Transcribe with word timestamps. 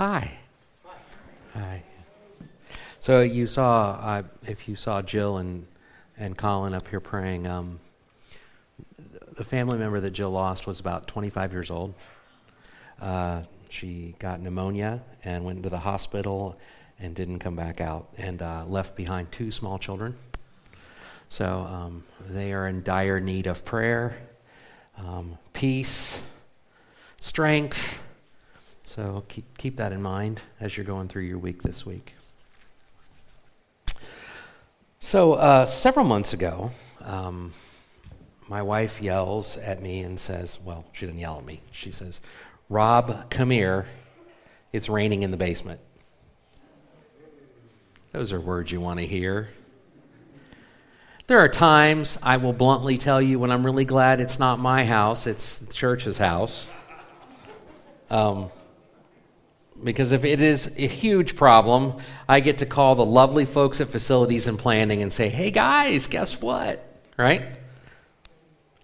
Hi. 0.00 0.38
Hi. 1.52 1.82
So 3.00 3.20
you 3.20 3.46
saw, 3.46 3.98
uh, 4.00 4.22
if 4.46 4.66
you 4.66 4.74
saw 4.74 5.02
Jill 5.02 5.36
and, 5.36 5.66
and 6.16 6.38
Colin 6.38 6.72
up 6.72 6.88
here 6.88 7.00
praying, 7.00 7.46
um, 7.46 7.80
the 9.36 9.44
family 9.44 9.76
member 9.76 10.00
that 10.00 10.12
Jill 10.12 10.30
lost 10.30 10.66
was 10.66 10.80
about 10.80 11.06
25 11.06 11.52
years 11.52 11.70
old. 11.70 11.92
Uh, 12.98 13.42
she 13.68 14.14
got 14.18 14.40
pneumonia 14.40 15.02
and 15.22 15.44
went 15.44 15.62
to 15.64 15.68
the 15.68 15.80
hospital 15.80 16.58
and 16.98 17.14
didn't 17.14 17.40
come 17.40 17.54
back 17.54 17.82
out 17.82 18.08
and 18.16 18.40
uh, 18.40 18.64
left 18.66 18.96
behind 18.96 19.30
two 19.30 19.50
small 19.50 19.78
children. 19.78 20.16
So 21.28 21.44
um, 21.70 22.04
they 22.26 22.54
are 22.54 22.66
in 22.66 22.82
dire 22.82 23.20
need 23.20 23.46
of 23.46 23.66
prayer, 23.66 24.16
um, 24.96 25.36
peace, 25.52 26.22
strength. 27.18 27.99
So 28.90 29.22
keep, 29.28 29.56
keep 29.56 29.76
that 29.76 29.92
in 29.92 30.02
mind 30.02 30.40
as 30.58 30.76
you're 30.76 30.84
going 30.84 31.06
through 31.06 31.22
your 31.22 31.38
week 31.38 31.62
this 31.62 31.86
week. 31.86 32.14
So, 34.98 35.34
uh, 35.34 35.66
several 35.66 36.04
months 36.04 36.32
ago, 36.32 36.72
um, 37.00 37.52
my 38.48 38.62
wife 38.62 39.00
yells 39.00 39.56
at 39.58 39.80
me 39.80 40.00
and 40.00 40.18
says, 40.18 40.58
Well, 40.64 40.86
she 40.92 41.06
didn't 41.06 41.20
yell 41.20 41.38
at 41.38 41.44
me. 41.44 41.60
She 41.70 41.92
says, 41.92 42.20
Rob, 42.68 43.30
come 43.30 43.50
here. 43.50 43.86
It's 44.72 44.88
raining 44.88 45.22
in 45.22 45.30
the 45.30 45.36
basement. 45.36 45.78
Those 48.10 48.32
are 48.32 48.40
words 48.40 48.72
you 48.72 48.80
want 48.80 48.98
to 48.98 49.06
hear. 49.06 49.50
There 51.28 51.38
are 51.38 51.48
times 51.48 52.18
I 52.24 52.38
will 52.38 52.52
bluntly 52.52 52.98
tell 52.98 53.22
you 53.22 53.38
when 53.38 53.52
I'm 53.52 53.64
really 53.64 53.84
glad 53.84 54.20
it's 54.20 54.40
not 54.40 54.58
my 54.58 54.84
house, 54.84 55.28
it's 55.28 55.58
the 55.58 55.72
church's 55.72 56.18
house. 56.18 56.68
Um, 58.10 58.50
because 59.82 60.12
if 60.12 60.24
it 60.24 60.40
is 60.40 60.66
a 60.76 60.86
huge 60.86 61.36
problem, 61.36 61.94
I 62.28 62.40
get 62.40 62.58
to 62.58 62.66
call 62.66 62.94
the 62.94 63.04
lovely 63.04 63.44
folks 63.44 63.80
at 63.80 63.88
facilities 63.88 64.46
and 64.46 64.58
planning 64.58 65.02
and 65.02 65.12
say, 65.12 65.28
hey 65.28 65.50
guys, 65.50 66.06
guess 66.06 66.40
what? 66.40 66.86
Right? 67.16 67.42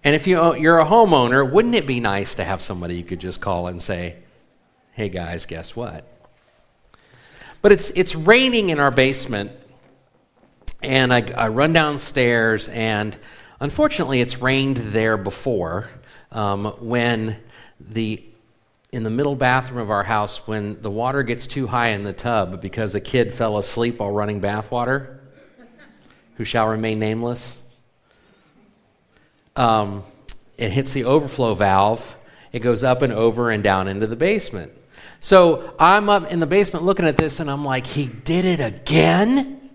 And 0.05 0.15
if 0.15 0.27
you, 0.27 0.55
you're 0.57 0.79
a 0.79 0.87
homeowner, 0.87 1.51
wouldn't 1.51 1.75
it 1.75 1.87
be 1.87 2.01
nice 2.01 2.35
to 2.37 2.45
have 2.45 2.63
somebody 2.63 2.97
you 2.97 3.05
could 3.05 3.21
just 3.21 3.41
call 3.41 3.67
and 3.67 3.83
say, 3.83 4.17
hey 4.93 5.09
guys, 5.09 5.47
guess 5.47 5.75
what? 5.75 6.07
But 7.61 7.73
it's, 7.73 7.91
it's 7.91 8.15
raining 8.15 8.69
in 8.71 8.79
our 8.79 8.91
basement, 8.91 9.51
and 10.83 11.13
I, 11.13 11.23
I 11.37 11.49
run 11.49 11.73
downstairs, 11.73 12.69
and 12.69 13.17
unfortunately, 13.59 14.21
it's 14.21 14.41
rained 14.41 14.77
there 14.77 15.17
before 15.17 15.91
um, 16.31 16.67
when 16.81 17.39
the 17.81 18.23
in 18.97 19.03
the 19.03 19.11
middle 19.11 19.37
bathroom 19.37 19.79
of 19.79 19.91
our 19.91 20.05
house 20.05 20.47
when 20.47 20.81
the 20.81 20.91
water 20.91 21.23
gets 21.23 21.47
too 21.47 21.67
high 21.67 21.89
in 21.89 22.03
the 22.03 22.15
tub 22.15 22.63
because 22.63 22.95
a 22.95 23.01
kid 23.01 23.31
fell 23.31 23.59
asleep 23.59 23.99
while 23.99 24.11
running 24.11 24.41
bathwater, 24.41 25.19
who 26.37 26.45
shall 26.45 26.67
remain 26.67 26.99
nameless. 26.99 27.59
Um, 29.55 30.03
it 30.57 30.71
hits 30.71 30.95
the 30.95 31.05
overflow 31.05 31.55
valve. 31.55 32.17
It 32.53 32.61
goes 32.61 32.83
up 32.83 33.03
and 33.03 33.13
over 33.13 33.51
and 33.51 33.63
down 33.63 33.87
into 33.87 34.07
the 34.07 34.17
basement. 34.17 34.73
So 35.21 35.75
I'm 35.79 36.09
up 36.09 36.33
in 36.33 36.41
the 36.41 36.47
basement 36.47 36.87
looking 36.87 37.05
at 37.05 37.19
this 37.19 37.39
and 37.39 37.51
I'm 37.51 37.67
like, 37.67 37.87
he 37.87 38.07
did 38.07 38.47
it 38.47 38.61
again? 38.61 39.69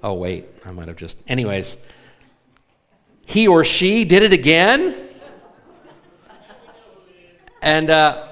Oh, 0.00 0.14
wait, 0.14 0.46
I 0.64 0.70
might 0.70 0.86
have 0.86 0.96
just. 0.96 1.18
Anyways, 1.26 1.76
he 3.26 3.48
or 3.48 3.64
she 3.64 4.04
did 4.04 4.22
it 4.22 4.32
again? 4.32 5.08
And 7.60 7.90
uh, 7.90 8.28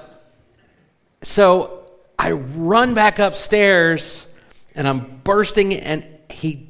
so 1.21 1.85
I 2.17 2.31
run 2.31 2.93
back 2.93 3.19
upstairs 3.19 4.27
and 4.75 4.87
I'm 4.87 5.21
bursting, 5.23 5.73
and 5.73 6.05
he 6.29 6.69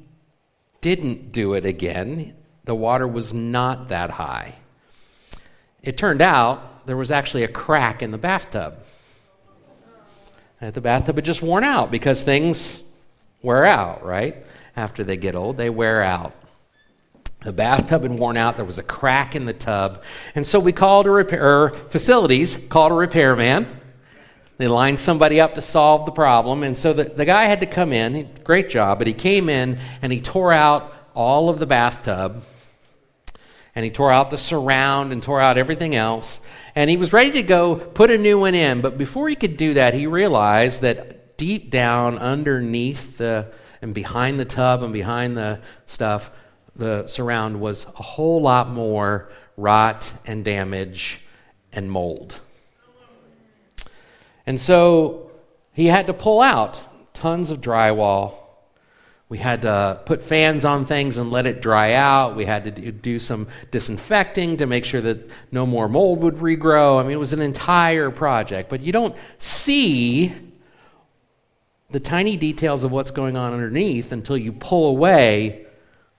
didn't 0.81 1.31
do 1.31 1.53
it 1.53 1.65
again. 1.65 2.35
The 2.63 2.75
water 2.75 3.07
was 3.07 3.33
not 3.33 3.89
that 3.89 4.11
high. 4.11 4.55
It 5.83 5.97
turned 5.97 6.21
out 6.21 6.85
there 6.85 6.97
was 6.97 7.11
actually 7.11 7.43
a 7.43 7.47
crack 7.47 8.01
in 8.01 8.11
the 8.11 8.17
bathtub. 8.17 8.83
And 10.61 10.73
the 10.73 10.81
bathtub 10.81 11.15
had 11.15 11.25
just 11.25 11.41
worn 11.41 11.63
out 11.63 11.91
because 11.91 12.23
things 12.23 12.81
wear 13.41 13.65
out, 13.65 14.03
right? 14.03 14.45
After 14.75 15.03
they 15.03 15.17
get 15.17 15.35
old, 15.35 15.57
they 15.57 15.69
wear 15.69 16.03
out. 16.03 16.33
The 17.41 17.53
bathtub 17.53 18.03
had 18.03 18.11
worn 18.11 18.37
out. 18.37 18.55
There 18.55 18.65
was 18.65 18.79
a 18.79 18.83
crack 18.83 19.35
in 19.35 19.45
the 19.45 19.53
tub. 19.53 20.03
And 20.35 20.45
so 20.45 20.59
we 20.59 20.73
called 20.73 21.07
a 21.07 21.11
repair, 21.11 21.69
facilities, 21.69 22.59
called 22.69 22.91
a 22.91 22.95
repairman. 22.95 23.78
They 24.59 24.67
lined 24.67 24.99
somebody 24.99 25.39
up 25.39 25.55
to 25.55 25.61
solve 25.61 26.05
the 26.05 26.11
problem. 26.11 26.63
And 26.63 26.77
so 26.77 26.91
the, 26.91 27.05
the 27.05 27.23
guy 27.23 27.45
had 27.45 27.61
to 27.61 27.65
come 27.65 27.93
in. 27.93 28.29
Great 28.43 28.69
job. 28.69 28.97
But 28.97 29.07
he 29.07 29.13
came 29.13 29.47
in 29.47 29.79
and 30.01 30.11
he 30.11 30.19
tore 30.19 30.51
out 30.51 30.93
all 31.15 31.49
of 31.49 31.59
the 31.59 31.65
bathtub. 31.65 32.43
And 33.73 33.85
he 33.85 33.89
tore 33.89 34.11
out 34.11 34.31
the 34.31 34.37
surround 34.37 35.13
and 35.13 35.23
tore 35.23 35.39
out 35.39 35.57
everything 35.57 35.95
else. 35.95 36.41
And 36.75 36.89
he 36.89 36.97
was 36.97 37.13
ready 37.13 37.31
to 37.31 37.41
go 37.41 37.77
put 37.77 38.11
a 38.11 38.17
new 38.17 38.37
one 38.37 38.53
in. 38.53 38.81
But 38.81 38.97
before 38.97 39.29
he 39.29 39.35
could 39.35 39.55
do 39.55 39.75
that, 39.75 39.93
he 39.93 40.07
realized 40.07 40.81
that 40.81 41.37
deep 41.37 41.69
down 41.71 42.17
underneath 42.17 43.17
the 43.17 43.53
and 43.81 43.93
behind 43.93 44.41
the 44.41 44.45
tub 44.45 44.83
and 44.83 44.91
behind 44.91 45.37
the 45.37 45.61
stuff, 45.85 46.31
the 46.75 47.07
surround 47.07 47.61
was 47.61 47.85
a 47.97 48.03
whole 48.03 48.41
lot 48.41 48.69
more 48.69 49.31
rot 49.55 50.11
and 50.25 50.43
damage 50.43 51.21
and 51.71 51.89
mold. 51.89 52.41
And 54.49 54.59
so 54.59 55.29
he 55.73 55.85
had 55.85 56.07
to 56.07 56.13
pull 56.13 56.41
out 56.41 56.81
tons 57.13 57.51
of 57.51 57.61
drywall. 57.61 58.33
We 59.29 59.37
had 59.37 59.61
to 59.61 60.01
put 60.05 60.23
fans 60.23 60.65
on 60.65 60.85
things 60.85 61.17
and 61.17 61.29
let 61.29 61.45
it 61.45 61.61
dry 61.61 61.93
out. 61.93 62.35
We 62.35 62.45
had 62.45 62.63
to 62.63 62.91
do 62.91 63.19
some 63.19 63.47
disinfecting 63.69 64.57
to 64.57 64.65
make 64.65 64.85
sure 64.85 65.01
that 65.01 65.29
no 65.51 65.67
more 65.67 65.87
mold 65.87 66.23
would 66.23 66.37
regrow. 66.37 66.99
I 66.99 67.03
mean, 67.03 67.11
it 67.11 67.19
was 67.19 67.31
an 67.31 67.43
entire 67.43 68.09
project. 68.09 68.71
But 68.71 68.81
you 68.81 68.91
don't 68.91 69.15
see 69.37 70.33
the 71.91 71.99
tiny 71.99 72.35
details 72.35 72.83
of 72.83 72.91
what's 72.91 73.11
going 73.11 73.37
on 73.37 73.53
underneath 73.53 74.11
until 74.11 74.35
you 74.35 74.51
pull 74.51 74.87
away 74.87 75.67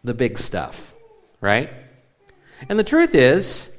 the 0.04 0.14
big 0.14 0.38
stuff, 0.38 0.94
right? 1.40 1.68
And 2.68 2.78
the 2.78 2.84
truth 2.84 3.12
is, 3.12 3.69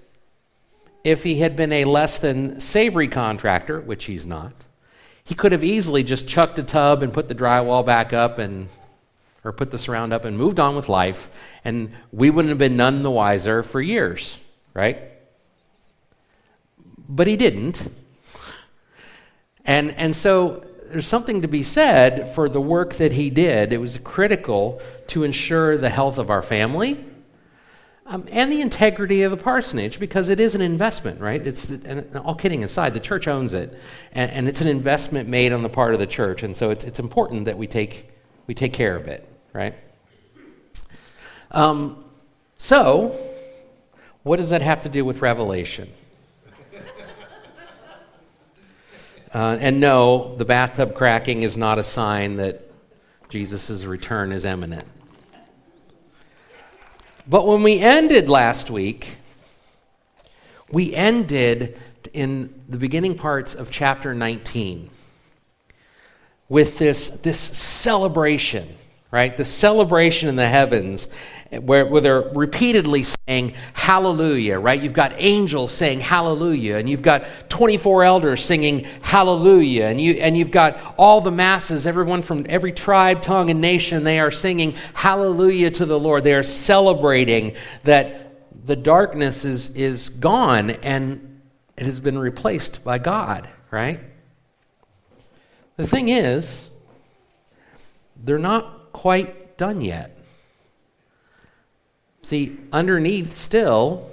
if 1.04 1.24
he 1.24 1.40
had 1.40 1.56
been 1.56 1.72
a 1.72 1.86
less 1.86 2.20
than 2.20 2.60
savory 2.60 3.08
contractor, 3.08 3.82
which 3.82 4.06
he's 4.06 4.26
not, 4.26 4.54
he 5.24 5.36
could 5.36 5.52
have 5.52 5.64
easily 5.64 6.04
just 6.04 6.28
chucked 6.28 6.60
a 6.60 6.64
tub 6.64 7.02
and 7.02 7.14
put 7.14 7.28
the 7.28 7.36
drywall 7.36 7.86
back 7.86 8.14
up 8.14 8.38
and 8.38 8.70
or 9.44 9.52
put 9.52 9.72
the 9.72 9.78
surround 9.78 10.14
up 10.14 10.24
and 10.24 10.38
moved 10.38 10.60
on 10.60 10.76
with 10.76 10.88
life, 10.88 11.30
and 11.66 11.92
we 12.12 12.30
wouldn't 12.30 12.50
have 12.50 12.60
been 12.60 12.78
none 12.78 13.02
the 13.02 13.10
wiser 13.10 13.64
for 13.64 13.82
years, 13.82 14.38
right? 14.74 15.00
But 17.10 17.28
he 17.28 17.36
didn't. 17.38 17.92
And, 19.66 19.92
and 19.96 20.16
so 20.16 20.64
there's 20.92 21.08
something 21.08 21.42
to 21.42 21.48
be 21.48 21.64
said 21.64 22.34
for 22.36 22.50
the 22.50 22.62
work 22.62 22.96
that 22.96 23.14
he 23.14 23.30
did. 23.30 23.74
It 23.74 23.80
was 23.80 23.98
critical 23.98 24.80
to 25.08 25.24
ensure 25.24 25.78
the 25.78 25.90
health 25.90 26.18
of 26.18 26.30
our 26.30 26.42
family 26.42 27.04
um, 28.08 28.28
and 28.32 28.52
the 28.52 28.62
integrity 28.62 29.22
of 29.22 29.32
the 29.32 29.38
parsonage 29.38 30.00
because 30.00 30.28
it 30.28 30.40
is 30.40 30.56
an 30.56 30.62
investment, 30.62 31.22
right? 31.22 31.46
It's 31.46 31.66
the, 31.66 31.82
and 31.88 32.18
all 32.18 32.36
kidding 32.36 32.64
aside, 32.64 32.94
the 32.94 33.00
church 33.00 33.28
owns 33.28 33.54
it, 33.54 33.78
and, 34.12 34.32
and, 34.32 34.48
it's 34.48 34.60
an 34.60 34.68
investment 34.68 35.30
made 35.30 35.54
on 35.54 35.62
the 35.62 35.70
part 35.70 35.94
of 35.94 36.00
the 36.00 36.08
church, 36.08 36.44
and 36.44 36.58
so 36.58 36.72
it's, 36.72 36.84
it's 36.84 37.00
important 37.00 37.46
that 37.46 37.58
we 37.58 37.68
take 37.68 38.10
we 38.48 38.54
take 38.54 38.74
care 38.74 38.96
of 38.96 39.08
it, 39.08 39.28
right? 39.54 39.76
Um, 41.52 42.04
so, 42.58 43.16
what 44.24 44.38
does 44.38 44.50
that 44.50 44.62
have 44.62 44.82
to 44.82 44.90
do 44.90 45.06
with 45.06 45.22
Revelation? 45.22 45.90
Uh, 49.34 49.58
and 49.62 49.80
no, 49.80 50.36
the 50.36 50.44
bathtub 50.44 50.94
cracking 50.94 51.44
is 51.44 51.56
not 51.56 51.80
a 51.80 51.84
sign 51.86 52.36
that 52.36 52.70
Jesus' 53.30 53.86
return 53.86 54.34
is 54.34 54.44
imminent. 54.44 54.86
But 57.32 57.48
when 57.48 57.64
we 57.64 57.80
ended 57.80 58.28
last 58.28 58.70
week, 58.70 59.16
we 60.70 60.94
ended 60.94 61.80
in 62.12 62.54
the 62.68 62.76
beginning 62.76 63.16
parts 63.16 63.56
of 63.56 63.72
chapter 63.72 64.14
19 64.14 64.90
with 66.50 66.78
this, 66.78 67.10
this 67.10 67.40
celebration, 67.40 68.76
right? 69.12 69.36
The 69.36 69.44
celebration 69.44 70.30
in 70.30 70.38
the 70.38 70.48
heavens 70.48 71.10
where, 71.60 71.86
where 71.86 72.00
they're 72.00 72.22
repeatedly 72.22 73.04
saying 73.04 73.54
hallelujah, 73.74 74.58
right? 74.58 74.82
You've 74.82 74.94
got 74.94 75.14
angels 75.18 75.74
saying 75.74 76.00
hallelujah, 76.00 76.78
and 76.78 76.90
you've 76.90 77.02
got 77.02 77.26
24 77.50 78.06
elders 78.06 78.44
singing 78.44 78.86
hallelujah, 79.02 79.86
and, 79.86 80.00
you, 80.00 80.14
and 80.14 80.38
you've 80.38 80.52
got 80.52 80.80
all 80.98 81.20
the 81.20 81.32
masses, 81.32 81.86
everyone 81.86 82.22
from 82.22 82.46
every 82.48 82.72
tribe, 82.72 83.22
tongue, 83.22 83.50
and 83.50 83.60
nation, 83.60 84.06
they 84.06 84.20
are 84.20 84.32
singing 84.32 84.74
hallelujah 84.94 85.72
to 85.72 85.86
the 85.86 86.00
Lord. 86.00 86.24
They 86.24 86.34
are 86.34 86.44
celebrating 86.44 87.56
that 87.84 88.66
the 88.66 88.78
darkness 88.78 89.44
is, 89.44 89.72
is 89.72 90.08
gone 90.08 90.70
and 90.70 91.42
it 91.76 91.86
has 91.86 92.00
been 92.00 92.18
replaced 92.18 92.84
by 92.84 92.98
God, 92.98 93.50
right? 93.72 94.00
The 95.76 95.88
thing 95.88 96.08
is, 96.08 96.70
they're 98.24 98.38
not 98.38 98.81
quite 99.02 99.58
done 99.58 99.82
yet. 99.82 100.16
See, 102.22 102.56
underneath 102.72 103.34
still, 103.34 104.08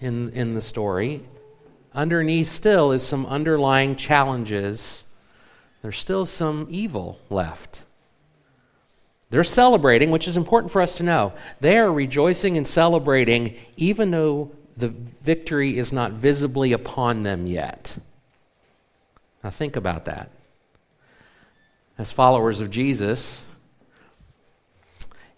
in, 0.00 0.30
in 0.30 0.54
the 0.54 0.62
story, 0.62 1.20
underneath 1.92 2.48
still 2.48 2.90
is 2.90 3.06
some 3.06 3.26
underlying 3.26 3.94
challenges. 3.96 5.04
There's 5.82 5.98
still 5.98 6.24
some 6.24 6.66
evil 6.70 7.20
left. 7.28 7.82
They're 9.28 9.44
celebrating, 9.44 10.10
which 10.10 10.26
is 10.26 10.38
important 10.38 10.72
for 10.72 10.80
us 10.80 10.96
to 10.96 11.02
know. 11.02 11.34
They 11.60 11.76
are 11.76 11.92
rejoicing 11.92 12.56
and 12.56 12.66
celebrating, 12.66 13.56
even 13.76 14.10
though 14.10 14.52
the 14.74 14.88
victory 14.88 15.76
is 15.76 15.92
not 15.92 16.12
visibly 16.12 16.72
upon 16.72 17.24
them 17.24 17.46
yet. 17.46 17.98
Now, 19.44 19.50
think 19.50 19.76
about 19.76 20.06
that. 20.06 20.30
As 21.98 22.10
followers 22.10 22.62
of 22.62 22.70
Jesus, 22.70 23.42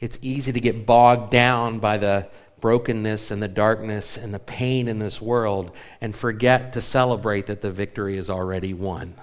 it's 0.00 0.18
easy 0.22 0.52
to 0.52 0.60
get 0.60 0.86
bogged 0.86 1.30
down 1.30 1.78
by 1.78 1.96
the 1.96 2.28
brokenness 2.60 3.30
and 3.30 3.42
the 3.42 3.48
darkness 3.48 4.16
and 4.16 4.32
the 4.32 4.38
pain 4.38 4.88
in 4.88 4.98
this 4.98 5.20
world 5.20 5.70
and 6.00 6.14
forget 6.14 6.72
to 6.72 6.80
celebrate 6.80 7.46
that 7.46 7.60
the 7.60 7.70
victory 7.70 8.16
is 8.16 8.30
already 8.30 8.72
won. 8.72 9.14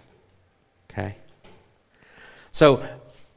Okay? 0.91 1.17
So, 2.51 2.83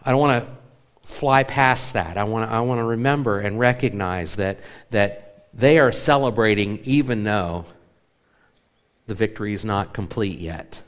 I 0.05 0.11
don't 0.11 0.21
want 0.21 0.45
to 0.45 1.09
fly 1.09 1.45
past 1.45 1.95
that. 1.95 2.19
I 2.19 2.25
want 2.25 2.49
to, 2.49 2.55
I 2.55 2.61
want 2.61 2.81
to 2.81 2.85
remember 2.85 3.41
and 3.41 3.59
recognize 3.59 4.37
that, 4.37 4.59
that 4.91 5.49
they 5.55 5.79
are 5.79 5.93
celebrating 5.93 6.81
even 6.85 7.25
though 7.25 7.65
the 9.07 9.15
victory 9.15 9.53
is 9.55 9.65
not 9.65 9.95
complete 9.95 10.39
yet. 10.39 10.83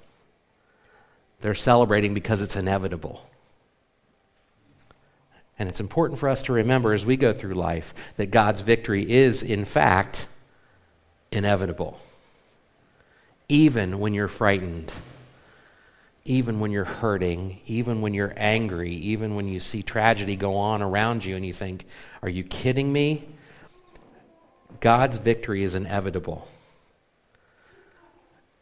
They're 1.41 1.55
celebrating 1.55 2.15
because 2.15 2.43
it's 2.43 2.57
inevitable. 2.57 3.29
And 5.59 5.69
it's 5.69 5.81
important 5.81 6.21
for 6.21 6.29
us 6.29 6.43
to 6.45 6.53
remember 6.53 6.93
as 6.93 7.07
we 7.07 7.17
go 7.17 7.33
through 7.33 7.55
life 7.55 7.95
that 8.17 8.31
God's 8.31 8.61
victory 8.61 9.11
is, 9.11 9.43
in 9.43 9.65
fact, 9.65 10.29
inevitable. 11.33 11.99
Even 13.49 13.99
when 13.99 14.13
you're 14.13 14.29
frightened, 14.29 14.93
even 16.25 16.61
when 16.61 16.73
you're 16.73 16.85
hurting, 16.85 17.61
even 17.67 18.01
when 18.01 18.13
you're 18.13 18.35
angry, 18.37 18.93
even 18.93 19.35
when 19.35 19.49
you 19.49 19.61
see 19.61 19.83
tragedy 19.83 20.37
go 20.37 20.57
on 20.57 20.83
around 20.83 21.25
you 21.25 21.37
and 21.37 21.47
you 21.47 21.53
think, 21.53 21.87
Are 22.23 22.29
you 22.29 22.43
kidding 22.43 22.93
me? 22.93 23.25
God's 24.81 25.17
victory 25.17 25.63
is 25.63 25.75
inevitable. 25.75 26.49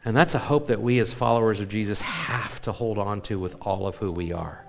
And 0.05 0.15
that's 0.15 0.35
a 0.35 0.39
hope 0.39 0.69
that 0.69 0.83
we 0.83 0.99
as 0.99 1.15
followers 1.15 1.61
of 1.61 1.71
Jesus 1.71 2.03
have 2.03 2.61
to 2.63 2.73
hold 2.73 2.99
on 2.99 3.23
to 3.23 3.39
with 3.39 3.57
all 3.63 3.87
of 3.87 3.97
who 3.97 4.13
we 4.13 4.33
are 4.33 4.64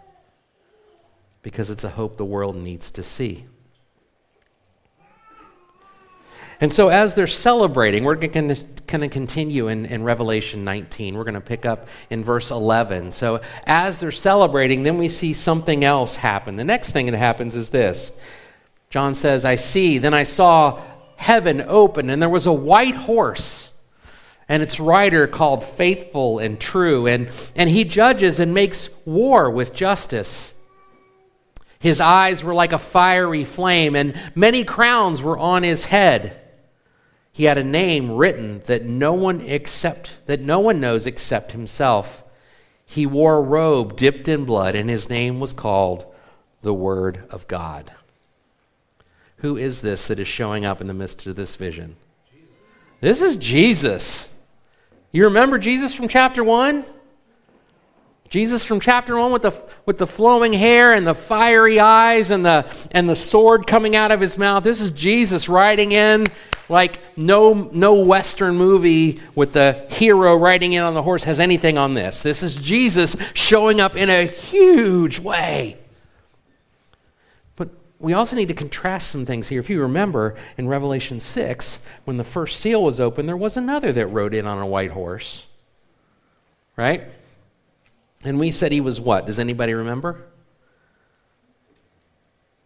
because 1.45 1.69
it's 1.69 1.83
a 1.83 1.89
hope 1.89 2.15
the 2.15 2.25
world 2.25 2.55
needs 2.55 2.89
to 2.89 3.03
see. 3.03 3.45
And 6.59 6.73
so, 6.73 6.87
as 6.89 7.13
they're 7.13 7.27
celebrating, 7.27 8.03
we're 8.03 8.15
going 8.15 8.49
to 8.49 9.07
continue 9.09 9.67
in, 9.67 9.85
in 9.85 10.01
Revelation 10.01 10.63
19. 10.63 11.15
We're 11.15 11.23
going 11.23 11.35
to 11.35 11.41
pick 11.41 11.63
up 11.63 11.87
in 12.09 12.23
verse 12.23 12.49
11. 12.49 13.11
So, 13.11 13.41
as 13.67 13.99
they're 13.99 14.09
celebrating, 14.09 14.81
then 14.81 14.97
we 14.97 15.07
see 15.07 15.33
something 15.33 15.83
else 15.83 16.15
happen. 16.15 16.55
The 16.55 16.63
next 16.63 16.93
thing 16.93 17.05
that 17.05 17.15
happens 17.15 17.55
is 17.55 17.69
this 17.69 18.11
John 18.89 19.13
says, 19.13 19.45
I 19.45 19.53
see, 19.53 19.99
then 19.99 20.15
I 20.15 20.23
saw 20.23 20.81
heaven 21.17 21.63
open, 21.67 22.09
and 22.09 22.19
there 22.19 22.27
was 22.27 22.47
a 22.47 22.53
white 22.53 22.95
horse, 22.95 23.71
and 24.49 24.63
its 24.63 24.79
rider 24.79 25.27
called 25.27 25.63
Faithful 25.63 26.39
and 26.39 26.59
True. 26.59 27.05
And, 27.05 27.29
and 27.55 27.69
he 27.69 27.83
judges 27.83 28.39
and 28.39 28.51
makes 28.51 28.89
war 29.05 29.51
with 29.51 29.75
justice. 29.75 30.54
His 31.85 32.01
eyes 32.01 32.43
were 32.43 32.55
like 32.55 32.73
a 32.73 32.79
fiery 32.79 33.43
flame, 33.43 33.95
and 33.95 34.19
many 34.33 34.63
crowns 34.63 35.21
were 35.21 35.37
on 35.37 35.61
his 35.61 35.85
head. 35.85 36.35
He 37.31 37.43
had 37.43 37.59
a 37.59 37.63
name 37.63 38.13
written 38.13 38.63
that 38.65 38.85
no 38.85 39.13
one 39.13 39.41
except 39.41 40.09
that 40.25 40.41
no 40.41 40.59
one 40.59 40.79
knows 40.79 41.05
except 41.05 41.51
himself. 41.51 42.23
He 42.87 43.05
wore 43.05 43.37
a 43.37 43.41
robe 43.41 43.95
dipped 43.95 44.27
in 44.27 44.45
blood, 44.45 44.73
and 44.73 44.89
his 44.89 45.11
name 45.11 45.39
was 45.39 45.53
called 45.53 46.11
the 46.63 46.73
Word 46.73 47.23
of 47.29 47.47
God. 47.47 47.91
Who 49.37 49.55
is 49.55 49.81
this 49.81 50.07
that 50.07 50.17
is 50.17 50.27
showing 50.27 50.65
up 50.65 50.81
in 50.81 50.87
the 50.87 50.93
midst 50.95 51.27
of 51.27 51.35
this 51.35 51.53
vision? 51.53 51.97
This 52.99 53.21
is 53.21 53.35
Jesus. 53.35 54.31
You 55.11 55.25
remember 55.25 55.59
Jesus 55.59 55.93
from 55.93 56.07
chapter 56.07 56.43
1? 56.43 56.83
Jesus 58.29 58.63
from 58.63 58.79
chapter 58.79 59.15
1 59.15 59.31
with 59.31 59.43
the, 59.43 59.63
with 59.85 59.97
the 59.97 60.07
flowing 60.07 60.53
hair 60.53 60.93
and 60.93 61.05
the 61.05 61.13
fiery 61.13 61.79
eyes 61.79 62.31
and 62.31 62.45
the, 62.45 62.65
and 62.91 63.07
the 63.07 63.15
sword 63.15 63.67
coming 63.67 63.95
out 63.95 64.11
of 64.11 64.19
his 64.19 64.37
mouth. 64.37 64.63
This 64.63 64.81
is 64.81 64.91
Jesus 64.91 65.47
riding 65.47 65.91
in 65.91 66.25
like 66.69 66.99
no, 67.17 67.53
no 67.53 67.93
Western 67.93 68.55
movie 68.55 69.19
with 69.35 69.53
the 69.53 69.85
hero 69.89 70.35
riding 70.35 70.73
in 70.73 70.81
on 70.81 70.93
the 70.93 71.03
horse 71.03 71.23
has 71.25 71.39
anything 71.39 71.77
on 71.77 71.93
this. 71.93 72.23
This 72.23 72.41
is 72.41 72.55
Jesus 72.55 73.15
showing 73.33 73.79
up 73.79 73.95
in 73.95 74.09
a 74.09 74.25
huge 74.25 75.19
way. 75.19 75.77
But 77.55 77.69
we 77.99 78.13
also 78.13 78.35
need 78.35 78.47
to 78.47 78.53
contrast 78.53 79.09
some 79.09 79.25
things 79.25 79.47
here. 79.47 79.59
If 79.59 79.69
you 79.69 79.81
remember 79.81 80.35
in 80.57 80.67
Revelation 80.67 81.19
6, 81.19 81.79
when 82.05 82.17
the 82.17 82.23
first 82.23 82.59
seal 82.59 82.83
was 82.83 82.99
opened, 82.99 83.29
there 83.29 83.37
was 83.37 83.57
another 83.57 83.91
that 83.93 84.07
rode 84.07 84.33
in 84.33 84.45
on 84.47 84.57
a 84.57 84.67
white 84.67 84.91
horse. 84.91 85.45
Right? 86.75 87.03
And 88.25 88.39
we 88.39 88.49
said 88.49 88.71
he 88.71 88.81
was 88.81 88.99
what? 88.99 89.27
Does 89.27 89.39
anybody 89.39 89.73
remember? 89.73 90.25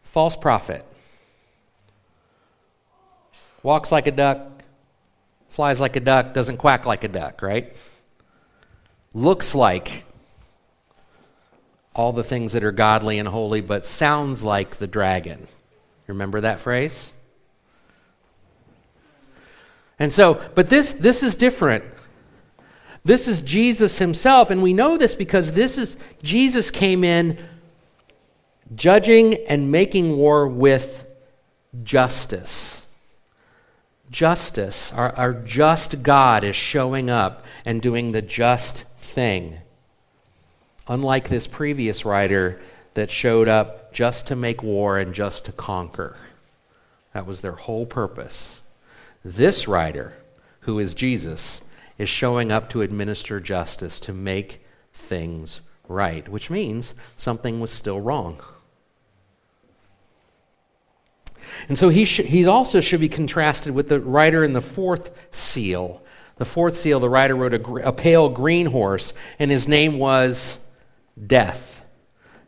False 0.03 0.35
prophet. 0.35 0.85
Walks 3.61 3.91
like 3.91 4.07
a 4.07 4.11
duck, 4.11 4.63
flies 5.49 5.81
like 5.81 5.97
a 5.97 5.99
duck, 5.99 6.33
doesn't 6.33 6.57
quack 6.57 6.85
like 6.85 7.03
a 7.03 7.09
duck, 7.09 7.41
right? 7.41 7.75
Looks 9.13 9.53
like 9.53 10.05
all 11.93 12.13
the 12.13 12.23
things 12.23 12.53
that 12.53 12.63
are 12.63 12.71
godly 12.71 13.19
and 13.19 13.27
holy, 13.27 13.59
but 13.59 13.85
sounds 13.85 14.43
like 14.43 14.77
the 14.77 14.87
dragon. 14.87 15.47
Remember 16.07 16.39
that 16.39 16.61
phrase? 16.61 17.11
And 19.99 20.13
so, 20.13 20.41
but 20.55 20.69
this 20.69 20.93
this 20.93 21.21
is 21.21 21.35
different. 21.35 21.83
This 23.09 23.27
is 23.27 23.41
Jesus 23.41 23.97
himself, 23.97 24.51
and 24.51 24.61
we 24.61 24.71
know 24.71 24.95
this 24.95 25.15
because 25.15 25.53
this 25.53 25.79
is 25.79 25.97
Jesus 26.21 26.69
came 26.69 27.03
in 27.03 27.39
judging 28.75 29.33
and 29.47 29.71
making 29.71 30.15
war 30.15 30.47
with 30.47 31.07
justice. 31.83 32.85
Justice, 34.11 34.93
our, 34.93 35.11
our 35.15 35.33
just 35.33 36.03
God 36.03 36.43
is 36.43 36.55
showing 36.55 37.09
up 37.09 37.43
and 37.65 37.81
doing 37.81 38.11
the 38.11 38.21
just 38.21 38.83
thing. 38.99 39.57
Unlike 40.87 41.29
this 41.29 41.47
previous 41.47 42.05
rider 42.05 42.61
that 42.93 43.09
showed 43.09 43.47
up 43.47 43.91
just 43.91 44.27
to 44.27 44.35
make 44.35 44.61
war 44.61 44.99
and 44.99 45.15
just 45.15 45.45
to 45.45 45.51
conquer. 45.51 46.15
That 47.15 47.25
was 47.25 47.41
their 47.41 47.53
whole 47.53 47.87
purpose. 47.87 48.61
This 49.25 49.67
rider, 49.67 50.13
who 50.59 50.77
is 50.77 50.93
Jesus, 50.93 51.63
is 51.99 52.09
showing 52.09 52.51
up 52.51 52.69
to 52.69 52.81
administer 52.81 53.39
justice, 53.39 53.99
to 53.99 54.13
make 54.13 54.65
things 54.93 55.61
right, 55.87 56.27
which 56.29 56.49
means 56.49 56.95
something 57.15 57.59
was 57.59 57.71
still 57.71 57.99
wrong. 57.99 58.41
And 61.67 61.77
so 61.77 61.89
he, 61.89 62.05
sh- 62.05 62.21
he 62.25 62.45
also 62.45 62.79
should 62.79 62.99
be 62.99 63.09
contrasted 63.09 63.73
with 63.73 63.89
the 63.89 63.99
rider 63.99 64.43
in 64.43 64.53
the 64.53 64.61
fourth 64.61 65.27
seal. 65.31 66.01
The 66.37 66.45
fourth 66.45 66.75
seal, 66.75 66.99
the 66.99 67.09
rider 67.09 67.35
rode 67.35 67.53
a, 67.53 67.59
gr- 67.59 67.79
a 67.79 67.91
pale 67.91 68.29
green 68.29 68.67
horse, 68.67 69.13
and 69.37 69.51
his 69.51 69.67
name 69.67 69.99
was 69.99 70.59
Death. 71.27 71.81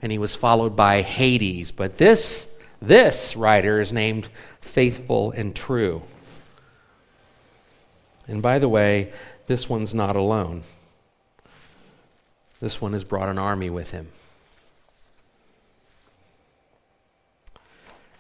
And 0.02 0.12
he 0.12 0.18
was 0.18 0.34
followed 0.34 0.76
by 0.76 1.02
Hades. 1.02 1.72
But 1.72 1.98
this, 1.98 2.48
this 2.82 3.36
rider 3.36 3.82
is 3.82 3.92
named 3.92 4.30
Faithful 4.62 5.32
and 5.32 5.56
True. 5.56 6.04
And 8.28 8.42
by 8.42 8.60
the 8.60 8.70
way, 8.70 9.12
this 9.52 9.68
one's 9.68 9.94
not 9.94 10.16
alone. 10.16 10.64
This 12.62 12.80
one 12.80 12.94
has 12.94 13.04
brought 13.04 13.28
an 13.28 13.38
army 13.38 13.70
with 13.70 13.92
him. 13.92 14.08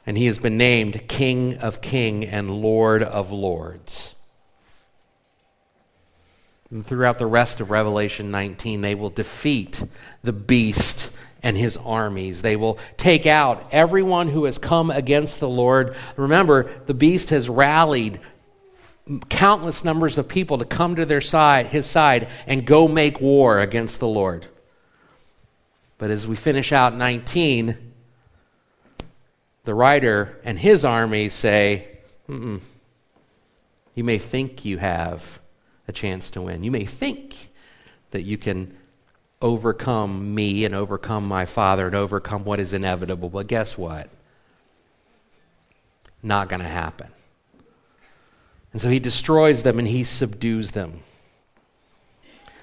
And 0.05 0.17
he 0.17 0.25
has 0.25 0.39
been 0.39 0.57
named 0.57 1.07
King 1.07 1.57
of 1.59 1.79
King 1.79 2.25
and 2.25 2.51
Lord 2.51 3.01
of 3.01 3.31
Lords. 3.31 4.15
And 6.69 6.85
throughout 6.85 7.17
the 7.17 7.27
rest 7.27 7.61
of 7.61 7.71
Revelation 7.71 8.29
19, 8.29 8.81
they 8.81 8.93
will 8.93 9.09
defeat 9.09 9.85
the 10.23 10.33
beast 10.33 11.11
and 11.41 11.57
his 11.57 11.77
armies. 11.77 12.41
They 12.41 12.57
will 12.57 12.77
take 12.97 13.25
out 13.25 13.69
everyone 13.71 14.27
who 14.27 14.43
has 14.43 14.57
come 14.57 14.91
against 14.91 15.39
the 15.39 15.47
Lord. 15.47 15.95
Remember, 16.17 16.69
the 16.87 16.93
beast 16.93 17.29
has 17.29 17.47
rallied 17.47 18.19
countless 19.29 19.83
numbers 19.83 20.17
of 20.17 20.27
people 20.27 20.57
to 20.57 20.65
come 20.65 20.95
to 20.95 21.05
their 21.05 21.21
side, 21.21 21.67
his 21.67 21.85
side, 21.85 22.29
and 22.45 22.65
go 22.65 22.87
make 22.87 23.19
war 23.19 23.59
against 23.59 23.99
the 23.99 24.07
Lord. 24.07 24.47
But 25.97 26.09
as 26.09 26.27
we 26.27 26.35
finish 26.35 26.71
out 26.71 26.95
19, 26.95 27.77
the 29.63 29.73
rider 29.73 30.39
and 30.43 30.57
his 30.57 30.83
army 30.83 31.29
say, 31.29 31.87
Mm-mm. 32.27 32.61
You 33.93 34.03
may 34.03 34.17
think 34.17 34.65
you 34.65 34.77
have 34.77 35.41
a 35.87 35.91
chance 35.91 36.31
to 36.31 36.41
win. 36.41 36.63
You 36.63 36.71
may 36.71 36.85
think 36.85 37.51
that 38.11 38.21
you 38.21 38.37
can 38.37 38.75
overcome 39.41 40.33
me 40.33 40.65
and 40.65 40.73
overcome 40.73 41.27
my 41.27 41.45
father 41.45 41.87
and 41.87 41.95
overcome 41.95 42.43
what 42.45 42.59
is 42.59 42.73
inevitable. 42.73 43.29
But 43.29 43.47
guess 43.47 43.77
what? 43.77 44.09
Not 46.23 46.49
going 46.49 46.61
to 46.61 46.67
happen. 46.67 47.09
And 48.73 48.81
so 48.81 48.89
he 48.89 48.99
destroys 48.99 49.63
them 49.63 49.79
and 49.79 49.87
he 49.87 50.03
subdues 50.03 50.71
them. 50.71 51.03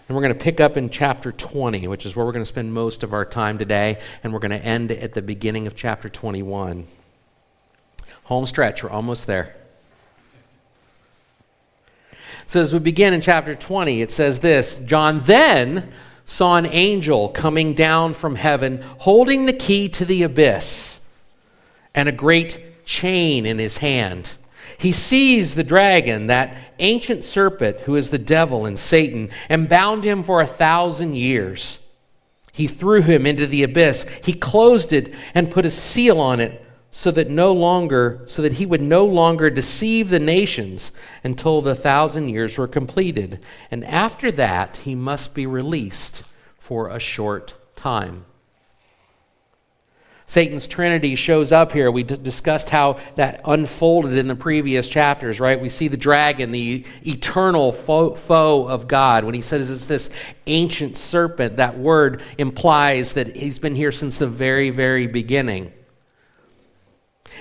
And 0.08 0.16
we're 0.16 0.22
going 0.22 0.34
to 0.34 0.42
pick 0.42 0.58
up 0.58 0.78
in 0.78 0.88
chapter 0.88 1.32
20, 1.32 1.86
which 1.86 2.06
is 2.06 2.16
where 2.16 2.24
we're 2.24 2.32
going 2.32 2.44
to 2.44 2.48
spend 2.48 2.72
most 2.72 3.02
of 3.02 3.12
our 3.12 3.26
time 3.26 3.58
today, 3.58 4.00
and 4.24 4.32
we're 4.32 4.38
going 4.38 4.52
to 4.52 4.64
end 4.64 4.90
at 4.90 5.12
the 5.12 5.20
beginning 5.20 5.66
of 5.66 5.76
chapter 5.76 6.08
21. 6.08 6.86
Home 8.24 8.46
stretch, 8.46 8.82
we're 8.82 8.88
almost 8.90 9.26
there. 9.26 9.54
So 12.46 12.62
as 12.62 12.72
we 12.72 12.78
begin 12.78 13.12
in 13.12 13.20
chapter 13.20 13.54
20, 13.54 14.00
it 14.00 14.10
says 14.10 14.38
this 14.38 14.80
John 14.80 15.20
then 15.20 15.92
saw 16.24 16.56
an 16.56 16.64
angel 16.66 17.28
coming 17.28 17.74
down 17.74 18.14
from 18.14 18.36
heaven 18.36 18.80
holding 18.98 19.44
the 19.44 19.52
key 19.52 19.90
to 19.90 20.06
the 20.06 20.22
abyss 20.22 21.00
and 21.94 22.08
a 22.08 22.12
great 22.12 22.86
chain 22.86 23.44
in 23.44 23.58
his 23.58 23.78
hand. 23.78 24.34
He 24.78 24.92
seized 24.92 25.56
the 25.56 25.64
dragon, 25.64 26.28
that 26.28 26.56
ancient 26.78 27.24
serpent 27.24 27.80
who 27.80 27.96
is 27.96 28.10
the 28.10 28.18
devil 28.18 28.64
and 28.64 28.78
Satan, 28.78 29.28
and 29.48 29.68
bound 29.68 30.04
him 30.04 30.22
for 30.22 30.40
a 30.40 30.46
thousand 30.46 31.16
years. 31.16 31.80
He 32.52 32.68
threw 32.68 33.02
him 33.02 33.26
into 33.26 33.46
the 33.46 33.64
abyss. 33.64 34.06
He 34.22 34.32
closed 34.32 34.92
it 34.92 35.12
and 35.34 35.50
put 35.50 35.66
a 35.66 35.70
seal 35.70 36.20
on 36.20 36.38
it 36.38 36.64
so 36.90 37.10
that 37.10 37.28
no 37.28 37.52
longer 37.52 38.22
so 38.26 38.40
that 38.42 38.54
he 38.54 38.66
would 38.66 38.80
no 38.80 39.04
longer 39.04 39.50
deceive 39.50 40.10
the 40.10 40.18
nations 40.18 40.90
until 41.22 41.60
the 41.60 41.74
thousand 41.74 42.28
years 42.28 42.56
were 42.56 42.66
completed 42.66 43.40
and 43.70 43.84
after 43.84 44.32
that 44.32 44.78
he 44.78 44.94
must 44.94 45.34
be 45.34 45.46
released 45.46 46.22
for 46.58 46.88
a 46.88 46.98
short 46.98 47.54
time 47.76 48.24
Satan's 50.28 50.66
Trinity 50.66 51.14
shows 51.14 51.52
up 51.52 51.72
here. 51.72 51.90
We 51.90 52.02
d- 52.02 52.18
discussed 52.18 52.68
how 52.68 52.98
that 53.16 53.40
unfolded 53.46 54.14
in 54.14 54.28
the 54.28 54.36
previous 54.36 54.86
chapters, 54.86 55.40
right? 55.40 55.58
We 55.58 55.70
see 55.70 55.88
the 55.88 55.96
dragon, 55.96 56.52
the 56.52 56.84
eternal 57.04 57.72
fo- 57.72 58.14
foe 58.14 58.68
of 58.68 58.86
God. 58.86 59.24
When 59.24 59.34
he 59.34 59.40
says 59.40 59.70
it's 59.70 59.86
this 59.86 60.10
ancient 60.46 60.98
serpent, 60.98 61.56
that 61.56 61.78
word 61.78 62.20
implies 62.36 63.14
that 63.14 63.36
he's 63.36 63.58
been 63.58 63.74
here 63.74 63.90
since 63.90 64.18
the 64.18 64.26
very, 64.26 64.68
very 64.68 65.06
beginning. 65.06 65.72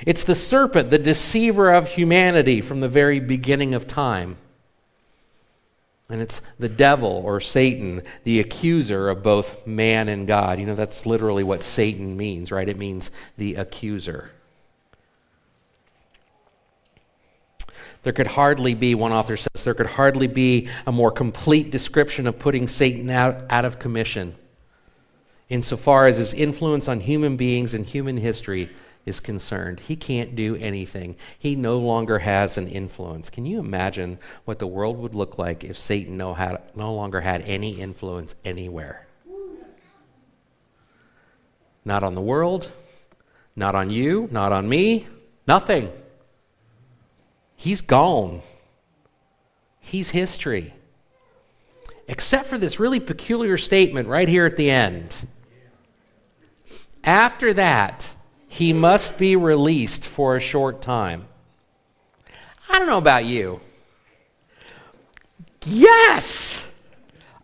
It's 0.05 0.23
the 0.23 0.35
serpent, 0.35 0.89
the 0.89 0.97
deceiver 0.97 1.73
of 1.73 1.89
humanity 1.89 2.61
from 2.61 2.79
the 2.79 2.87
very 2.87 3.19
beginning 3.19 3.73
of 3.73 3.85
time. 3.85 4.37
And 6.09 6.21
it's 6.21 6.41
the 6.57 6.69
devil 6.69 7.21
or 7.25 7.41
Satan, 7.41 8.01
the 8.23 8.39
accuser 8.39 9.09
of 9.09 9.21
both 9.21 9.67
man 9.67 10.07
and 10.07 10.25
God. 10.25 10.59
You 10.59 10.65
know, 10.65 10.75
that's 10.75 11.05
literally 11.05 11.43
what 11.43 11.63
Satan 11.63 12.15
means, 12.15 12.51
right? 12.51 12.69
It 12.69 12.77
means 12.77 13.11
the 13.37 13.55
accuser. 13.55 14.31
There 18.03 18.13
could 18.13 18.27
hardly 18.27 18.73
be, 18.73 18.95
one 18.95 19.11
author 19.11 19.35
says, 19.35 19.65
there 19.65 19.73
could 19.73 19.87
hardly 19.87 20.27
be 20.27 20.69
a 20.85 20.93
more 20.93 21.11
complete 21.11 21.71
description 21.71 22.25
of 22.25 22.39
putting 22.39 22.67
Satan 22.67 23.09
out, 23.09 23.43
out 23.49 23.65
of 23.65 23.79
commission 23.79 24.35
insofar 25.49 26.07
as 26.07 26.17
his 26.17 26.33
influence 26.33 26.87
on 26.87 27.01
human 27.01 27.37
beings 27.37 27.73
and 27.73 27.85
human 27.85 28.17
history 28.17 28.69
is 29.07 29.19
concerned. 29.19 29.79
He 29.79 29.95
can't 29.95 30.35
do 30.35 30.55
anything. 30.57 31.15
He 31.39 31.55
no 31.55 31.77
longer 31.77 32.19
has 32.19 32.57
an 32.57 32.67
influence. 32.67 33.29
Can 33.29 33.45
you 33.45 33.59
imagine 33.59 34.19
what 34.45 34.59
the 34.59 34.67
world 34.67 34.97
would 34.97 35.15
look 35.15 35.37
like 35.37 35.63
if 35.63 35.77
Satan 35.77 36.17
no, 36.17 36.33
had, 36.33 36.61
no 36.75 36.93
longer 36.93 37.21
had 37.21 37.41
any 37.43 37.79
influence 37.79 38.35
anywhere? 38.43 39.07
Not 41.85 42.03
on 42.03 42.15
the 42.15 42.21
world, 42.21 42.71
not 43.55 43.73
on 43.73 43.89
you, 43.89 44.27
not 44.29 44.51
on 44.51 44.67
me, 44.67 45.07
nothing. 45.47 45.89
He's 47.55 47.81
gone. 47.81 48.41
He's 49.79 50.09
history. 50.09 50.73
Except 52.09 52.47
for 52.47 52.57
this 52.57 52.79
really 52.79 52.99
peculiar 52.99 53.57
statement 53.57 54.09
right 54.09 54.27
here 54.27 54.45
at 54.45 54.57
the 54.57 54.69
end. 54.69 55.27
After 57.03 57.53
that, 57.53 58.11
he 58.47 58.73
must 58.73 59.17
be 59.17 59.35
released 59.35 60.05
for 60.05 60.35
a 60.35 60.39
short 60.39 60.81
time. 60.81 61.27
I 62.69 62.79
don't 62.79 62.87
know 62.87 62.97
about 62.97 63.25
you. 63.25 63.59
Yes! 65.65 66.67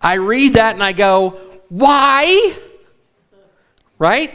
I 0.01 0.15
read 0.15 0.53
that 0.53 0.74
and 0.74 0.83
I 0.83 0.91
go, 0.91 1.39
why? 1.69 2.57
Right? 3.98 4.33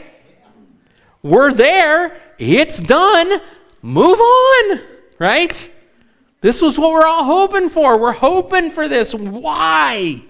We're 1.21 1.53
there. 1.53 2.19
It's 2.37 2.79
done. 2.79 3.41
Move 3.81 4.19
on. 4.19 4.81
Right? 5.19 5.71
This 6.41 6.61
was 6.61 6.79
what 6.79 6.91
we're 6.91 7.07
all 7.07 7.25
hoping 7.25 7.69
for. 7.69 7.97
We're 7.97 8.13
hoping 8.13 8.71
for 8.71 8.87
this. 8.87 9.13
Why? 9.13 10.23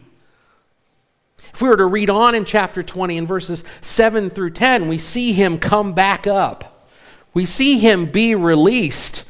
If 1.59 1.63
we 1.63 1.67
were 1.67 1.75
to 1.75 1.87
read 1.87 2.09
on 2.09 2.35
in 2.35 2.45
chapter 2.45 2.81
20 2.81 3.17
in 3.17 3.27
verses 3.27 3.65
7 3.81 4.29
through 4.29 4.51
10, 4.51 4.87
we 4.87 4.97
see 4.97 5.33
him 5.33 5.57
come 5.59 5.91
back 5.91 6.25
up. 6.25 6.87
We 7.33 7.43
see 7.43 7.79
him 7.79 8.05
be 8.05 8.33
released. 8.33 9.25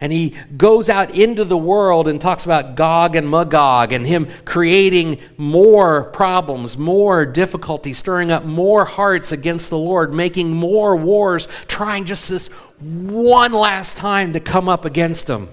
And 0.00 0.10
he 0.10 0.34
goes 0.56 0.88
out 0.88 1.14
into 1.14 1.44
the 1.44 1.58
world 1.58 2.08
and 2.08 2.18
talks 2.18 2.46
about 2.46 2.76
Gog 2.76 3.14
and 3.14 3.30
Magog 3.30 3.92
and 3.92 4.06
him 4.06 4.26
creating 4.46 5.18
more 5.36 6.04
problems, 6.04 6.78
more 6.78 7.26
difficulty, 7.26 7.92
stirring 7.92 8.32
up 8.32 8.42
more 8.42 8.86
hearts 8.86 9.30
against 9.30 9.68
the 9.68 9.76
Lord, 9.76 10.14
making 10.14 10.54
more 10.54 10.96
wars, 10.96 11.46
trying 11.68 12.06
just 12.06 12.30
this 12.30 12.46
one 12.78 13.52
last 13.52 13.98
time 13.98 14.32
to 14.32 14.40
come 14.40 14.66
up 14.66 14.86
against 14.86 15.28
him, 15.28 15.50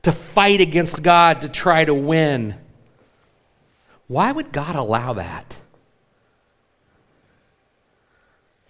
to 0.00 0.12
fight 0.12 0.62
against 0.62 1.02
God, 1.02 1.42
to 1.42 1.50
try 1.50 1.84
to 1.84 1.92
win. 1.92 2.54
Why 4.08 4.32
would 4.32 4.52
God 4.52 4.76
allow 4.76 5.12
that? 5.14 5.56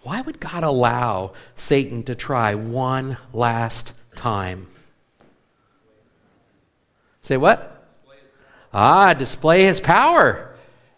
Why 0.01 0.21
would 0.21 0.39
God 0.39 0.63
allow 0.63 1.33
Satan 1.53 2.03
to 2.03 2.15
try 2.15 2.55
one 2.55 3.17
last 3.33 3.93
time? 4.15 4.67
Say 7.21 7.37
what? 7.37 7.85
Ah, 8.73 9.13
display 9.13 9.63
his 9.63 9.79
power. 9.79 10.55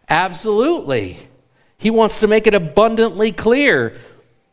Absolutely. 0.07 1.17
He 1.77 1.89
wants 1.89 2.19
to 2.19 2.27
make 2.27 2.45
it 2.45 2.53
abundantly 2.53 3.31
clear 3.31 3.97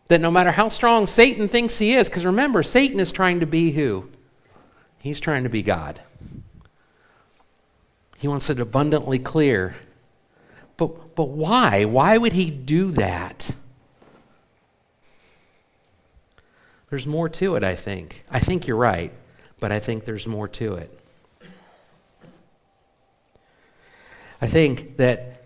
that 0.09 0.21
no 0.21 0.31
matter 0.31 0.53
how 0.53 0.69
strong 0.69 1.07
Satan 1.07 1.49
thinks 1.49 1.79
he 1.79 1.93
is, 1.93 2.09
because 2.09 2.25
remember, 2.25 2.63
Satan 2.63 3.01
is 3.01 3.13
trying 3.13 3.41
to 3.41 3.47
be 3.47 3.73
who? 3.73 4.09
He's 4.99 5.21
trying 5.21 5.43
to 5.43 5.51
be 5.51 5.63
God. 5.63 6.01
He 8.19 8.29
wants 8.29 8.49
it 8.49 8.59
abundantly 8.59 9.19
clear. 9.19 9.75
But, 10.77 11.15
but 11.15 11.29
why? 11.29 11.85
Why 11.85 12.19
would 12.19 12.33
he 12.33 12.51
do 12.51 12.91
that? 12.93 13.55
There's 16.91 17.07
more 17.07 17.29
to 17.29 17.57
it, 17.57 17.65
I 17.65 17.75
think. 17.75 18.25
I 18.31 18.39
think 18.39 18.67
you're 18.67 18.77
right, 18.77 19.13
but 19.61 19.73
I 19.73 19.81
think 19.81 20.05
there's 20.05 20.27
more 20.27 20.49
to 20.49 20.75
it. 20.75 21.01
I 24.41 24.47
think 24.47 24.97
that 24.97 25.45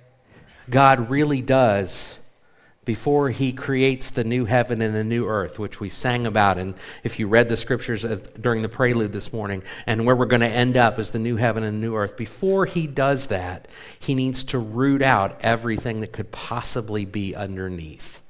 God 0.68 1.10
really 1.10 1.42
does 1.42 2.19
before 2.84 3.28
he 3.28 3.52
creates 3.52 4.08
the 4.10 4.24
new 4.24 4.46
heaven 4.46 4.80
and 4.80 4.94
the 4.94 5.04
new 5.04 5.26
earth, 5.26 5.58
which 5.58 5.80
we 5.80 5.88
sang 5.88 6.26
about. 6.26 6.56
And 6.56 6.74
if 7.04 7.18
you 7.18 7.28
read 7.28 7.48
the 7.48 7.56
scriptures 7.56 8.04
uh, 8.04 8.18
during 8.40 8.62
the 8.62 8.70
prelude 8.70 9.12
this 9.12 9.32
morning, 9.32 9.62
and 9.86 10.06
where 10.06 10.16
we're 10.16 10.24
going 10.24 10.40
to 10.40 10.48
end 10.48 10.76
up 10.76 10.98
is 10.98 11.10
the 11.10 11.18
new 11.18 11.36
heaven 11.36 11.62
and 11.62 11.76
the 11.76 11.86
new 11.86 11.94
earth, 11.94 12.16
before 12.16 12.64
he 12.64 12.86
does 12.86 13.26
that, 13.26 13.68
he 13.98 14.14
needs 14.14 14.44
to 14.44 14.58
root 14.58 15.02
out 15.02 15.38
everything 15.42 16.00
that 16.00 16.12
could 16.12 16.30
possibly 16.30 17.04
be 17.04 17.34
underneath. 17.34 18.22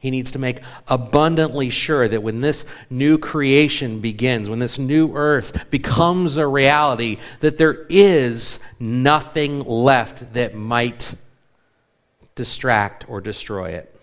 He 0.00 0.10
needs 0.10 0.30
to 0.32 0.38
make 0.38 0.60
abundantly 0.86 1.70
sure 1.70 2.08
that 2.08 2.22
when 2.22 2.40
this 2.40 2.64
new 2.88 3.18
creation 3.18 4.00
begins, 4.00 4.48
when 4.48 4.60
this 4.60 4.78
new 4.78 5.12
earth 5.14 5.70
becomes 5.70 6.36
a 6.36 6.46
reality, 6.46 7.16
that 7.40 7.58
there 7.58 7.86
is 7.88 8.60
nothing 8.78 9.60
left 9.60 10.34
that 10.34 10.54
might 10.54 11.14
distract, 12.38 13.04
or 13.08 13.20
destroy 13.20 13.70
it. 13.70 14.00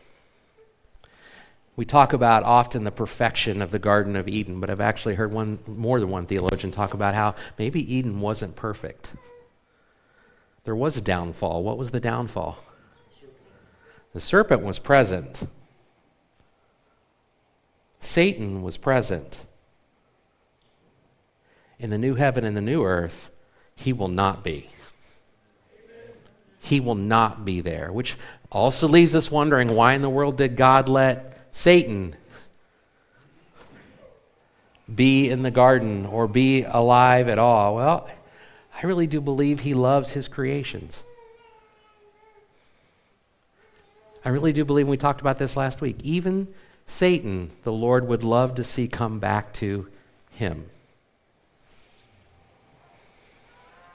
We 1.77 1.85
talk 1.85 2.11
about 2.11 2.43
often 2.43 2.83
the 2.83 2.91
perfection 2.91 3.61
of 3.61 3.71
the 3.71 3.79
Garden 3.79 4.17
of 4.17 4.27
Eden, 4.27 4.59
but 4.59 4.69
I've 4.69 4.81
actually 4.81 5.15
heard 5.15 5.31
one, 5.31 5.59
more 5.65 6.01
than 6.01 6.09
one 6.09 6.25
theologian 6.25 6.71
talk 6.71 6.93
about 6.93 7.15
how 7.15 7.33
maybe 7.57 7.95
Eden 7.95 8.19
wasn't 8.19 8.57
perfect. 8.57 9.13
There 10.65 10.75
was 10.75 10.97
a 10.97 11.01
downfall. 11.01 11.63
What 11.63 11.77
was 11.77 11.91
the 11.91 12.01
downfall? 12.01 12.57
The 14.11 14.19
serpent 14.19 14.63
was 14.63 14.79
present. 14.79 15.47
Satan 18.01 18.63
was 18.63 18.75
present. 18.75 19.45
In 21.79 21.89
the 21.89 21.97
new 21.97 22.15
heaven 22.15 22.43
and 22.43 22.57
the 22.57 22.61
new 22.61 22.83
earth, 22.83 23.31
he 23.75 23.93
will 23.93 24.09
not 24.09 24.43
be. 24.43 24.69
He 26.65 26.79
will 26.79 26.95
not 26.95 27.45
be 27.45 27.61
there, 27.61 27.91
which 27.91 28.17
also 28.51 28.87
leaves 28.87 29.13
us 29.13 29.29
wondering 29.29 29.75
why 29.75 29.93
in 29.93 30.01
the 30.01 30.09
world 30.09 30.35
did 30.35 30.55
God 30.55 30.89
let 30.89 31.37
Satan 31.51 32.15
be 34.93 35.29
in 35.29 35.43
the 35.43 35.51
garden 35.51 36.07
or 36.07 36.27
be 36.27 36.63
alive 36.63 37.27
at 37.27 37.37
all? 37.37 37.75
Well, 37.75 38.09
I 38.75 38.87
really 38.87 39.05
do 39.05 39.21
believe 39.21 39.59
he 39.59 39.75
loves 39.75 40.13
his 40.13 40.27
creations. 40.27 41.03
I 44.25 44.29
really 44.29 44.51
do 44.51 44.65
believe, 44.65 44.87
we 44.87 44.97
talked 44.97 45.21
about 45.21 45.37
this 45.37 45.55
last 45.55 45.81
week, 45.81 45.97
even 46.01 46.47
Satan, 46.87 47.51
the 47.61 47.71
Lord 47.71 48.07
would 48.07 48.23
love 48.23 48.55
to 48.55 48.63
see 48.63 48.87
come 48.87 49.19
back 49.19 49.53
to 49.53 49.87
him. 50.31 50.65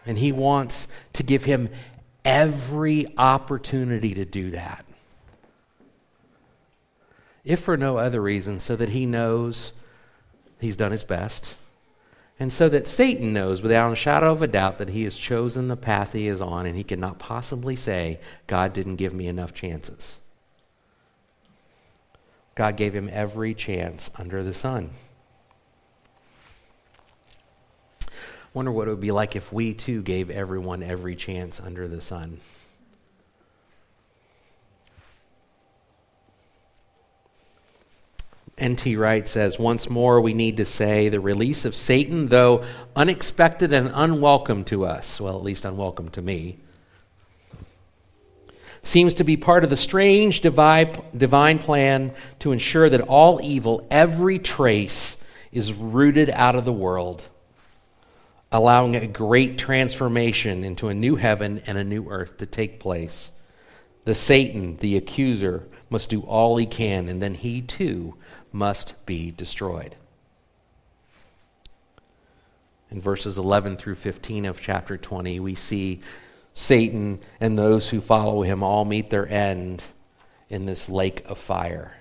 And 0.07 0.19
he 0.19 0.33
wants 0.33 0.89
to 1.15 1.23
give 1.23 1.45
him 1.45 1.69
every 2.25 3.07
opportunity 3.17 4.15
to 4.15 4.25
do 4.25 4.51
that. 4.51 4.85
If 7.45 7.61
for 7.61 7.77
no 7.77 7.97
other 7.97 8.21
reason, 8.21 8.61
so 8.61 8.77
that 8.77 8.91
he 8.91 9.07
knows 9.07 9.73
he's 10.61 10.77
done 10.77 10.93
his 10.93 11.05
best, 11.05 11.57
and 12.39 12.53
so 12.53 12.69
that 12.69 12.87
Satan 12.87 13.33
knows 13.33 13.63
without 13.63 13.93
a 13.93 13.97
shadow 13.97 14.33
of 14.33 14.43
a 14.43 14.47
doubt 14.47 14.79
that 14.79 14.91
he 14.91 15.05
has 15.05 15.17
chosen 15.17 15.69
the 15.69 15.77
path 15.77 16.13
he 16.13 16.27
is 16.27 16.41
on, 16.41 16.67
and 16.67 16.77
he 16.77 16.85
cannot 16.85 17.19
possibly 17.19 17.77
say, 17.77 18.19
God 18.47 18.73
didn't 18.73 18.97
give 18.97 19.13
me 19.13 19.27
enough 19.27 19.53
chances. 19.53 20.19
God 22.55 22.77
gave 22.77 22.95
him 22.95 23.09
every 23.13 23.55
chance 23.55 24.11
under 24.17 24.43
the 24.43 24.55
sun. 24.55 24.91
Wonder 28.53 28.73
what 28.73 28.89
it 28.89 28.91
would 28.91 29.01
be 29.01 29.13
like 29.13 29.37
if 29.37 29.53
we 29.53 29.75
too 29.75 30.03
gave 30.03 30.29
everyone 30.29 30.83
every 30.83 31.15
chance 31.15 31.61
under 31.61 31.87
the 31.87 32.01
sun. 32.01 32.41
N.T. 38.59 38.97
Wright 38.97 39.27
says, 39.27 39.59
once 39.59 39.89
more 39.89 40.21
we 40.21 40.35
need 40.35 40.59
to 40.59 40.67
say 40.67 41.09
the 41.09 41.21
release 41.21 41.65
of 41.65 41.75
Satan, 41.75 42.27
though 42.27 42.63
unexpected 42.95 43.73
and 43.73 43.91
unwelcome 43.95 44.65
to 44.65 44.85
us, 44.85 45.19
well, 45.19 45.37
at 45.37 45.43
least 45.43 45.65
unwelcome 45.65 46.11
to 46.11 46.21
me, 46.21 46.59
seems 48.83 49.15
to 49.15 49.25
be 49.25 49.39
part 49.39 49.65
of 49.65 49.71
the 49.71 49.77
strange 49.77 50.43
divine 50.43 51.59
plan 51.59 52.13
to 52.41 52.53
ensure 52.53 52.91
that 52.91 53.01
all 53.01 53.41
evil, 53.43 53.87
every 53.91 54.39
trace, 54.39 55.17
is 55.53 55.73
rooted 55.73 56.29
out 56.29 56.55
of 56.55 56.67
the 56.67 56.73
world, 56.73 57.27
allowing 58.53 58.97
a 58.97 59.07
great 59.07 59.59
transformation 59.59 60.65
into 60.65 60.89
a 60.89 60.95
new 60.95 61.17
heaven 61.17 61.63
and 61.67 61.79
a 61.79 61.85
new 61.85 62.09
earth 62.09 62.37
to 62.39 62.47
take 62.47 62.81
place. 62.81 63.31
The 64.05 64.15
Satan, 64.15 64.77
the 64.79 64.97
accuser, 64.97 65.69
must 65.89 66.09
do 66.09 66.23
all 66.23 66.57
he 66.57 66.67
can, 66.67 67.09
and 67.09 67.23
then 67.23 67.35
he 67.35 67.61
too 67.63 68.15
must 68.53 68.95
be 69.07 69.31
destroyed. 69.31 69.97
In 72.91 73.01
verses 73.01 73.39
11 73.39 73.77
through 73.77 73.95
15 73.95 74.47
of 74.47 74.61
chapter 74.61 74.97
20, 74.97 75.39
we 75.39 75.55
see 75.55 76.01
Satan 76.55 77.21
and 77.41 77.57
those 77.57 77.91
who 77.91 78.01
follow 78.01 78.43
him 78.43 78.65
all 78.65 78.85
meet 78.85 79.11
their 79.11 79.29
end 79.29 79.85
in 80.49 80.67
this 80.67 80.89
lake 80.89 81.23
of 81.27 81.39
fire. 81.39 81.97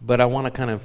But 0.00 0.20
I 0.20 0.26
want 0.26 0.46
to 0.46 0.50
kind 0.50 0.70
of 0.70 0.82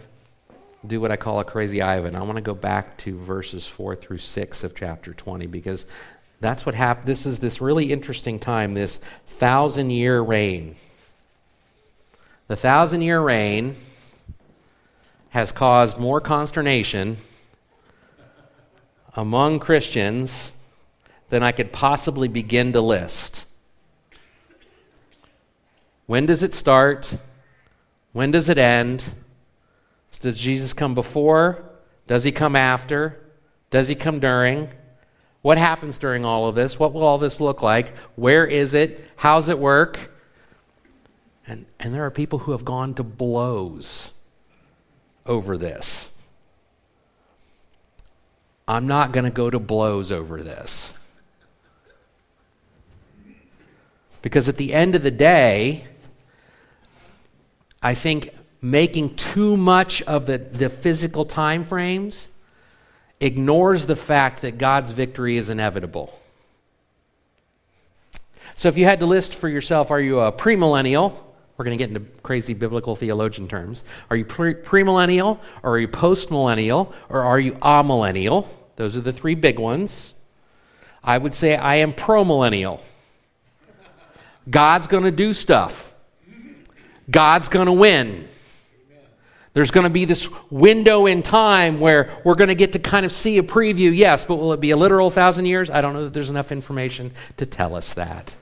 do 0.88 1.02
what 1.02 1.12
I 1.12 1.16
call 1.16 1.40
a 1.40 1.44
crazy 1.44 1.82
Ivan. 1.82 2.16
I 2.16 2.24
want 2.24 2.36
to 2.36 2.42
go 2.42 2.54
back 2.54 2.98
to 3.00 3.18
verses 3.18 3.68
4 3.68 3.96
through 3.96 4.20
6 4.20 4.64
of 4.64 4.76
chapter 4.76 5.14
20 5.14 5.48
because 5.48 5.86
that's 6.40 6.66
what 6.66 6.76
happened. 6.76 7.08
This 7.08 7.26
is 7.26 7.40
this 7.40 7.62
really 7.62 7.92
interesting 7.92 8.40
time, 8.40 8.74
this 8.74 9.00
thousand 9.28 9.90
year 9.90 10.22
reign 10.22 10.76
the 12.48 12.56
thousand 12.56 13.02
year 13.02 13.20
reign 13.20 13.76
has 15.30 15.52
caused 15.52 16.00
more 16.00 16.22
consternation 16.22 17.18
among 19.16 19.60
Christians 19.60 20.54
than 21.30 21.44
I 21.44 21.52
could 21.52 21.74
possibly 21.74 22.30
begin 22.30 22.72
to 22.72 22.80
list. 22.80 23.46
When 26.06 26.26
does 26.26 26.42
it 26.42 26.54
start? 26.54 27.20
When 28.14 28.32
does 28.32 28.48
it 28.48 28.58
end? 28.58 29.12
Does 30.20 30.38
Jesus 30.40 30.74
come 30.74 30.94
before? 30.94 31.64
Does 32.08 32.24
he 32.24 32.32
come 32.32 32.56
after? 32.56 33.20
Does 33.70 33.88
he 33.90 33.96
come 33.96 34.20
during? 34.20 34.70
What 35.42 35.58
happens 35.58 35.98
during 35.98 36.26
all 36.26 36.48
of 36.48 36.56
this? 36.56 36.80
What 36.80 36.94
will 36.94 37.04
all 37.04 37.18
this 37.18 37.40
look 37.40 37.62
like? 37.62 37.98
Where 38.16 38.46
is 38.46 38.74
it? 38.74 39.08
How's 39.18 39.50
it 39.50 39.60
work? 39.60 40.12
And, 41.46 41.66
and 41.80 41.94
there 41.94 42.06
are 42.06 42.12
people 42.12 42.40
who 42.40 42.52
have 42.52 42.66
gone 42.66 42.94
to 42.96 43.04
blows 43.04 44.12
over 45.26 45.58
this. 45.58 46.10
I'm 48.68 48.88
not 48.88 49.14
going 49.14 49.24
to 49.24 49.32
go 49.32 49.50
to 49.50 49.60
blows 49.60 50.12
over 50.12 50.44
this. 50.44 50.94
Because 54.22 54.50
at 54.50 54.58
the 54.58 54.74
end 54.74 54.96
of 54.96 55.04
the 55.04 55.12
day, 55.12 55.88
I 57.82 57.94
think 57.94 58.32
making 58.72 59.16
too 59.16 59.56
much 59.56 60.02
of 60.04 60.26
the, 60.26 60.38
the 60.38 60.70
physical 60.70 61.26
time 61.26 61.64
frames 61.64 62.30
ignores 63.20 63.86
the 63.88 63.96
fact 63.96 64.42
that 64.42 64.58
God's 64.58 64.92
victory 64.92 65.38
is 65.38 65.50
inevitable. 65.50 66.20
So 68.56 68.68
if 68.70 68.78
you 68.78 68.86
had 68.86 69.00
to 69.00 69.06
list 69.06 69.36
for 69.36 69.50
yourself, 69.50 69.92
are 69.92 70.02
you 70.02 70.20
a 70.20 70.32
premillennial? 70.32 71.18
We're 71.58 71.66
going 71.66 71.78
to 71.78 71.84
get 71.84 71.96
into 71.96 72.08
crazy 72.22 72.54
biblical 72.54 72.96
theologian 72.96 73.48
terms. 73.48 73.84
Are 74.10 74.16
you 74.16 74.26
pre- 74.26 74.54
premillennial, 74.54 75.40
or 75.64 75.76
are 75.76 75.80
you 75.80 75.88
postmillennial, 75.88 76.94
or 77.10 77.22
are 77.22 77.40
you 77.40 77.54
amillennial? 77.54 78.48
Those 78.76 78.96
are 78.96 79.02
the 79.02 79.14
three 79.14 79.36
big 79.36 79.58
ones. 79.58 80.14
I 81.04 81.18
would 81.18 81.34
say 81.34 81.56
I 81.56 81.78
am 81.78 81.94
premillennial. 81.94 82.80
God's 84.50 84.88
going 84.88 85.04
to 85.04 85.12
do 85.12 85.34
stuff. 85.34 85.96
God's 87.10 87.50
going 87.50 87.66
to 87.66 87.74
win. 87.74 88.28
There's 89.58 89.72
going 89.72 89.86
to 89.86 89.90
be 89.90 90.06
this 90.06 90.30
window 90.52 91.08
in 91.08 91.24
time 91.24 91.80
where 91.80 92.12
we're 92.24 92.36
going 92.36 92.50
to 92.50 92.54
get 92.54 92.74
to 92.74 92.80
kind 92.80 93.08
of 93.08 93.12
see 93.12 93.40
a 93.40 93.42
preview, 93.42 93.92
yes, 93.92 94.24
but 94.24 94.36
will 94.36 94.54
it 94.54 94.62
be 94.62 94.70
a 94.70 94.78
literal 94.78 95.10
thousand 95.10 95.48
years? 95.48 95.72
I 95.72 95.82
don't 95.82 95.94
know 95.94 96.04
that 96.04 96.14
there's 96.14 96.30
enough 96.30 96.52
information 96.52 97.12
to 97.38 97.48
tell 97.48 97.74
us 97.74 97.96
that. 97.96 98.36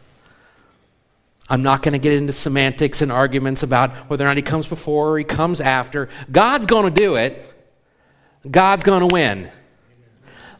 I'm 1.49 1.63
not 1.63 1.84
going 1.84 1.93
to 1.93 1.99
get 1.99 2.12
into 2.12 2.34
semantics 2.34 3.01
and 3.01 3.13
arguments 3.13 3.63
about 3.63 3.91
whether 4.10 4.25
or 4.25 4.28
not 4.28 4.36
he 4.36 4.43
comes 4.43 4.67
before 4.67 5.12
or 5.12 5.17
he 5.17 5.23
comes 5.23 5.62
after. 5.62 6.10
God's 6.30 6.65
going 6.65 6.93
to 6.93 7.01
do 7.01 7.15
it, 7.15 7.49
God's 8.51 8.84
going 8.84 9.08
to 9.08 9.13
win. 9.13 9.49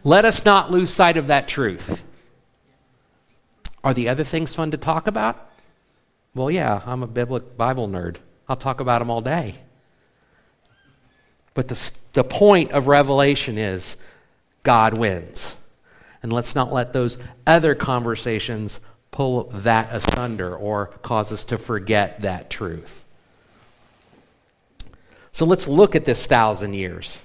Let 0.06 0.24
us 0.24 0.46
not 0.46 0.72
lose 0.72 0.90
sight 0.90 1.18
of 1.18 1.28
that 1.28 1.50
truth. 1.50 2.02
Are 3.84 3.94
the 3.94 4.08
other 4.08 4.24
things 4.24 4.56
fun 4.56 4.72
to 4.72 4.78
talk 4.78 5.06
about? 5.06 5.52
Well, 6.34 6.50
yeah, 6.50 6.82
I'm 6.86 7.04
a 7.04 7.08
biblical 7.08 7.50
Bible 7.58 7.90
nerd. 7.90 8.20
I'll 8.48 8.56
talk 8.56 8.80
about 8.80 9.00
them 9.00 9.10
all 9.10 9.20
day. 9.20 9.56
But 11.56 11.70
the, 11.70 11.92
the 12.14 12.24
point 12.24 12.72
of 12.72 12.88
Revelation 12.88 13.58
is 13.58 13.98
God 14.62 14.96
wins. 14.98 15.56
And 16.22 16.32
let's 16.32 16.54
not 16.54 16.72
let 16.72 16.94
those 16.94 17.18
other 17.48 17.74
conversations 17.74 18.80
pull 19.10 19.46
that 19.46 19.88
asunder 19.92 20.56
or 20.56 20.88
cause 21.02 21.32
us 21.32 21.44
to 21.46 21.58
forget 21.58 22.22
that 22.22 22.50
truth. 22.50 23.06
So 25.32 25.46
let's 25.46 25.68
look 25.68 25.96
at 25.96 26.06
this 26.06 26.26
thousand 26.26 26.74
years. 26.74 27.18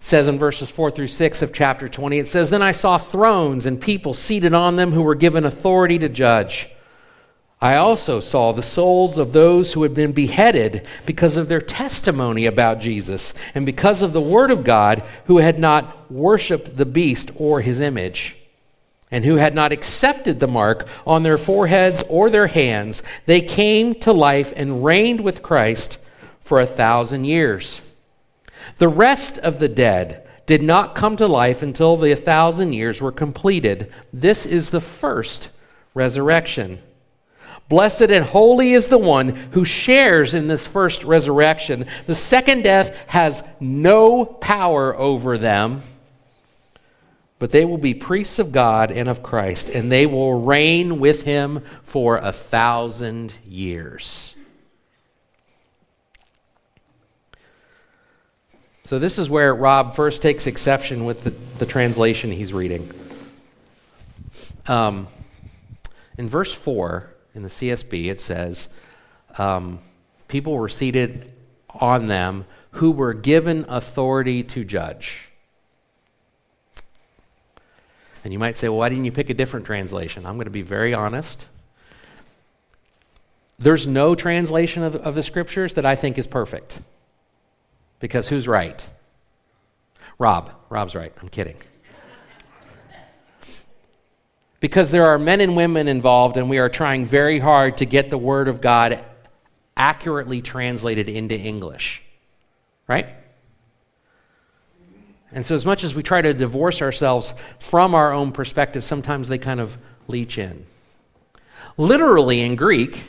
It 0.00 0.04
says 0.04 0.28
in 0.28 0.38
verses 0.38 0.70
4 0.70 0.90
through 0.90 1.06
6 1.06 1.42
of 1.42 1.52
chapter 1.52 1.88
20, 1.88 2.18
it 2.18 2.26
says, 2.26 2.50
Then 2.50 2.62
I 2.62 2.72
saw 2.72 2.98
thrones 2.98 3.66
and 3.66 3.80
people 3.80 4.14
seated 4.14 4.52
on 4.52 4.76
them 4.76 4.92
who 4.92 5.02
were 5.02 5.14
given 5.14 5.44
authority 5.44 5.98
to 5.98 6.08
judge. 6.08 6.68
I 7.62 7.76
also 7.76 8.20
saw 8.20 8.52
the 8.52 8.62
souls 8.62 9.18
of 9.18 9.32
those 9.32 9.74
who 9.74 9.82
had 9.82 9.92
been 9.92 10.12
beheaded 10.12 10.86
because 11.04 11.36
of 11.36 11.48
their 11.48 11.60
testimony 11.60 12.46
about 12.46 12.80
Jesus 12.80 13.34
and 13.54 13.66
because 13.66 14.00
of 14.00 14.14
the 14.14 14.20
word 14.20 14.50
of 14.50 14.64
God, 14.64 15.02
who 15.26 15.38
had 15.38 15.58
not 15.58 16.10
worshiped 16.10 16.78
the 16.78 16.86
beast 16.86 17.30
or 17.36 17.60
his 17.60 17.82
image 17.82 18.36
and 19.10 19.26
who 19.26 19.36
had 19.36 19.54
not 19.54 19.72
accepted 19.72 20.40
the 20.40 20.46
mark 20.46 20.88
on 21.06 21.22
their 21.22 21.36
foreheads 21.36 22.02
or 22.08 22.30
their 22.30 22.46
hands, 22.46 23.02
they 23.26 23.42
came 23.42 23.94
to 23.96 24.12
life 24.12 24.52
and 24.56 24.82
reigned 24.82 25.20
with 25.20 25.42
Christ 25.42 25.98
for 26.40 26.60
a 26.60 26.66
thousand 26.66 27.24
years. 27.24 27.82
The 28.78 28.88
rest 28.88 29.36
of 29.38 29.58
the 29.58 29.68
dead 29.68 30.26
did 30.46 30.62
not 30.62 30.94
come 30.94 31.16
to 31.16 31.26
life 31.26 31.62
until 31.62 31.98
the 31.98 32.14
thousand 32.14 32.72
years 32.72 33.02
were 33.02 33.12
completed. 33.12 33.92
This 34.12 34.46
is 34.46 34.70
the 34.70 34.80
first 34.80 35.50
resurrection. 35.92 36.80
Blessed 37.70 38.10
and 38.10 38.26
holy 38.26 38.72
is 38.72 38.88
the 38.88 38.98
one 38.98 39.28
who 39.28 39.64
shares 39.64 40.34
in 40.34 40.48
this 40.48 40.66
first 40.66 41.04
resurrection. 41.04 41.86
The 42.08 42.16
second 42.16 42.62
death 42.62 43.04
has 43.06 43.44
no 43.60 44.26
power 44.26 44.94
over 44.96 45.38
them, 45.38 45.82
but 47.38 47.52
they 47.52 47.64
will 47.64 47.78
be 47.78 47.94
priests 47.94 48.40
of 48.40 48.50
God 48.50 48.90
and 48.90 49.08
of 49.08 49.22
Christ, 49.22 49.68
and 49.68 49.90
they 49.90 50.04
will 50.04 50.42
reign 50.42 50.98
with 50.98 51.22
him 51.22 51.62
for 51.84 52.16
a 52.16 52.32
thousand 52.32 53.34
years. 53.46 54.34
So, 58.82 58.98
this 58.98 59.16
is 59.16 59.30
where 59.30 59.54
Rob 59.54 59.94
first 59.94 60.22
takes 60.22 60.48
exception 60.48 61.04
with 61.04 61.22
the, 61.22 61.30
the 61.60 61.66
translation 61.66 62.32
he's 62.32 62.52
reading. 62.52 62.90
Um, 64.66 65.06
in 66.18 66.28
verse 66.28 66.52
4 66.52 67.14
in 67.34 67.42
the 67.42 67.48
CSB, 67.48 68.10
it 68.10 68.20
says, 68.20 68.68
um, 69.38 69.80
People 70.28 70.54
were 70.54 70.68
seated 70.68 71.32
on 71.70 72.06
them 72.06 72.44
who 72.72 72.92
were 72.92 73.12
given 73.12 73.64
authority 73.68 74.44
to 74.44 74.64
judge. 74.64 75.28
And 78.22 78.32
you 78.32 78.38
might 78.38 78.56
say, 78.56 78.68
well, 78.68 78.78
why 78.78 78.90
didn't 78.90 79.06
you 79.06 79.12
pick 79.12 79.28
a 79.28 79.34
different 79.34 79.66
translation? 79.66 80.26
I'm 80.26 80.36
going 80.36 80.44
to 80.44 80.50
be 80.50 80.62
very 80.62 80.94
honest. 80.94 81.46
There's 83.58 83.86
no 83.86 84.14
translation 84.14 84.82
of, 84.82 84.94
of 84.96 85.14
the 85.14 85.22
scriptures 85.22 85.74
that 85.74 85.84
I 85.84 85.96
think 85.96 86.16
is 86.16 86.26
perfect. 86.26 86.80
Because 87.98 88.28
who's 88.28 88.46
right? 88.46 88.88
Rob. 90.18 90.52
Rob's 90.68 90.94
right. 90.94 91.12
I'm 91.20 91.28
kidding. 91.28 91.56
Because 94.60 94.90
there 94.90 95.06
are 95.06 95.18
men 95.18 95.40
and 95.40 95.56
women 95.56 95.88
involved, 95.88 96.36
and 96.36 96.50
we 96.50 96.58
are 96.58 96.68
trying 96.68 97.06
very 97.06 97.38
hard 97.38 97.78
to 97.78 97.86
get 97.86 98.10
the 98.10 98.18
Word 98.18 98.46
of 98.46 98.60
God 98.60 99.02
accurately 99.76 100.42
translated 100.42 101.08
into 101.08 101.34
English. 101.34 102.02
Right? 102.86 103.08
And 105.32 105.46
so, 105.46 105.54
as 105.54 105.64
much 105.64 105.82
as 105.82 105.94
we 105.94 106.02
try 106.02 106.20
to 106.20 106.34
divorce 106.34 106.82
ourselves 106.82 107.34
from 107.58 107.94
our 107.94 108.12
own 108.12 108.32
perspective, 108.32 108.84
sometimes 108.84 109.28
they 109.28 109.38
kind 109.38 109.60
of 109.60 109.78
leach 110.08 110.36
in. 110.36 110.66
Literally 111.76 112.40
in 112.40 112.56
Greek, 112.56 113.02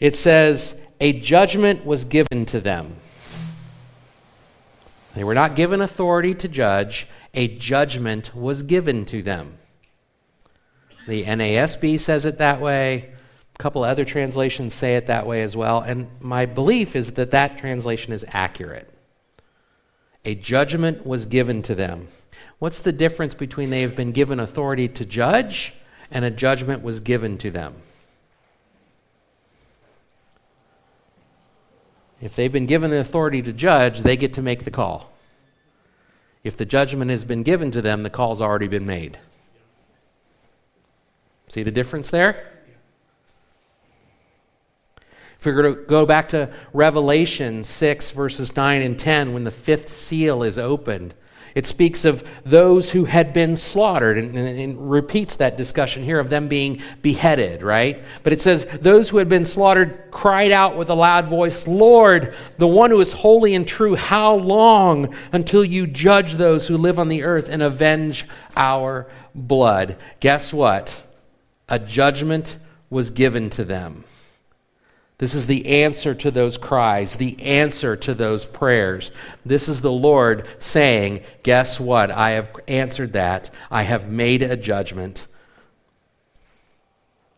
it 0.00 0.16
says, 0.16 0.76
A 1.00 1.12
judgment 1.12 1.84
was 1.84 2.04
given 2.04 2.46
to 2.46 2.60
them. 2.60 2.96
They 5.14 5.24
were 5.24 5.34
not 5.34 5.54
given 5.54 5.80
authority 5.80 6.34
to 6.34 6.48
judge, 6.48 7.08
a 7.34 7.48
judgment 7.48 8.34
was 8.34 8.62
given 8.62 9.04
to 9.06 9.22
them. 9.22 9.58
The 11.06 11.24
NASB 11.24 12.00
says 12.00 12.24
it 12.24 12.38
that 12.38 12.60
way. 12.60 13.12
A 13.54 13.62
couple 13.62 13.84
other 13.84 14.04
translations 14.04 14.74
say 14.74 14.96
it 14.96 15.06
that 15.06 15.26
way 15.26 15.42
as 15.42 15.56
well. 15.56 15.80
And 15.80 16.08
my 16.20 16.46
belief 16.46 16.96
is 16.96 17.12
that 17.12 17.30
that 17.30 17.58
translation 17.58 18.12
is 18.12 18.24
accurate. 18.28 18.90
A 20.24 20.34
judgment 20.34 21.06
was 21.06 21.26
given 21.26 21.62
to 21.62 21.74
them. 21.74 22.08
What's 22.58 22.80
the 22.80 22.92
difference 22.92 23.34
between 23.34 23.70
they 23.70 23.82
have 23.82 23.94
been 23.94 24.12
given 24.12 24.40
authority 24.40 24.88
to 24.88 25.04
judge 25.04 25.74
and 26.10 26.24
a 26.24 26.30
judgment 26.30 26.82
was 26.82 27.00
given 27.00 27.36
to 27.38 27.50
them? 27.50 27.74
If 32.20 32.34
they've 32.34 32.50
been 32.50 32.66
given 32.66 32.90
the 32.90 32.98
authority 32.98 33.42
to 33.42 33.52
judge, 33.52 34.00
they 34.00 34.16
get 34.16 34.32
to 34.34 34.42
make 34.42 34.64
the 34.64 34.70
call. 34.70 35.12
If 36.42 36.56
the 36.56 36.64
judgment 36.64 37.10
has 37.10 37.24
been 37.24 37.42
given 37.42 37.70
to 37.72 37.82
them, 37.82 38.02
the 38.02 38.10
call's 38.10 38.40
already 38.40 38.66
been 38.66 38.86
made. 38.86 39.18
See 41.54 41.62
the 41.62 41.70
difference 41.70 42.10
there? 42.10 42.50
If 45.38 45.46
we 45.46 45.52
are 45.52 45.62
going 45.62 45.72
to 45.76 45.82
go 45.82 46.04
back 46.04 46.30
to 46.30 46.52
Revelation 46.72 47.62
6, 47.62 48.10
verses 48.10 48.56
9 48.56 48.82
and 48.82 48.98
10, 48.98 49.32
when 49.32 49.44
the 49.44 49.52
fifth 49.52 49.88
seal 49.88 50.42
is 50.42 50.58
opened, 50.58 51.14
it 51.54 51.64
speaks 51.64 52.04
of 52.04 52.28
those 52.44 52.90
who 52.90 53.04
had 53.04 53.32
been 53.32 53.54
slaughtered 53.54 54.18
and, 54.18 54.36
and, 54.36 54.58
and, 54.58 54.90
repeats 54.90 55.36
that 55.36 55.56
discussion 55.56 56.02
here 56.02 56.18
of 56.18 56.28
them 56.28 56.48
being 56.48 56.82
beheaded, 57.02 57.62
right? 57.62 58.02
But 58.24 58.32
it 58.32 58.40
says, 58.40 58.66
Those 58.80 59.10
who 59.10 59.18
had 59.18 59.28
been 59.28 59.44
slaughtered 59.44 60.10
cried 60.10 60.50
out 60.50 60.76
with 60.76 60.90
a 60.90 60.94
loud 60.94 61.28
voice, 61.28 61.68
Lord, 61.68 62.34
the 62.58 62.66
one 62.66 62.90
who 62.90 63.00
is 63.00 63.12
holy 63.12 63.54
and 63.54 63.64
true, 63.64 63.94
how 63.94 64.34
long 64.34 65.14
until 65.30 65.64
you 65.64 65.86
judge 65.86 66.32
those 66.32 66.66
who 66.66 66.76
live 66.76 66.98
on 66.98 67.06
the 67.06 67.22
earth 67.22 67.48
and 67.48 67.62
avenge 67.62 68.26
our 68.56 69.06
blood? 69.36 69.96
Guess 70.18 70.52
what? 70.52 71.03
A 71.68 71.78
judgment 71.78 72.58
was 72.90 73.10
given 73.10 73.50
to 73.50 73.64
them. 73.64 74.04
This 75.18 75.34
is 75.34 75.46
the 75.46 75.66
answer 75.66 76.14
to 76.14 76.30
those 76.30 76.58
cries, 76.58 77.16
the 77.16 77.40
answer 77.40 77.96
to 77.96 78.14
those 78.14 78.44
prayers. 78.44 79.10
This 79.46 79.68
is 79.68 79.80
the 79.80 79.92
Lord 79.92 80.46
saying, 80.58 81.20
Guess 81.42 81.78
what? 81.78 82.10
I 82.10 82.30
have 82.30 82.50
answered 82.66 83.12
that. 83.12 83.50
I 83.70 83.82
have 83.82 84.10
made 84.10 84.42
a 84.42 84.56
judgment. 84.56 85.26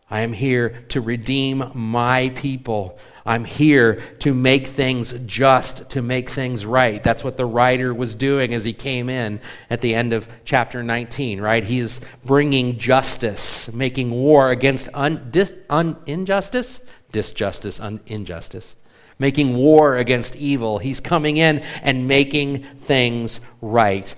I 0.09 0.21
am 0.21 0.33
here 0.33 0.83
to 0.89 1.01
redeem 1.01 1.71
my 1.73 2.29
people. 2.29 2.97
I'm 3.27 3.43
here 3.43 3.95
to 4.19 4.33
make 4.33 4.67
things 4.67 5.13
just, 5.25 5.89
to 5.89 6.01
make 6.01 6.29
things 6.29 6.65
right. 6.65 7.03
That's 7.03 7.25
what 7.25 7.35
the 7.35 7.45
rider 7.45 7.93
was 7.93 8.15
doing 8.15 8.53
as 8.53 8.63
he 8.63 8.71
came 8.71 9.09
in 9.09 9.41
at 9.69 9.81
the 9.81 9.93
end 9.93 10.13
of 10.13 10.29
chapter 10.45 10.81
19, 10.81 11.41
right? 11.41 11.61
He 11.61 11.79
is 11.79 11.99
bringing 12.23 12.77
justice, 12.77 13.71
making 13.73 14.11
war 14.11 14.49
against 14.51 14.87
un, 14.93 15.27
dis, 15.29 15.51
un, 15.69 15.97
injustice, 16.05 16.79
disjustice, 17.11 17.83
un, 17.83 17.99
injustice, 18.07 18.77
making 19.19 19.57
war 19.57 19.97
against 19.97 20.37
evil. 20.37 20.77
He's 20.77 21.01
coming 21.01 21.35
in 21.35 21.59
and 21.83 22.07
making 22.07 22.63
things 22.63 23.41
right. 23.59 24.15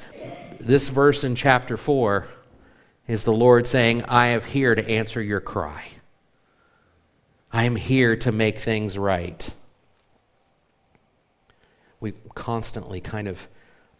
This 0.59 0.89
verse 0.89 1.23
in 1.23 1.33
chapter 1.33 1.77
4 1.77 2.27
is 3.07 3.23
the 3.23 3.33
Lord 3.33 3.65
saying, 3.65 4.03
I 4.03 4.27
am 4.27 4.41
here 4.41 4.75
to 4.75 4.87
answer 4.87 5.19
your 5.19 5.41
cry. 5.41 5.87
I 7.51 7.63
am 7.63 7.75
here 7.75 8.15
to 8.17 8.31
make 8.31 8.59
things 8.59 8.97
right. 8.97 9.53
We 11.99 12.13
constantly 12.35 13.01
kind 13.01 13.27
of, 13.27 13.47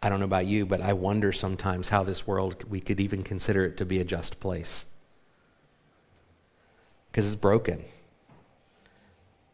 I 0.02 0.08
don't 0.08 0.20
know 0.20 0.24
about 0.24 0.46
you, 0.46 0.64
but 0.64 0.80
I 0.80 0.92
wonder 0.92 1.32
sometimes 1.32 1.88
how 1.88 2.04
this 2.04 2.26
world, 2.26 2.64
we 2.70 2.80
could 2.80 3.00
even 3.00 3.22
consider 3.22 3.64
it 3.64 3.76
to 3.78 3.84
be 3.84 3.98
a 3.98 4.04
just 4.04 4.40
place. 4.40 4.84
Because 7.10 7.26
it's 7.26 7.40
broken. 7.40 7.84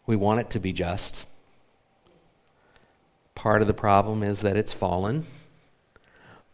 We 0.07 0.15
want 0.15 0.41
it 0.41 0.51
to 0.51 0.61
be 0.61 0.73
just. 0.73 1.25
Part 3.35 3.63
of 3.63 3.67
the 3.67 3.75
problem 3.75 4.23
is 4.23 4.43
that 4.43 4.57
it's 4.57 4.73
fallen. 4.73 5.27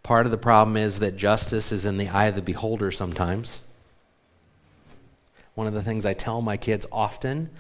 Part 0.03 0.27
of 0.27 0.33
the 0.33 0.39
problem 0.39 0.77
is 0.77 1.01
that 1.01 1.17
justice 1.17 1.73
is 1.73 1.85
in 1.85 1.99
the 1.99 2.09
eye 2.09 2.27
of 2.27 2.35
the 2.35 2.43
beholder 2.43 2.91
sometimes. 2.91 3.61
One 5.55 5.67
of 5.67 5.75
the 5.75 5.83
things 5.83 6.07
I 6.07 6.15
tell 6.15 6.41
my 6.41 6.57
kids 6.57 6.87
often 6.91 7.51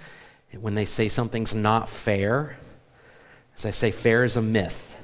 when 0.61 0.75
they 0.75 0.85
say 0.85 1.09
something's 1.09 1.55
not 1.55 1.89
fair 1.89 2.59
is 3.57 3.65
I 3.65 3.71
say 3.71 3.91
fair 3.91 4.25
is 4.25 4.37
a 4.37 4.43
myth. 4.43 4.97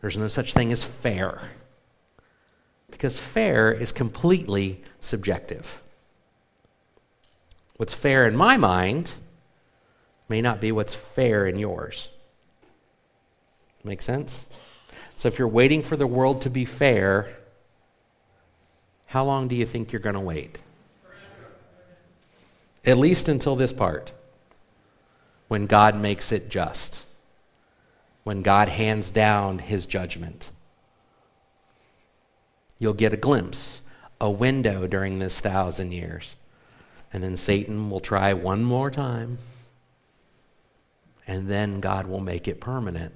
There's 0.00 0.16
no 0.16 0.28
such 0.28 0.54
thing 0.54 0.72
as 0.72 0.82
fair. 0.82 1.50
Because 2.90 3.18
fair 3.18 3.72
is 3.72 3.92
completely 3.92 4.82
subjective. 4.98 5.80
What's 7.76 7.94
fair 7.94 8.26
in 8.26 8.36
my 8.36 8.56
mind 8.56 9.14
may 10.28 10.40
not 10.40 10.60
be 10.60 10.72
what's 10.72 10.94
fair 10.94 11.46
in 11.46 11.58
yours. 11.58 12.08
Make 13.84 14.02
sense? 14.02 14.46
So 15.16 15.28
if 15.28 15.38
you're 15.38 15.48
waiting 15.48 15.82
for 15.82 15.96
the 15.96 16.06
world 16.06 16.42
to 16.42 16.50
be 16.50 16.64
fair, 16.64 17.34
how 19.06 19.24
long 19.24 19.48
do 19.48 19.56
you 19.56 19.66
think 19.66 19.92
you're 19.92 20.00
going 20.00 20.14
to 20.14 20.20
wait? 20.20 20.58
At 22.84 22.98
least 22.98 23.28
until 23.28 23.56
this 23.56 23.72
part, 23.72 24.12
when 25.48 25.66
God 25.66 25.96
makes 25.96 26.32
it 26.32 26.48
just, 26.48 27.04
when 28.22 28.42
God 28.42 28.68
hands 28.68 29.10
down 29.10 29.58
his 29.58 29.86
judgment. 29.86 30.50
You'll 32.78 32.94
get 32.94 33.12
a 33.12 33.16
glimpse, 33.16 33.82
a 34.20 34.30
window 34.30 34.86
during 34.86 35.18
this 35.18 35.40
thousand 35.40 35.92
years. 35.92 36.34
And 37.12 37.22
then 37.22 37.36
Satan 37.36 37.90
will 37.90 38.00
try 38.00 38.32
one 38.32 38.62
more 38.62 38.90
time. 38.90 39.38
And 41.26 41.48
then 41.48 41.80
God 41.80 42.06
will 42.06 42.20
make 42.20 42.48
it 42.48 42.60
permanent. 42.60 43.12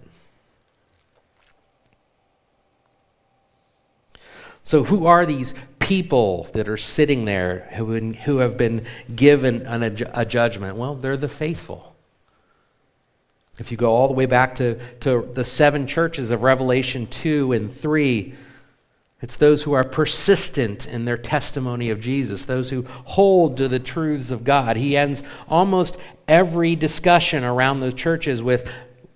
So, 4.63 4.85
who 4.85 5.07
are 5.07 5.27
these 5.27 5.55
people 5.85 6.45
that 6.53 6.69
are 6.69 6.77
sitting 6.77 7.27
there 7.27 7.69
who, 7.75 7.95
who 8.13 8.39
have 8.39 8.57
been 8.57 8.85
given 9.15 9.63
an, 9.67 9.83
a, 9.83 10.25
judgment? 10.25 10.77
Well, 10.77 10.95
they're 10.95 11.17
the 11.17 11.29
faithful. 11.29 11.95
If 13.59 13.71
you 13.71 13.77
go 13.77 13.93
all 13.93 14.09
the 14.09 14.15
way 14.15 14.27
back 14.27 14.57
to, 14.57 14.79
to 15.01 15.29
the 15.33 15.45
seven 15.45 15.87
churches 15.87 16.31
of 16.31 16.43
Revelation 16.43 17.07
2 17.07 17.53
and 17.53 17.73
3, 17.73 18.35
It's 19.21 19.37
those 19.37 19.63
who 19.63 19.73
are 19.73 19.85
persistent 19.85 20.87
in 20.87 21.05
their 21.05 21.17
testimony 21.17 21.91
of 21.91 22.01
Jesus, 22.01 22.45
those 22.45 22.71
who 22.71 22.85
hold 23.05 23.57
to 23.59 23.69
the 23.69 23.79
truths 23.79 24.31
of 24.31 24.45
God. 24.45 24.77
He 24.77 24.97
ends 24.97 25.23
almost 25.49 25.97
every 26.27 26.77
discussion 26.77 27.45
around 27.45 27.81
those 27.81 27.95
churches 27.95 28.43
with, 28.43 28.71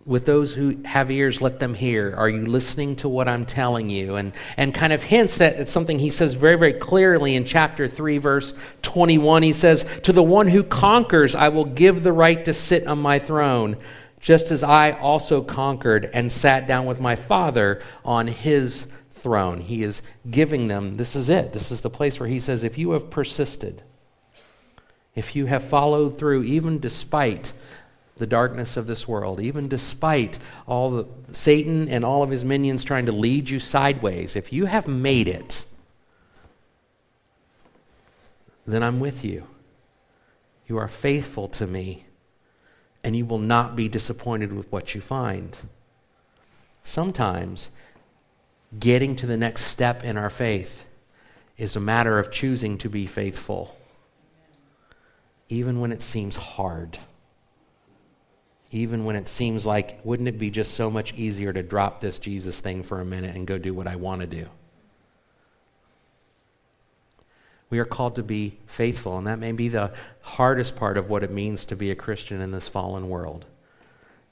with 0.08 0.24
those 0.24 0.54
who 0.54 0.74
have 0.86 1.10
ears, 1.10 1.42
let 1.42 1.58
them 1.58 1.74
hear. 1.74 2.14
Are 2.16 2.30
you 2.30 2.46
listening 2.46 2.96
to 2.96 3.08
what 3.10 3.28
I'm 3.28 3.44
telling 3.44 3.90
you? 3.90 4.16
And, 4.16 4.32
and 4.56 4.74
kind 4.74 4.94
of 4.94 5.02
hints 5.02 5.36
that 5.36 5.56
it's 5.56 5.70
something 5.70 5.98
he 5.98 6.08
says 6.08 6.32
very, 6.32 6.56
very 6.56 6.72
clearly 6.72 7.36
in 7.36 7.44
chapter 7.44 7.86
3, 7.86 8.16
verse 8.16 8.54
21. 8.80 9.42
He 9.42 9.52
says, 9.52 9.84
To 10.04 10.14
the 10.14 10.22
one 10.22 10.48
who 10.48 10.62
conquers, 10.64 11.34
I 11.34 11.48
will 11.50 11.66
give 11.66 12.02
the 12.02 12.12
right 12.14 12.42
to 12.46 12.54
sit 12.54 12.86
on 12.86 13.00
my 13.00 13.18
throne, 13.18 13.76
just 14.18 14.50
as 14.50 14.62
I 14.62 14.92
also 14.92 15.42
conquered 15.42 16.08
and 16.14 16.32
sat 16.32 16.66
down 16.66 16.86
with 16.86 17.02
my 17.02 17.14
Father 17.14 17.82
on 18.02 18.28
his 18.28 18.86
throne. 19.10 19.60
He 19.60 19.82
is 19.82 20.00
giving 20.30 20.68
them, 20.68 20.96
this 20.96 21.14
is 21.16 21.28
it. 21.28 21.52
This 21.52 21.70
is 21.70 21.82
the 21.82 21.90
place 21.90 22.18
where 22.18 22.30
he 22.30 22.40
says, 22.40 22.64
if 22.64 22.78
you 22.78 22.92
have 22.92 23.10
persisted, 23.10 23.82
if 25.14 25.36
you 25.36 25.46
have 25.46 25.64
followed 25.64 26.16
through, 26.16 26.44
even 26.44 26.78
despite 26.78 27.52
the 28.18 28.26
darkness 28.26 28.76
of 28.76 28.86
this 28.86 29.06
world, 29.06 29.40
even 29.40 29.68
despite 29.68 30.38
all 30.66 30.90
the 30.90 31.06
Satan 31.32 31.88
and 31.88 32.04
all 32.04 32.22
of 32.22 32.30
his 32.30 32.44
minions 32.44 32.84
trying 32.84 33.06
to 33.06 33.12
lead 33.12 33.50
you 33.50 33.58
sideways, 33.58 34.36
if 34.36 34.52
you 34.52 34.66
have 34.66 34.86
made 34.86 35.28
it, 35.28 35.64
then 38.66 38.82
I'm 38.82 39.00
with 39.00 39.24
you. 39.24 39.46
You 40.66 40.76
are 40.76 40.88
faithful 40.88 41.48
to 41.48 41.66
me, 41.66 42.04
and 43.02 43.16
you 43.16 43.24
will 43.24 43.38
not 43.38 43.74
be 43.74 43.88
disappointed 43.88 44.52
with 44.52 44.70
what 44.70 44.94
you 44.94 45.00
find. 45.00 45.56
Sometimes 46.82 47.70
getting 48.78 49.16
to 49.16 49.26
the 49.26 49.36
next 49.36 49.64
step 49.64 50.04
in 50.04 50.18
our 50.18 50.28
faith 50.28 50.84
is 51.56 51.74
a 51.74 51.80
matter 51.80 52.18
of 52.18 52.30
choosing 52.30 52.76
to 52.78 52.88
be 52.88 53.06
faithful, 53.06 53.76
even 55.48 55.80
when 55.80 55.90
it 55.90 56.02
seems 56.02 56.36
hard. 56.36 56.98
Even 58.70 59.04
when 59.04 59.16
it 59.16 59.28
seems 59.28 59.64
like, 59.64 60.00
wouldn't 60.04 60.28
it 60.28 60.38
be 60.38 60.50
just 60.50 60.74
so 60.74 60.90
much 60.90 61.14
easier 61.14 61.52
to 61.52 61.62
drop 61.62 62.00
this 62.00 62.18
Jesus 62.18 62.60
thing 62.60 62.82
for 62.82 63.00
a 63.00 63.04
minute 63.04 63.34
and 63.34 63.46
go 63.46 63.56
do 63.58 63.72
what 63.72 63.86
I 63.86 63.96
want 63.96 64.20
to 64.20 64.26
do? 64.26 64.46
We 67.70 67.78
are 67.78 67.84
called 67.84 68.14
to 68.16 68.22
be 68.22 68.58
faithful, 68.66 69.18
and 69.18 69.26
that 69.26 69.38
may 69.38 69.52
be 69.52 69.68
the 69.68 69.92
hardest 70.22 70.76
part 70.76 70.96
of 70.96 71.10
what 71.10 71.22
it 71.22 71.30
means 71.30 71.64
to 71.66 71.76
be 71.76 71.90
a 71.90 71.94
Christian 71.94 72.40
in 72.40 72.50
this 72.50 72.68
fallen 72.68 73.08
world, 73.08 73.46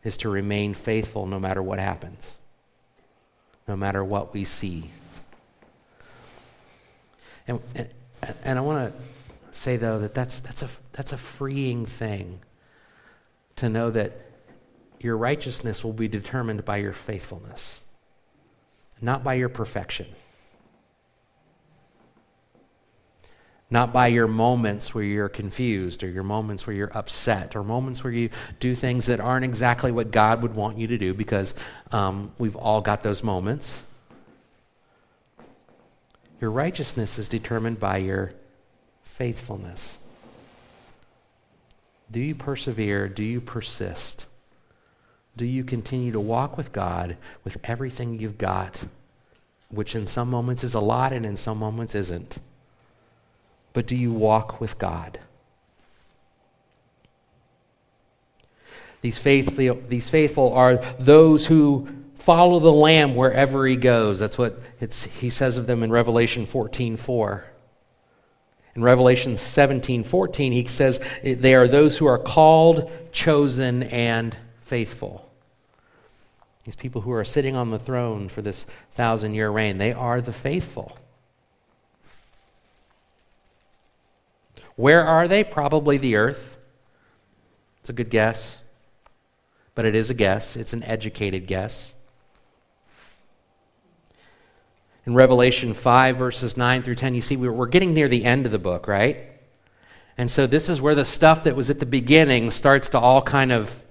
is 0.04 0.16
to 0.18 0.28
remain 0.28 0.74
faithful 0.74 1.26
no 1.26 1.38
matter 1.38 1.62
what 1.62 1.78
happens 1.78 2.38
no 3.68 3.76
matter 3.76 4.04
what 4.04 4.32
we 4.32 4.44
see. 4.44 4.90
And, 7.48 7.60
and, 7.74 7.88
and 8.44 8.58
I 8.58 8.62
want 8.62 8.92
to 8.92 9.56
say, 9.56 9.76
though, 9.76 9.98
that 10.00 10.14
that's, 10.14 10.40
that's, 10.40 10.62
a, 10.62 10.68
that's 10.92 11.12
a 11.12 11.18
freeing 11.18 11.86
thing 11.86 12.40
to 13.56 13.68
know 13.68 13.90
that 13.90 14.12
your 15.06 15.16
righteousness 15.16 15.84
will 15.84 15.92
be 15.92 16.08
determined 16.08 16.64
by 16.64 16.78
your 16.78 16.92
faithfulness, 16.92 17.80
not 19.00 19.22
by 19.22 19.34
your 19.34 19.48
perfection. 19.48 20.06
Not 23.70 23.92
by 23.92 24.08
your 24.08 24.26
moments 24.26 24.94
where 24.94 25.04
you're 25.04 25.28
confused 25.28 26.02
or 26.02 26.08
your 26.08 26.24
moments 26.24 26.66
where 26.66 26.74
you're 26.74 26.96
upset 26.96 27.54
or 27.54 27.62
moments 27.62 28.02
where 28.02 28.12
you 28.12 28.30
do 28.58 28.74
things 28.74 29.06
that 29.06 29.20
aren't 29.20 29.44
exactly 29.44 29.92
what 29.92 30.10
God 30.10 30.42
would 30.42 30.56
want 30.56 30.76
you 30.76 30.88
to 30.88 30.98
do 30.98 31.14
because 31.14 31.54
um, 31.92 32.32
we've 32.38 32.56
all 32.56 32.80
got 32.80 33.04
those 33.04 33.22
moments. 33.22 33.84
Your 36.40 36.50
righteousness 36.50 37.16
is 37.16 37.28
determined 37.28 37.78
by 37.78 37.98
your 37.98 38.32
faithfulness. 39.04 39.98
Do 42.10 42.18
you 42.18 42.34
persevere? 42.34 43.08
Do 43.08 43.22
you 43.22 43.40
persist? 43.40 44.26
Do 45.36 45.44
you 45.44 45.64
continue 45.64 46.12
to 46.12 46.20
walk 46.20 46.56
with 46.56 46.72
God 46.72 47.16
with 47.44 47.58
everything 47.64 48.18
you've 48.18 48.38
got, 48.38 48.82
which 49.68 49.94
in 49.94 50.06
some 50.06 50.30
moments 50.30 50.64
is 50.64 50.74
a 50.74 50.80
lot 50.80 51.12
and 51.12 51.26
in 51.26 51.36
some 51.36 51.58
moments 51.58 51.94
isn't? 51.94 52.38
but 53.76 53.86
do 53.86 53.94
you 53.94 54.10
walk 54.10 54.58
with 54.58 54.78
God? 54.78 55.20
These 59.02 59.18
faithful, 59.18 59.78
these 59.86 60.08
faithful 60.08 60.54
are 60.54 60.76
those 60.98 61.48
who 61.48 61.86
follow 62.14 62.58
the 62.58 62.72
Lamb 62.72 63.14
wherever 63.14 63.66
he 63.66 63.76
goes. 63.76 64.18
That's 64.18 64.38
what 64.38 64.58
he 65.18 65.28
says 65.28 65.58
of 65.58 65.66
them 65.66 65.82
in 65.82 65.90
Revelation 65.90 66.46
14 66.46 66.96
4. 66.96 67.44
In 68.76 68.82
Revelation 68.82 69.36
17 69.36 70.02
14, 70.04 70.52
he 70.52 70.64
says 70.64 70.98
they 71.22 71.54
are 71.54 71.68
those 71.68 71.98
who 71.98 72.06
are 72.06 72.18
called, 72.18 72.90
chosen, 73.12 73.82
and 73.82 74.34
faithful. 74.62 75.25
These 76.66 76.74
people 76.74 77.02
who 77.02 77.12
are 77.12 77.22
sitting 77.22 77.54
on 77.54 77.70
the 77.70 77.78
throne 77.78 78.28
for 78.28 78.42
this 78.42 78.66
thousand 78.90 79.34
year 79.34 79.50
reign, 79.50 79.78
they 79.78 79.92
are 79.92 80.20
the 80.20 80.32
faithful. 80.32 80.98
Where 84.74 85.04
are 85.04 85.28
they? 85.28 85.44
Probably 85.44 85.96
the 85.96 86.16
earth. 86.16 86.58
It's 87.78 87.88
a 87.88 87.92
good 87.92 88.10
guess. 88.10 88.62
But 89.76 89.84
it 89.84 89.94
is 89.94 90.10
a 90.10 90.14
guess, 90.14 90.56
it's 90.56 90.72
an 90.72 90.82
educated 90.82 91.46
guess. 91.46 91.94
In 95.06 95.14
Revelation 95.14 95.72
5, 95.72 96.16
verses 96.16 96.56
9 96.56 96.82
through 96.82 96.96
10, 96.96 97.14
you 97.14 97.20
see 97.20 97.36
we're 97.36 97.66
getting 97.66 97.94
near 97.94 98.08
the 98.08 98.24
end 98.24 98.44
of 98.44 98.50
the 98.50 98.58
book, 98.58 98.88
right? 98.88 99.18
And 100.18 100.28
so 100.28 100.48
this 100.48 100.68
is 100.68 100.80
where 100.80 100.96
the 100.96 101.04
stuff 101.04 101.44
that 101.44 101.54
was 101.54 101.70
at 101.70 101.78
the 101.78 101.86
beginning 101.86 102.50
starts 102.50 102.88
to 102.88 102.98
all 102.98 103.22
kind 103.22 103.52
of 103.52 103.85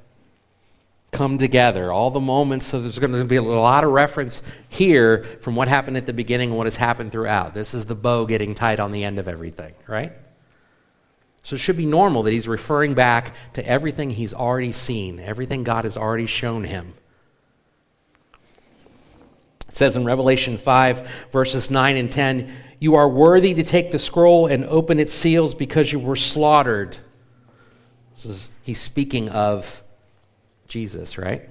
come 1.15 1.37
together. 1.37 1.91
All 1.91 2.11
the 2.11 2.19
moments, 2.19 2.65
so 2.65 2.79
there's 2.79 2.99
going 2.99 3.13
to 3.13 3.25
be 3.25 3.37
a 3.37 3.41
lot 3.41 3.83
of 3.83 3.91
reference 3.91 4.41
here 4.69 5.23
from 5.41 5.55
what 5.55 5.67
happened 5.67 5.97
at 5.97 6.05
the 6.05 6.13
beginning 6.13 6.49
and 6.49 6.57
what 6.57 6.67
has 6.67 6.75
happened 6.75 7.11
throughout. 7.11 7.53
This 7.53 7.73
is 7.73 7.85
the 7.85 7.95
bow 7.95 8.25
getting 8.25 8.53
tied 8.53 8.79
on 8.79 8.91
the 8.91 9.03
end 9.03 9.17
of 9.19 9.27
everything, 9.27 9.73
right? 9.87 10.13
So 11.43 11.55
it 11.55 11.59
should 11.59 11.77
be 11.77 11.85
normal 11.85 12.23
that 12.23 12.33
he's 12.33 12.47
referring 12.47 12.95
back 12.95 13.35
to 13.53 13.65
everything 13.67 14.09
he's 14.09 14.33
already 14.33 14.71
seen, 14.71 15.19
everything 15.19 15.63
God 15.63 15.85
has 15.85 15.95
already 15.95 16.25
shown 16.25 16.63
him. 16.63 16.95
It 19.67 19.75
says 19.75 19.95
in 19.95 20.05
Revelation 20.05 20.57
5, 20.57 21.27
verses 21.31 21.69
9 21.69 21.97
and 21.97 22.11
10, 22.11 22.51
You 22.79 22.95
are 22.95 23.07
worthy 23.07 23.53
to 23.53 23.63
take 23.63 23.91
the 23.91 23.99
scroll 23.99 24.47
and 24.47 24.65
open 24.65 24.99
its 24.99 25.13
seals 25.13 25.53
because 25.53 25.91
you 25.91 25.99
were 25.99 26.15
slaughtered. 26.15 26.97
This 28.15 28.25
is, 28.25 28.49
he's 28.63 28.81
speaking 28.81 29.29
of 29.29 29.83
Jesus, 30.67 31.17
right? 31.17 31.49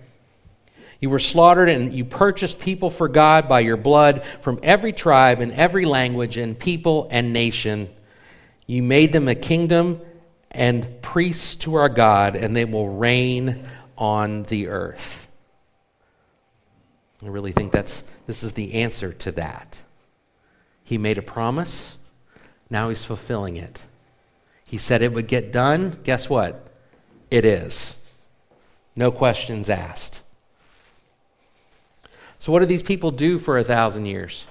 You 1.00 1.10
were 1.10 1.18
slaughtered 1.18 1.68
and 1.68 1.92
you 1.92 2.04
purchased 2.04 2.58
people 2.58 2.90
for 2.90 3.08
God 3.08 3.48
by 3.48 3.60
your 3.60 3.76
blood 3.76 4.24
from 4.40 4.58
every 4.62 4.92
tribe 4.92 5.40
and 5.40 5.52
every 5.52 5.84
language 5.84 6.36
and 6.36 6.58
people 6.58 7.08
and 7.10 7.32
nation. 7.32 7.90
You 8.66 8.82
made 8.82 9.12
them 9.12 9.28
a 9.28 9.34
kingdom 9.34 10.00
and 10.50 11.02
priests 11.02 11.56
to 11.56 11.74
our 11.74 11.88
God, 11.88 12.36
and 12.36 12.56
they 12.56 12.64
will 12.64 12.88
reign 12.88 13.66
on 13.98 14.44
the 14.44 14.68
earth. 14.68 15.28
I 17.22 17.28
really 17.28 17.52
think 17.52 17.72
that's 17.72 18.04
this 18.26 18.42
is 18.42 18.52
the 18.52 18.74
answer 18.74 19.12
to 19.12 19.32
that. 19.32 19.80
He 20.84 20.96
made 20.96 21.18
a 21.18 21.22
promise, 21.22 21.96
now 22.70 22.88
he's 22.88 23.04
fulfilling 23.04 23.56
it. 23.56 23.82
He 24.64 24.78
said 24.78 25.02
it 25.02 25.12
would 25.12 25.28
get 25.28 25.52
done. 25.52 25.98
Guess 26.04 26.28
what? 26.28 26.68
It 27.30 27.44
is. 27.44 27.96
No 28.96 29.10
questions 29.10 29.68
asked. 29.68 30.20
So, 32.38 32.52
what 32.52 32.60
do 32.60 32.66
these 32.66 32.82
people 32.82 33.10
do 33.10 33.38
for 33.38 33.58
a 33.58 33.64
thousand 33.64 34.06
years? 34.06 34.44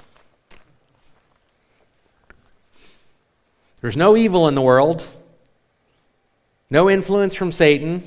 There's 3.82 3.98
no 3.98 4.16
evil 4.16 4.48
in 4.48 4.56
the 4.56 4.62
world, 4.62 5.08
no 6.70 6.90
influence 6.90 7.36
from 7.36 7.52
Satan. 7.52 8.04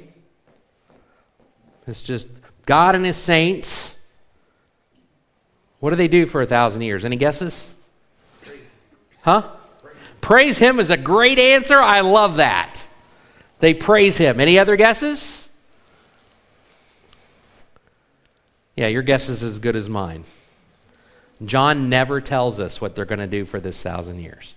It's 1.86 2.02
just 2.02 2.28
God 2.64 2.94
and 2.94 3.04
his 3.04 3.16
saints. 3.16 3.94
What 5.78 5.90
do 5.90 5.96
they 5.96 6.08
do 6.08 6.26
for 6.26 6.40
a 6.40 6.46
thousand 6.46 6.82
years? 6.82 7.04
Any 7.04 7.16
guesses? 7.16 7.68
Huh? 9.22 9.50
Praise 10.20 10.58
him 10.58 10.80
is 10.80 10.90
a 10.90 10.96
great 10.96 11.38
answer. 11.38 11.78
I 11.78 12.00
love 12.00 12.36
that. 12.36 12.88
They 13.60 13.74
praise 13.74 14.16
him. 14.16 14.40
Any 14.40 14.58
other 14.58 14.76
guesses? 14.76 15.45
Yeah, 18.76 18.88
your 18.88 19.02
guess 19.02 19.28
is 19.28 19.42
as 19.42 19.58
good 19.58 19.74
as 19.74 19.88
mine. 19.88 20.24
John 21.44 21.88
never 21.88 22.20
tells 22.20 22.60
us 22.60 22.80
what 22.80 22.94
they're 22.94 23.04
going 23.04 23.18
to 23.18 23.26
do 23.26 23.44
for 23.44 23.60
this 23.60 23.82
thousand 23.82 24.20
years. 24.20 24.54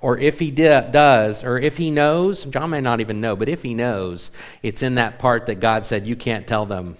Or 0.00 0.16
if 0.18 0.38
he 0.38 0.50
does, 0.50 1.42
or 1.42 1.58
if 1.58 1.76
he 1.76 1.90
knows, 1.90 2.44
John 2.44 2.70
may 2.70 2.80
not 2.80 3.00
even 3.00 3.20
know, 3.20 3.34
but 3.34 3.48
if 3.48 3.62
he 3.62 3.74
knows, 3.74 4.30
it's 4.62 4.82
in 4.82 4.94
that 4.94 5.18
part 5.18 5.46
that 5.46 5.56
God 5.56 5.84
said, 5.84 6.06
You 6.06 6.16
can't 6.16 6.46
tell 6.46 6.66
them. 6.66 6.96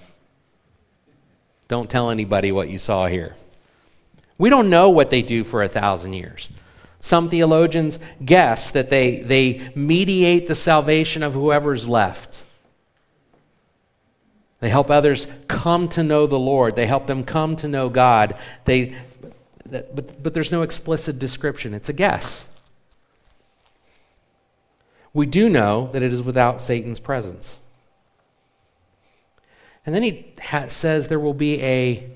Don't 1.68 1.90
tell 1.90 2.10
anybody 2.10 2.50
what 2.50 2.68
you 2.68 2.78
saw 2.78 3.06
here. 3.06 3.36
We 4.36 4.50
don't 4.50 4.70
know 4.70 4.88
what 4.88 5.10
they 5.10 5.22
do 5.22 5.44
for 5.44 5.62
a 5.62 5.68
thousand 5.68 6.14
years. 6.14 6.48
Some 7.00 7.28
theologians 7.28 7.98
guess 8.24 8.70
that 8.72 8.90
they, 8.90 9.20
they 9.20 9.70
mediate 9.74 10.48
the 10.48 10.54
salvation 10.54 11.22
of 11.22 11.34
whoever's 11.34 11.86
left. 11.86 12.44
They 14.60 14.70
help 14.70 14.90
others 14.90 15.28
come 15.58 15.88
to 15.88 16.04
know 16.04 16.28
the 16.28 16.38
Lord. 16.38 16.76
They 16.76 16.86
help 16.86 17.08
them 17.08 17.24
come 17.24 17.56
to 17.56 17.66
know 17.66 17.88
God. 17.88 18.36
They, 18.64 18.94
but, 19.68 20.22
but 20.22 20.32
there's 20.32 20.52
no 20.52 20.62
explicit 20.62 21.18
description. 21.18 21.74
It's 21.74 21.88
a 21.88 21.92
guess. 21.92 22.46
We 25.12 25.26
do 25.26 25.48
know 25.48 25.90
that 25.92 26.00
it 26.00 26.12
is 26.12 26.22
without 26.22 26.60
Satan's 26.60 27.00
presence. 27.00 27.58
And 29.84 29.92
then 29.92 30.04
he 30.04 30.32
ha- 30.40 30.68
says 30.68 31.08
there 31.08 31.18
will 31.18 31.34
be 31.34 31.60
a 31.60 32.08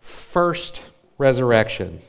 first 0.00 0.80
resurrection. 1.18 2.00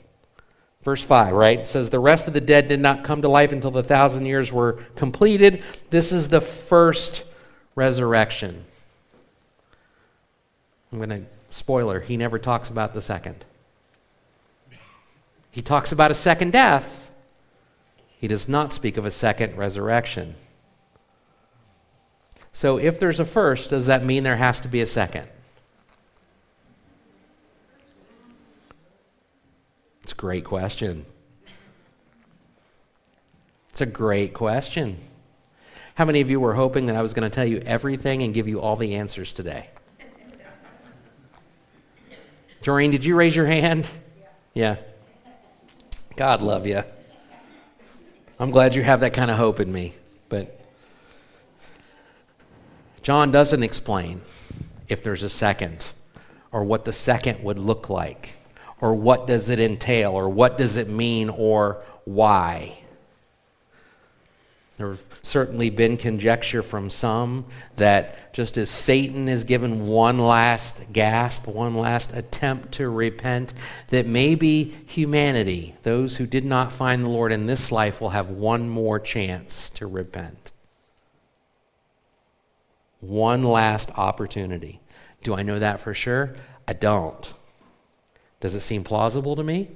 Verse 0.84 1.02
5, 1.02 1.34
right? 1.34 1.62
It 1.62 1.67
says, 1.67 1.89
The 1.89 2.00
rest 2.00 2.28
of 2.28 2.36
the 2.36 2.41
dead 2.41 2.67
did 2.67 2.80
not 2.80 3.04
come 3.04 3.24
to 3.24 3.28
life 3.28 3.52
until 3.52 3.71
the 3.71 3.82
thousand 3.82 4.28
years 4.28 4.54
were 4.54 4.74
completed. 4.95 5.63
This 5.89 6.12
is 6.12 6.28
the 6.28 6.41
first 6.41 7.24
resurrection. 7.74 8.65
I'm 10.95 11.10
going 11.10 11.23
to, 11.23 11.29
spoiler, 11.49 11.99
he 11.99 12.15
never 12.15 12.39
talks 12.39 12.69
about 12.69 12.93
the 12.93 13.01
second. 13.01 13.43
He 15.51 15.62
talks 15.62 15.91
about 15.91 16.10
a 16.10 16.13
second 16.13 16.53
death. 16.53 17.12
He 18.17 18.29
does 18.29 18.47
not 18.47 18.71
speak 18.71 18.95
of 18.95 19.05
a 19.05 19.12
second 19.12 19.58
resurrection. 19.58 20.36
So 22.53 22.77
if 22.77 22.97
there's 22.97 23.19
a 23.19 23.25
first, 23.25 23.71
does 23.71 23.88
that 23.88 24.05
mean 24.05 24.23
there 24.23 24.38
has 24.38 24.62
to 24.62 24.69
be 24.69 24.79
a 24.79 24.86
second? 24.86 25.27
It's 30.01 30.13
a 30.13 30.15
great 30.15 30.45
question. 30.45 31.05
It's 33.69 33.81
a 33.81 33.86
great 33.86 34.34
question. 34.34 34.99
How 35.95 36.05
many 36.05 36.21
of 36.21 36.29
you 36.29 36.39
were 36.39 36.53
hoping 36.53 36.86
that 36.86 36.95
I 36.95 37.01
was 37.01 37.13
going 37.13 37.29
to 37.29 37.36
tell 37.36 37.45
you 37.45 37.58
everything 37.65 38.21
and 38.21 38.34
give 38.34 38.47
you 38.47 38.62
all 38.62 38.77
the 38.77 38.95
answers 38.95 39.34
today? 39.34 39.67
Doreen, 42.65 42.89
did 42.89 43.06
you 43.06 43.15
raise 43.15 43.36
your 43.36 43.45
hand? 43.45 43.88
Yeah. 44.56 44.78
God 46.15 46.41
love 46.41 46.65
you. 46.65 46.82
I'm 48.39 48.49
glad 48.49 48.73
you 48.73 48.82
have 48.82 49.01
that 49.01 49.13
kind 49.13 49.30
of 49.30 49.38
hope 49.38 49.60
in 49.60 49.71
me. 49.71 49.93
But 50.30 50.60
John 53.04 53.30
doesn't 53.30 53.62
explain 53.62 54.21
if 54.88 55.04
there's 55.04 55.21
a 55.21 55.30
second 55.30 55.91
or 56.51 56.63
what 56.63 56.86
the 56.86 56.91
second 56.91 57.43
would 57.43 57.60
look 57.60 57.88
like 57.88 58.32
or 58.82 58.95
what 58.95 59.28
does 59.28 59.47
it 59.47 59.60
entail 59.60 60.13
or 60.13 60.28
what 60.28 60.58
does 60.58 60.75
it 60.75 60.89
mean 60.89 61.30
or 61.30 61.84
why. 62.04 62.80
There 64.78 64.97
certainly 65.25 65.71
been 65.71 65.97
conjecture 65.97 66.61
from 66.61 66.88
some 66.88 67.45
that 67.77 68.31
just 68.31 68.57
as 68.57 68.69
Satan 68.69 69.27
is 69.27 69.43
given 69.43 69.88
one 69.88 70.19
last 70.19 70.79
gasp, 70.93 71.47
one 71.47 71.75
last 71.75 72.15
attempt 72.15 72.73
to 72.73 72.88
repent, 72.88 73.51
that 73.88 74.05
maybe 74.05 74.75
humanity, 74.85 75.75
those 75.81 76.17
who 76.17 76.27
did 76.27 76.45
not 76.45 76.71
find 76.71 77.03
the 77.03 77.09
Lord 77.09 77.31
in 77.31 77.47
this 77.47 77.71
life, 77.71 77.99
will 77.99 78.09
have 78.09 78.29
one 78.29 78.69
more 78.69 78.99
chance 78.99 79.71
to 79.71 79.88
repent. 79.88 80.51
One 82.99 83.43
last 83.43 83.89
opportunity. 83.97 84.79
Do 85.23 85.33
I 85.33 85.41
know 85.41 85.57
that 85.57 85.79
for 85.79 85.95
sure? 85.95 86.35
I 86.67 86.73
don't. 86.73 87.33
Does 88.41 88.53
it 88.53 88.59
seem 88.59 88.83
plausible 88.83 89.35
to 89.35 89.43
me? 89.43 89.69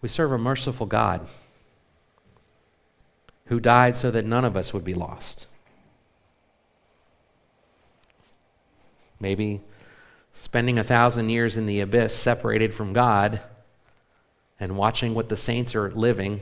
We 0.00 0.08
serve 0.08 0.32
a 0.32 0.38
merciful 0.38 0.86
God 0.86 1.28
who 3.52 3.60
died 3.60 3.98
so 3.98 4.10
that 4.10 4.24
none 4.24 4.46
of 4.46 4.56
us 4.56 4.72
would 4.72 4.82
be 4.82 4.94
lost. 4.94 5.46
Maybe 9.20 9.60
spending 10.32 10.78
a 10.78 10.82
thousand 10.82 11.28
years 11.28 11.58
in 11.58 11.66
the 11.66 11.80
abyss 11.80 12.16
separated 12.16 12.74
from 12.74 12.94
God 12.94 13.42
and 14.58 14.78
watching 14.78 15.12
what 15.12 15.28
the 15.28 15.36
saints 15.36 15.74
are 15.74 15.90
living 15.90 16.40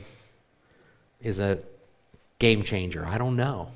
is 1.19 1.41
a 1.41 1.59
game 2.39 2.63
changer. 2.63 3.05
I 3.05 3.17
don't 3.17 3.35
know. 3.35 3.73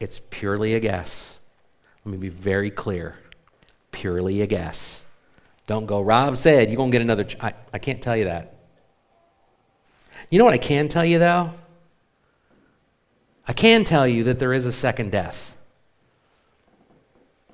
It's 0.00 0.22
purely 0.30 0.72
a 0.72 0.80
guess. 0.80 1.38
Let 2.02 2.12
me 2.12 2.16
be 2.16 2.30
very 2.30 2.70
clear. 2.70 3.16
Purely 3.92 4.40
a 4.40 4.46
guess. 4.46 5.02
Don't 5.66 5.84
go, 5.84 6.00
Rob 6.00 6.38
said 6.38 6.70
you're 6.70 6.78
going 6.78 6.90
to 6.90 6.94
get 6.94 7.02
another. 7.02 7.24
Ch-. 7.24 7.36
I, 7.42 7.52
I 7.74 7.78
can't 7.78 8.00
tell 8.00 8.16
you 8.16 8.24
that. 8.24 8.54
You 10.30 10.38
know 10.38 10.46
what 10.46 10.54
I 10.54 10.58
can 10.58 10.88
tell 10.88 11.04
you, 11.04 11.18
though? 11.18 11.52
I 13.46 13.52
can 13.52 13.84
tell 13.84 14.06
you 14.06 14.24
that 14.24 14.38
there 14.38 14.52
is 14.52 14.66
a 14.66 14.72
second 14.72 15.12
death. 15.12 15.54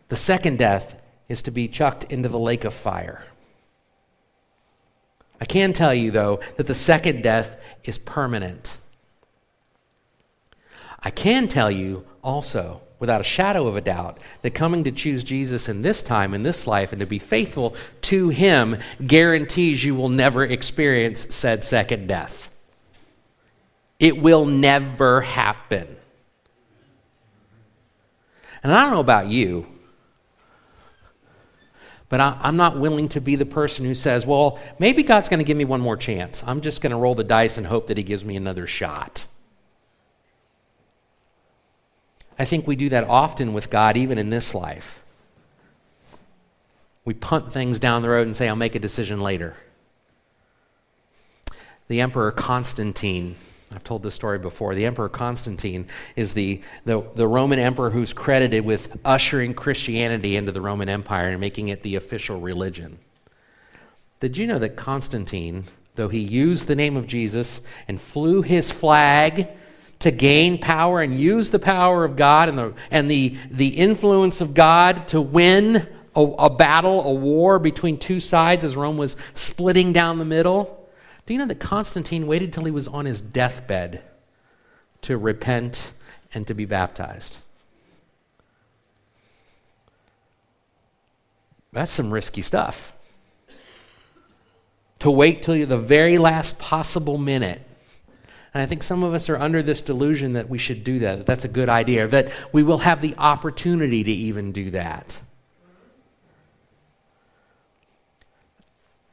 The 0.09 0.17
second 0.17 0.59
death 0.59 0.97
is 1.29 1.43
to 1.43 1.51
be 1.51 1.69
chucked 1.69 2.05
into 2.05 2.29
the 2.29 2.39
lake 2.39 2.65
of 2.65 2.75
fire. 2.75 3.25
I 5.41 5.45
can 5.47 5.73
tell 5.73 5.95
you, 5.95 6.11
though, 6.11 6.41
that 6.57 6.67
the 6.67 6.75
second 6.75 7.23
death 7.23 7.57
is 7.85 7.97
permanent. 7.97 8.79
I 11.03 11.11
can 11.11 11.49
tell 11.49 11.71
you 11.71 12.05
also, 12.23 12.83
without 12.99 13.23
a 13.23 13.25
shadow 13.25 13.67
of 13.67 13.75
a 13.75 13.81
doubt, 13.81 14.19
that 14.43 14.51
coming 14.51 14.85
to 14.85 14.93
choose 14.93 15.25
Jesus 15.25 15.69
in 15.69 15.81
this 15.81 16.03
time, 16.03 16.35
in 16.35 16.43
this 16.43 16.67
life, 16.67 16.93
and 16.93 17.01
to 17.01 17.07
be 17.07 17.19
faithful 17.19 17.75
to 18.03 18.29
Him 18.29 18.77
guarantees 19.07 19.83
you 19.83 19.95
will 19.95 20.11
never 20.11 20.45
experience 20.45 21.27
said 21.35 21.65
second 21.65 22.07
death. 22.07 22.50
It 24.01 24.21
will 24.21 24.47
never 24.47 25.21
happen. 25.21 25.97
And 28.63 28.73
I 28.73 28.83
don't 28.83 28.95
know 28.95 29.01
about 29.01 29.29
you, 29.29 29.67
but 32.09 32.21
I, 32.21 32.39
am 32.43 32.57
not 32.57 32.79
willing 32.79 33.09
to 33.11 33.21
be 33.21 33.37
the 33.37 33.47
person 33.47 33.85
who 33.85 33.95
says, 33.95 34.27
well, 34.27 34.59
maybe 34.79 35.03
God's 35.03 35.29
going 35.29 35.39
to 35.39 35.45
give 35.45 35.57
me 35.57 35.67
one 35.67 35.81
more 35.81 35.97
chance. 35.97 36.43
I'm 36.47 36.63
just 36.63 36.81
going 36.81 36.91
to 36.91 36.97
roll 36.97 37.15
the 37.15 37.25
dice 37.25 37.57
and 37.57 37.67
hope 37.67 37.87
that 37.87 37.99
He 37.99 38.03
gives 38.03 38.25
me 38.25 38.37
another 38.37 38.67
shot. 38.67 39.27
I 42.39 42.47
think 42.47 42.67
we 42.67 42.75
do 42.75 42.89
that 42.89 43.05
often 43.05 43.53
with 43.53 43.69
God, 43.69 43.99
even 43.99 44.17
in 44.17 44.31
this 44.31 44.55
life. 44.55 45.01
We 47.05 47.13
punt 47.13 47.53
things 47.53 47.79
down 47.79 48.01
the 48.01 48.09
road 48.09 48.27
and 48.27 48.35
say, 48.35 48.49
I'll 48.49 48.57
make 48.57 48.75
a 48.75 48.79
decision 48.79 49.21
later. 49.21 49.57
The 51.89 52.01
Emperor 52.01 52.31
Constantine 52.31 53.37
I've 53.73 53.85
told 53.85 54.03
this 54.03 54.15
story 54.15 54.39
before. 54.39 54.75
The 54.75 54.85
Emperor 54.85 55.09
Constantine 55.09 55.87
is 56.17 56.35
the, 56.35 56.61
the, 56.85 57.05
the, 57.15 57.29
Roman 57.29 57.61
emperor 57.61 57.91
who's 57.91 58.13
credited 58.13 58.65
with 58.65 58.99
ushering 59.05 59.55
Christianity 59.55 60.35
into 60.35 60.51
the 60.51 60.61
Roman 60.61 60.89
Empire 60.89 61.29
and 61.29 61.41
making 61.41 61.69
it 61.69 61.83
the 61.83 61.95
official 61.95 62.41
religion. 62.41 62.99
Did 64.19 64.37
you 64.37 64.49
know 64.49 64.59
that 64.59 64.75
Constantine, 64.77 65.65
though 65.95 66.09
he 66.09 66.19
used 66.19 66.67
the 66.67 66.75
name 66.75 66.97
of 66.97 67.07
Jesus 67.07 67.61
and 67.87 68.01
flew 68.01 68.43
his 68.43 68.73
flag 68.73 69.49
to 70.01 70.11
gain 70.11 70.59
power 70.59 71.01
and 71.01 71.17
use 71.17 71.51
the 71.51 71.59
power 71.61 72.05
of 72.05 72.17
God 72.17 72.49
and 72.49 72.59
the, 72.59 72.75
and 72.91 73.09
the, 73.09 73.37
the 73.51 73.69
influence 73.69 74.41
of 74.41 74.53
God 74.53 75.07
to 75.09 75.21
win 75.21 75.87
a, 76.17 76.21
a 76.23 76.51
battle, 76.51 77.05
a 77.05 77.15
war 77.15 77.61
between 77.61 77.99
two 77.99 78.19
sides 78.19 78.65
as 78.65 78.77
Rome 78.77 78.97
was 78.97 79.17
splitting 79.33 79.93
down 79.93 80.19
the 80.19 80.25
middle? 80.25 80.80
Do 81.31 81.35
you 81.35 81.39
know 81.39 81.47
that 81.47 81.61
Constantine 81.61 82.27
waited 82.27 82.53
till 82.53 82.65
he 82.65 82.73
was 82.73 82.89
on 82.89 83.05
his 83.05 83.21
deathbed 83.21 84.03
to 85.03 85.17
repent 85.17 85.93
and 86.35 86.45
to 86.49 86.55
be 86.55 86.65
baptized? 86.65 87.39
That's 91.73 91.93
some 91.93 92.11
risky 92.11 92.43
stuff. 92.43 92.93
To 94.99 95.09
wait 95.13 95.45
till 95.45 95.65
the 95.65 95.79
very 95.79 96.19
last 96.19 96.59
possible 96.59 97.17
minute. 97.17 97.63
And 98.53 98.65
I 98.65 98.67
think 98.67 98.83
some 98.83 99.05
of 99.05 99.15
us 99.15 99.29
are 99.29 99.37
under 99.39 99.63
this 99.63 99.81
delusion 99.83 100.33
that 100.33 100.49
we 100.49 100.59
should 100.59 100.83
do 100.83 100.99
that, 100.99 101.19
that 101.19 101.27
that's 101.27 101.45
a 101.45 101.49
good 101.49 101.69
idea, 101.69 102.09
that 102.09 102.33
we 102.53 102.65
will 102.65 102.79
have 102.79 103.03
the 103.03 103.15
opportunity 103.17 104.03
to 104.03 104.11
even 104.11 104.51
do 104.51 104.73
that. 104.73 105.21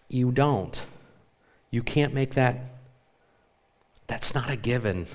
You 0.09 0.31
don't. 0.31 0.83
You 1.69 1.83
can't 1.83 2.13
make 2.13 2.33
that. 2.33 2.59
That's 4.07 4.33
not 4.33 4.49
a 4.49 4.55
given. 4.55 5.07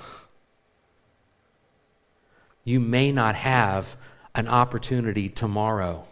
You 2.63 2.79
may 2.79 3.11
not 3.11 3.35
have 3.35 3.97
an 4.35 4.47
opportunity 4.47 5.29
tomorrow. 5.29 6.05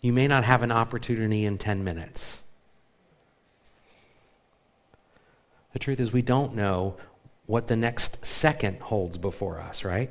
You 0.00 0.12
may 0.12 0.28
not 0.28 0.44
have 0.44 0.62
an 0.62 0.70
opportunity 0.70 1.44
in 1.44 1.58
10 1.58 1.82
minutes. 1.82 2.40
The 5.72 5.78
truth 5.78 6.00
is, 6.00 6.12
we 6.12 6.22
don't 6.22 6.54
know 6.54 6.96
what 7.46 7.66
the 7.66 7.76
next 7.76 8.24
second 8.24 8.80
holds 8.80 9.18
before 9.18 9.60
us, 9.60 9.84
right? 9.84 10.10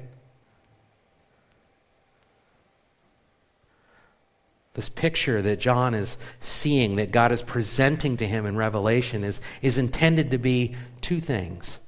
This 4.78 4.90
picture 4.90 5.42
that 5.42 5.60
John 5.60 5.96
is 5.96 6.18
seeing, 6.40 6.98
that 6.98 7.12
God 7.12 7.32
is 7.32 7.42
presenting 7.42 8.16
to 8.18 8.28
him 8.28 8.46
in 8.46 8.56
Revelation, 8.56 9.24
is, 9.24 9.42
is 9.64 9.80
intended 9.80 10.30
to 10.30 10.38
be 10.38 10.76
two 11.02 11.20
things. 11.20 11.80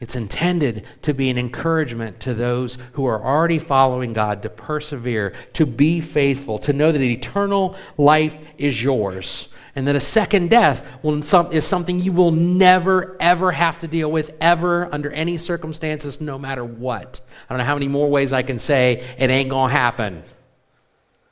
It's 0.00 0.16
intended 0.16 0.84
to 1.02 1.14
be 1.14 1.30
an 1.30 1.38
encouragement 1.38 2.18
to 2.18 2.34
those 2.34 2.78
who 2.94 3.06
are 3.06 3.24
already 3.24 3.60
following 3.60 4.12
God 4.12 4.42
to 4.42 4.50
persevere, 4.50 5.34
to 5.52 5.64
be 5.64 6.00
faithful, 6.00 6.58
to 6.58 6.72
know 6.72 6.90
that 6.90 7.00
eternal 7.00 7.76
life 7.96 8.36
is 8.58 8.82
yours, 8.82 9.46
and 9.76 9.86
that 9.86 9.94
a 9.94 10.00
second 10.00 10.50
death 10.50 10.84
will, 11.04 11.22
is 11.52 11.64
something 11.64 12.00
you 12.00 12.10
will 12.10 12.32
never, 12.32 13.16
ever 13.20 13.52
have 13.52 13.78
to 13.78 13.86
deal 13.86 14.10
with, 14.10 14.34
ever, 14.40 14.92
under 14.92 15.12
any 15.12 15.38
circumstances, 15.38 16.20
no 16.20 16.40
matter 16.40 16.64
what. 16.64 17.20
I 17.48 17.54
don't 17.54 17.58
know 17.58 17.64
how 17.66 17.74
many 17.74 17.86
more 17.86 18.10
ways 18.10 18.32
I 18.32 18.42
can 18.42 18.58
say 18.58 19.04
it 19.16 19.30
ain't 19.30 19.48
going 19.48 19.70
to 19.70 19.76
happen. 19.76 20.24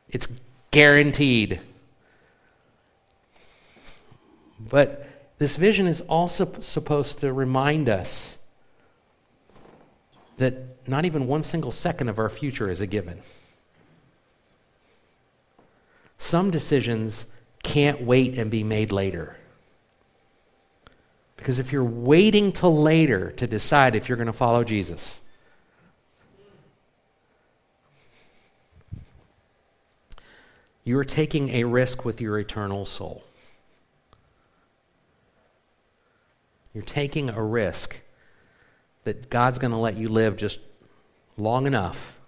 It's 0.09 0.29
guaranteed. 0.71 1.61
But 4.59 5.07
this 5.39 5.57
vision 5.57 5.87
is 5.87 6.01
also 6.03 6.61
supposed 6.61 7.19
to 7.21 7.33
remind 7.33 7.89
us 7.89 8.37
that 10.37 10.87
not 10.89 11.05
even 11.05 11.27
one 11.27 11.43
single 11.43 11.71
second 11.71 12.09
of 12.09 12.19
our 12.19 12.29
future 12.29 12.71
is 12.71 12.81
a 12.81 12.87
given. 12.87 13.23
Some 16.19 16.51
decisions 16.51 17.27
can't 17.63 18.03
wait 18.03 18.39
and 18.39 18.51
be 18.51 18.63
made 18.63 18.93
later. 18.93 19.37
Because 21.37 21.59
if 21.59 21.73
you're 21.73 21.83
waiting 21.83 22.53
till 22.53 22.77
later 22.77 23.31
to 23.33 23.47
decide 23.47 23.95
if 23.95 24.09
you're 24.09 24.17
going 24.17 24.27
to 24.27 24.33
follow 24.33 24.63
Jesus, 24.63 25.23
you 30.91 30.99
are 30.99 31.05
taking 31.05 31.51
a 31.51 31.63
risk 31.63 32.05
with 32.05 32.21
your 32.21 32.37
eternal 32.37 32.85
soul. 32.85 33.23
You're 36.75 36.83
taking 36.83 37.31
a 37.31 37.41
risk 37.41 38.01
that 39.05 39.31
God's 39.31 39.61
going 39.61 39.71
to 39.71 39.77
let 39.77 39.97
you 39.97 40.09
live 40.09 40.37
just 40.37 40.59
long 41.37 41.69
enough 41.69 42.19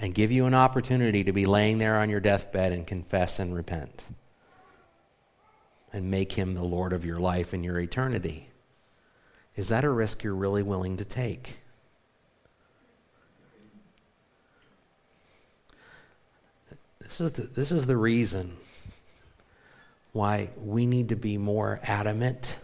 and 0.00 0.14
give 0.14 0.32
you 0.32 0.46
an 0.46 0.54
opportunity 0.54 1.22
to 1.22 1.32
be 1.32 1.44
laying 1.44 1.76
there 1.76 1.98
on 1.98 2.08
your 2.08 2.18
deathbed 2.18 2.72
and 2.72 2.86
confess 2.86 3.38
and 3.38 3.54
repent 3.54 4.04
and 5.92 6.10
make 6.10 6.32
Him 6.32 6.54
the 6.54 6.64
Lord 6.64 6.94
of 6.94 7.04
your 7.04 7.20
life 7.20 7.52
and 7.52 7.62
your 7.62 7.78
eternity. 7.78 8.48
Is 9.54 9.68
that 9.68 9.84
a 9.84 9.90
risk 9.90 10.24
you're 10.24 10.34
really 10.34 10.62
willing 10.62 10.96
to 10.96 11.04
take? 11.04 11.60
This 17.04 17.20
is 17.20 17.32
the, 17.32 17.42
this 17.42 17.72
is 17.72 17.86
the 17.86 17.96
reason 17.96 18.56
why 20.12 20.50
we 20.56 20.86
need 20.86 21.10
to 21.10 21.16
be 21.16 21.38
more 21.38 21.80
adamant 21.82 22.56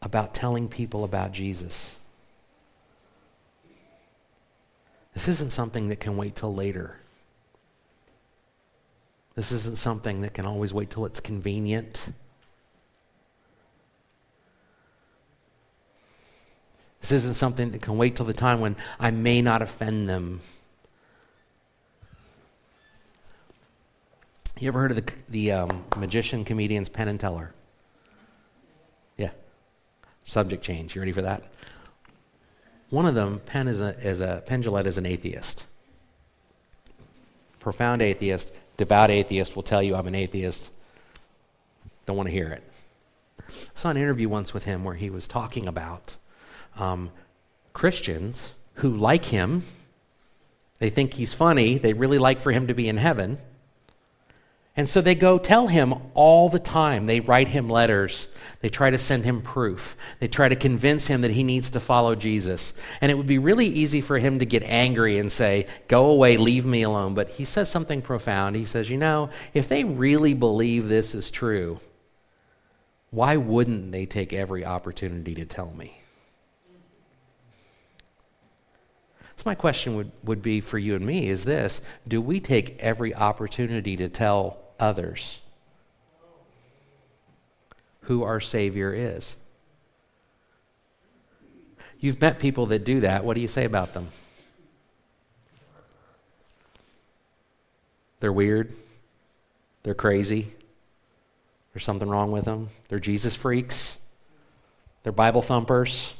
about 0.00 0.34
telling 0.34 0.68
people 0.68 1.04
about 1.04 1.32
Jesus. 1.32 1.96
This 5.14 5.28
isn't 5.28 5.52
something 5.52 5.88
that 5.88 6.00
can 6.00 6.16
wait 6.16 6.34
till 6.36 6.54
later. 6.54 6.96
This 9.34 9.52
isn't 9.52 9.78
something 9.78 10.22
that 10.22 10.34
can 10.34 10.44
always 10.44 10.74
wait 10.74 10.90
till 10.90 11.06
it's 11.06 11.20
convenient. 11.20 12.12
This 17.00 17.12
isn't 17.12 17.34
something 17.34 17.70
that 17.72 17.82
can 17.82 17.96
wait 17.96 18.16
till 18.16 18.26
the 18.26 18.34
time 18.34 18.60
when 18.60 18.76
I 18.98 19.10
may 19.10 19.42
not 19.42 19.62
offend 19.62 20.08
them. 20.08 20.40
You 24.62 24.68
ever 24.68 24.78
heard 24.78 24.92
of 24.92 25.04
the, 25.04 25.12
the 25.28 25.50
um, 25.50 25.84
magician 25.96 26.44
comedians 26.44 26.88
Penn 26.88 27.08
and 27.08 27.18
Teller? 27.18 27.52
Yeah. 29.16 29.30
Subject 30.22 30.62
change. 30.62 30.94
You 30.94 31.00
ready 31.00 31.10
for 31.10 31.22
that? 31.22 31.42
One 32.88 33.04
of 33.04 33.16
them, 33.16 33.40
Penn 33.44 33.66
is 33.66 33.80
a, 33.80 33.98
is 33.98 34.20
a 34.20 34.40
Penn 34.46 34.62
is 34.62 34.98
an 34.98 35.04
atheist. 35.04 35.66
Profound 37.58 38.02
atheist, 38.02 38.52
devout 38.76 39.10
atheist 39.10 39.56
will 39.56 39.64
tell 39.64 39.82
you 39.82 39.96
I'm 39.96 40.06
an 40.06 40.14
atheist. 40.14 40.70
Don't 42.06 42.16
want 42.16 42.28
to 42.28 42.32
hear 42.32 42.50
it. 42.50 42.62
I 43.40 43.52
saw 43.74 43.90
an 43.90 43.96
interview 43.96 44.28
once 44.28 44.54
with 44.54 44.62
him 44.62 44.84
where 44.84 44.94
he 44.94 45.10
was 45.10 45.26
talking 45.26 45.66
about 45.66 46.14
um, 46.76 47.10
Christians 47.72 48.54
who 48.74 48.96
like 48.96 49.24
him. 49.24 49.64
They 50.78 50.88
think 50.88 51.14
he's 51.14 51.34
funny. 51.34 51.78
They 51.78 51.94
really 51.94 52.18
like 52.18 52.40
for 52.40 52.52
him 52.52 52.68
to 52.68 52.74
be 52.74 52.88
in 52.88 52.98
heaven. 52.98 53.38
And 54.74 54.88
so 54.88 55.02
they 55.02 55.14
go 55.14 55.38
tell 55.38 55.66
him 55.66 55.94
all 56.14 56.48
the 56.48 56.58
time. 56.58 57.04
They 57.04 57.20
write 57.20 57.48
him 57.48 57.68
letters. 57.68 58.26
They 58.60 58.70
try 58.70 58.88
to 58.88 58.96
send 58.96 59.26
him 59.26 59.42
proof. 59.42 59.96
They 60.18 60.28
try 60.28 60.48
to 60.48 60.56
convince 60.56 61.08
him 61.08 61.20
that 61.20 61.32
he 61.32 61.42
needs 61.42 61.68
to 61.70 61.80
follow 61.80 62.14
Jesus. 62.14 62.72
And 63.02 63.10
it 63.10 63.16
would 63.16 63.26
be 63.26 63.36
really 63.36 63.66
easy 63.66 64.00
for 64.00 64.18
him 64.18 64.38
to 64.38 64.46
get 64.46 64.62
angry 64.62 65.18
and 65.18 65.30
say, 65.30 65.66
Go 65.88 66.06
away, 66.06 66.38
leave 66.38 66.64
me 66.64 66.82
alone. 66.82 67.12
But 67.12 67.30
he 67.30 67.44
says 67.44 67.70
something 67.70 68.00
profound. 68.00 68.56
He 68.56 68.64
says, 68.64 68.88
You 68.88 68.96
know, 68.96 69.28
if 69.52 69.68
they 69.68 69.84
really 69.84 70.32
believe 70.32 70.88
this 70.88 71.14
is 71.14 71.30
true, 71.30 71.78
why 73.10 73.36
wouldn't 73.36 73.92
they 73.92 74.06
take 74.06 74.32
every 74.32 74.64
opportunity 74.64 75.34
to 75.34 75.44
tell 75.44 75.70
me? 75.74 75.98
So, 79.36 79.42
my 79.44 79.54
question 79.54 79.96
would, 79.96 80.12
would 80.24 80.40
be 80.40 80.62
for 80.62 80.78
you 80.78 80.94
and 80.94 81.04
me 81.04 81.28
is 81.28 81.44
this 81.44 81.82
Do 82.08 82.22
we 82.22 82.40
take 82.40 82.78
every 82.80 83.14
opportunity 83.14 83.96
to 83.96 84.08
tell 84.08 84.61
others 84.82 85.38
who 88.02 88.24
our 88.24 88.40
Savior 88.40 88.92
is. 88.92 89.36
You've 92.00 92.20
met 92.20 92.40
people 92.40 92.66
that 92.66 92.84
do 92.84 93.00
that. 93.00 93.24
What 93.24 93.34
do 93.34 93.40
you 93.40 93.48
say 93.48 93.64
about 93.64 93.94
them? 93.94 94.08
They're 98.18 98.32
weird. 98.32 98.72
They're 99.84 99.94
crazy. 99.94 100.52
There's 101.72 101.84
something 101.84 102.08
wrong 102.08 102.32
with 102.32 102.44
them. 102.44 102.68
They're 102.88 102.98
Jesus 102.98 103.36
freaks. 103.36 103.98
They're 105.04 105.12
Bible 105.12 105.42
thumpers. 105.42 106.14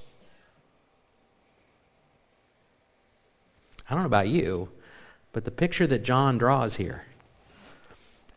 I 3.91 3.95
don't 3.95 4.05
know 4.05 4.07
about 4.07 4.29
you, 4.29 4.69
but 5.33 5.45
the 5.45 5.51
picture 5.51 5.87
that 5.89 6.05
John 6.05 6.39
draws 6.39 6.77
here 6.77 7.05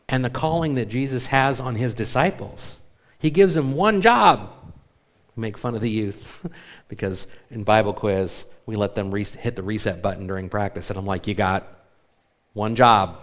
and 0.08 0.24
the 0.24 0.30
calling 0.30 0.76
that 0.76 0.90
Jesus 0.90 1.28
has 1.28 1.60
on 1.60 1.76
his 1.76 1.94
disciples. 1.94 2.78
He 3.20 3.30
gives 3.30 3.56
them 3.56 3.74
one 3.74 4.02
job. 4.02 4.52
Make 5.36 5.58
fun 5.58 5.76
of 5.76 5.82
the 5.82 5.90
youth 5.90 6.46
because 6.88 7.28
in 7.50 7.64
Bible 7.64 7.94
quiz, 7.94 8.46
we 8.66 8.76
let 8.76 8.96
them 8.96 9.12
re- 9.12 9.26
hit 9.26 9.56
the 9.56 9.64
reset 9.64 10.02
button 10.02 10.28
during 10.28 10.50
practice. 10.50 10.90
And 10.90 10.98
I'm 10.98 11.06
like, 11.06 11.28
you 11.28 11.34
got 11.34 11.68
one 12.54 12.76
job. 12.76 13.20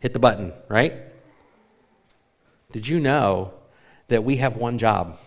Hit 0.00 0.12
the 0.12 0.18
button, 0.18 0.52
right? 0.68 0.94
Did 2.72 2.88
you 2.88 2.98
know 2.98 3.52
that 4.08 4.24
we 4.24 4.38
have 4.38 4.56
one 4.56 4.78
job? 4.78 5.18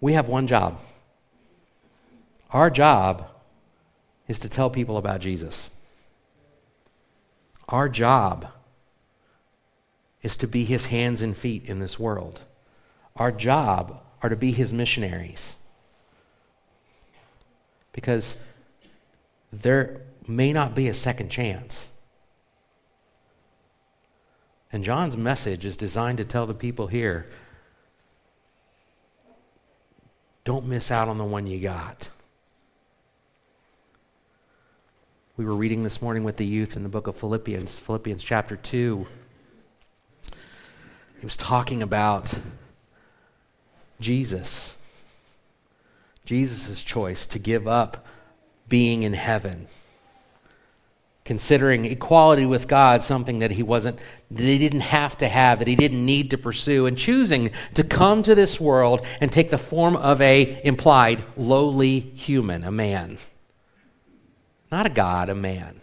We 0.00 0.14
have 0.14 0.26
one 0.26 0.48
job. 0.48 0.80
Our 2.50 2.68
job 2.68 3.28
is 4.26 4.40
to 4.40 4.48
tell 4.48 4.68
people 4.68 4.96
about 4.96 5.20
Jesus. 5.20 5.70
Our 7.72 7.88
job 7.88 8.48
is 10.20 10.36
to 10.36 10.46
be 10.46 10.64
his 10.64 10.86
hands 10.86 11.22
and 11.22 11.34
feet 11.34 11.64
in 11.64 11.80
this 11.80 11.98
world. 11.98 12.42
Our 13.16 13.32
job 13.32 14.02
are 14.22 14.28
to 14.28 14.36
be 14.36 14.52
his 14.52 14.74
missionaries. 14.74 15.56
Because 17.92 18.36
there 19.50 20.02
may 20.28 20.52
not 20.52 20.74
be 20.74 20.86
a 20.86 20.94
second 20.94 21.30
chance. 21.30 21.88
And 24.70 24.84
John's 24.84 25.16
message 25.16 25.64
is 25.64 25.76
designed 25.76 26.18
to 26.18 26.24
tell 26.24 26.46
the 26.46 26.54
people 26.54 26.86
here 26.88 27.26
don't 30.44 30.66
miss 30.66 30.90
out 30.90 31.08
on 31.08 31.18
the 31.18 31.24
one 31.24 31.46
you 31.46 31.60
got. 31.60 32.08
We 35.38 35.46
were 35.46 35.54
reading 35.54 35.80
this 35.82 36.02
morning 36.02 36.24
with 36.24 36.36
the 36.36 36.44
youth 36.44 36.76
in 36.76 36.82
the 36.82 36.90
book 36.90 37.06
of 37.06 37.16
Philippians, 37.16 37.78
Philippians 37.78 38.22
chapter 38.22 38.54
2. 38.54 39.06
He 40.24 41.24
was 41.24 41.38
talking 41.38 41.82
about 41.82 42.34
Jesus, 43.98 44.76
Jesus' 46.26 46.82
choice 46.82 47.24
to 47.24 47.38
give 47.38 47.66
up 47.66 48.04
being 48.68 49.04
in 49.04 49.14
heaven, 49.14 49.68
considering 51.24 51.86
equality 51.86 52.44
with 52.44 52.68
God 52.68 53.02
something 53.02 53.38
that 53.38 53.52
he 53.52 53.62
wasn't, 53.62 53.98
that 54.30 54.42
he 54.42 54.58
didn't 54.58 54.80
have 54.80 55.16
to 55.16 55.28
have, 55.28 55.60
that 55.60 55.68
he 55.68 55.76
didn't 55.76 56.04
need 56.04 56.30
to 56.32 56.36
pursue, 56.36 56.84
and 56.84 56.98
choosing 56.98 57.52
to 57.72 57.82
come 57.82 58.22
to 58.22 58.34
this 58.34 58.60
world 58.60 59.00
and 59.18 59.32
take 59.32 59.48
the 59.48 59.56
form 59.56 59.96
of 59.96 60.20
a 60.20 60.60
implied 60.62 61.24
lowly 61.38 62.00
human, 62.00 62.64
a 62.64 62.70
man 62.70 63.16
not 64.72 64.86
a 64.86 64.90
God, 64.90 65.28
a 65.28 65.34
man. 65.34 65.80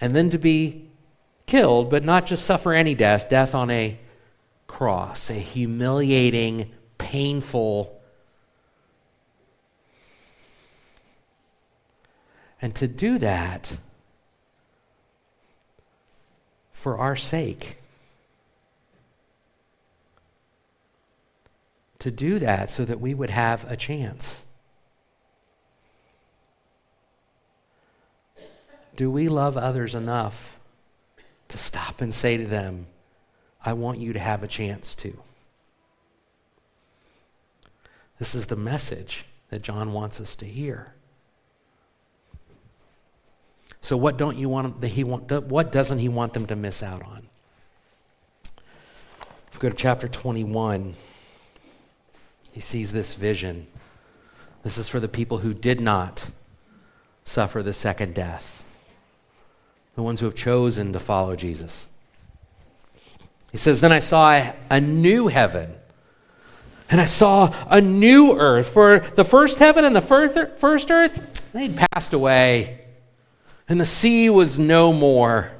And 0.00 0.14
then 0.14 0.30
to 0.30 0.38
be 0.38 0.88
killed, 1.46 1.90
but 1.90 2.04
not 2.04 2.24
just 2.24 2.44
suffer 2.44 2.72
any 2.72 2.94
death, 2.94 3.28
death 3.28 3.54
on 3.54 3.70
a 3.70 3.98
cross, 4.66 5.28
a 5.28 5.34
humiliating, 5.34 6.70
painful, 6.98 8.00
and 12.62 12.74
to 12.74 12.88
do 12.88 13.18
that 13.18 13.76
for 16.72 16.96
our 16.96 17.16
sake. 17.16 17.78
To 21.98 22.10
do 22.10 22.38
that 22.38 22.70
so 22.70 22.84
that 22.84 23.00
we 23.00 23.14
would 23.14 23.30
have 23.30 23.70
a 23.70 23.76
chance. 23.76 24.44
Do 28.96 29.10
we 29.10 29.28
love 29.28 29.56
others 29.56 29.94
enough 29.94 30.58
to 31.48 31.58
stop 31.58 32.00
and 32.00 32.12
say 32.12 32.36
to 32.36 32.46
them, 32.46 32.86
I 33.64 33.72
want 33.72 33.98
you 33.98 34.12
to 34.12 34.18
have 34.18 34.42
a 34.42 34.48
chance 34.48 34.94
to? 34.96 35.18
This 38.18 38.34
is 38.34 38.46
the 38.46 38.56
message 38.56 39.24
that 39.50 39.62
John 39.62 39.92
wants 39.92 40.20
us 40.20 40.36
to 40.36 40.46
hear. 40.46 40.92
So 43.80 43.96
what 43.96 44.16
don't 44.16 44.36
you 44.38 44.48
want 44.48 44.80
that 44.80 44.88
he 44.88 45.04
want 45.04 45.30
what 45.30 45.70
doesn't 45.70 45.98
he 45.98 46.08
want 46.08 46.32
them 46.32 46.46
to 46.46 46.56
miss 46.56 46.82
out 46.82 47.02
on? 47.02 47.26
If 49.48 49.54
we 49.54 49.60
go 49.60 49.68
to 49.68 49.76
chapter 49.76 50.08
21, 50.08 50.94
he 52.52 52.60
sees 52.60 52.92
this 52.92 53.14
vision. 53.14 53.66
This 54.62 54.78
is 54.78 54.88
for 54.88 55.00
the 55.00 55.08
people 55.08 55.38
who 55.38 55.52
did 55.52 55.80
not 55.80 56.30
suffer 57.24 57.62
the 57.62 57.72
second 57.72 58.14
death 58.14 58.63
the 59.94 60.02
ones 60.02 60.20
who 60.20 60.26
have 60.26 60.34
chosen 60.34 60.92
to 60.92 60.98
follow 60.98 61.36
Jesus. 61.36 61.88
He 63.52 63.58
says, 63.58 63.80
Then 63.80 63.92
I 63.92 64.00
saw 64.00 64.52
a 64.70 64.80
new 64.80 65.28
heaven, 65.28 65.74
and 66.90 67.00
I 67.00 67.04
saw 67.04 67.54
a 67.68 67.80
new 67.80 68.32
earth. 68.36 68.70
For 68.70 68.98
the 68.98 69.24
first 69.24 69.58
heaven 69.58 69.84
and 69.84 69.94
the 69.94 70.00
first 70.00 70.90
earth, 70.90 71.52
they'd 71.52 71.76
passed 71.76 72.12
away, 72.12 72.80
and 73.68 73.80
the 73.80 73.86
sea 73.86 74.28
was 74.28 74.58
no 74.58 74.92
more. 74.92 75.52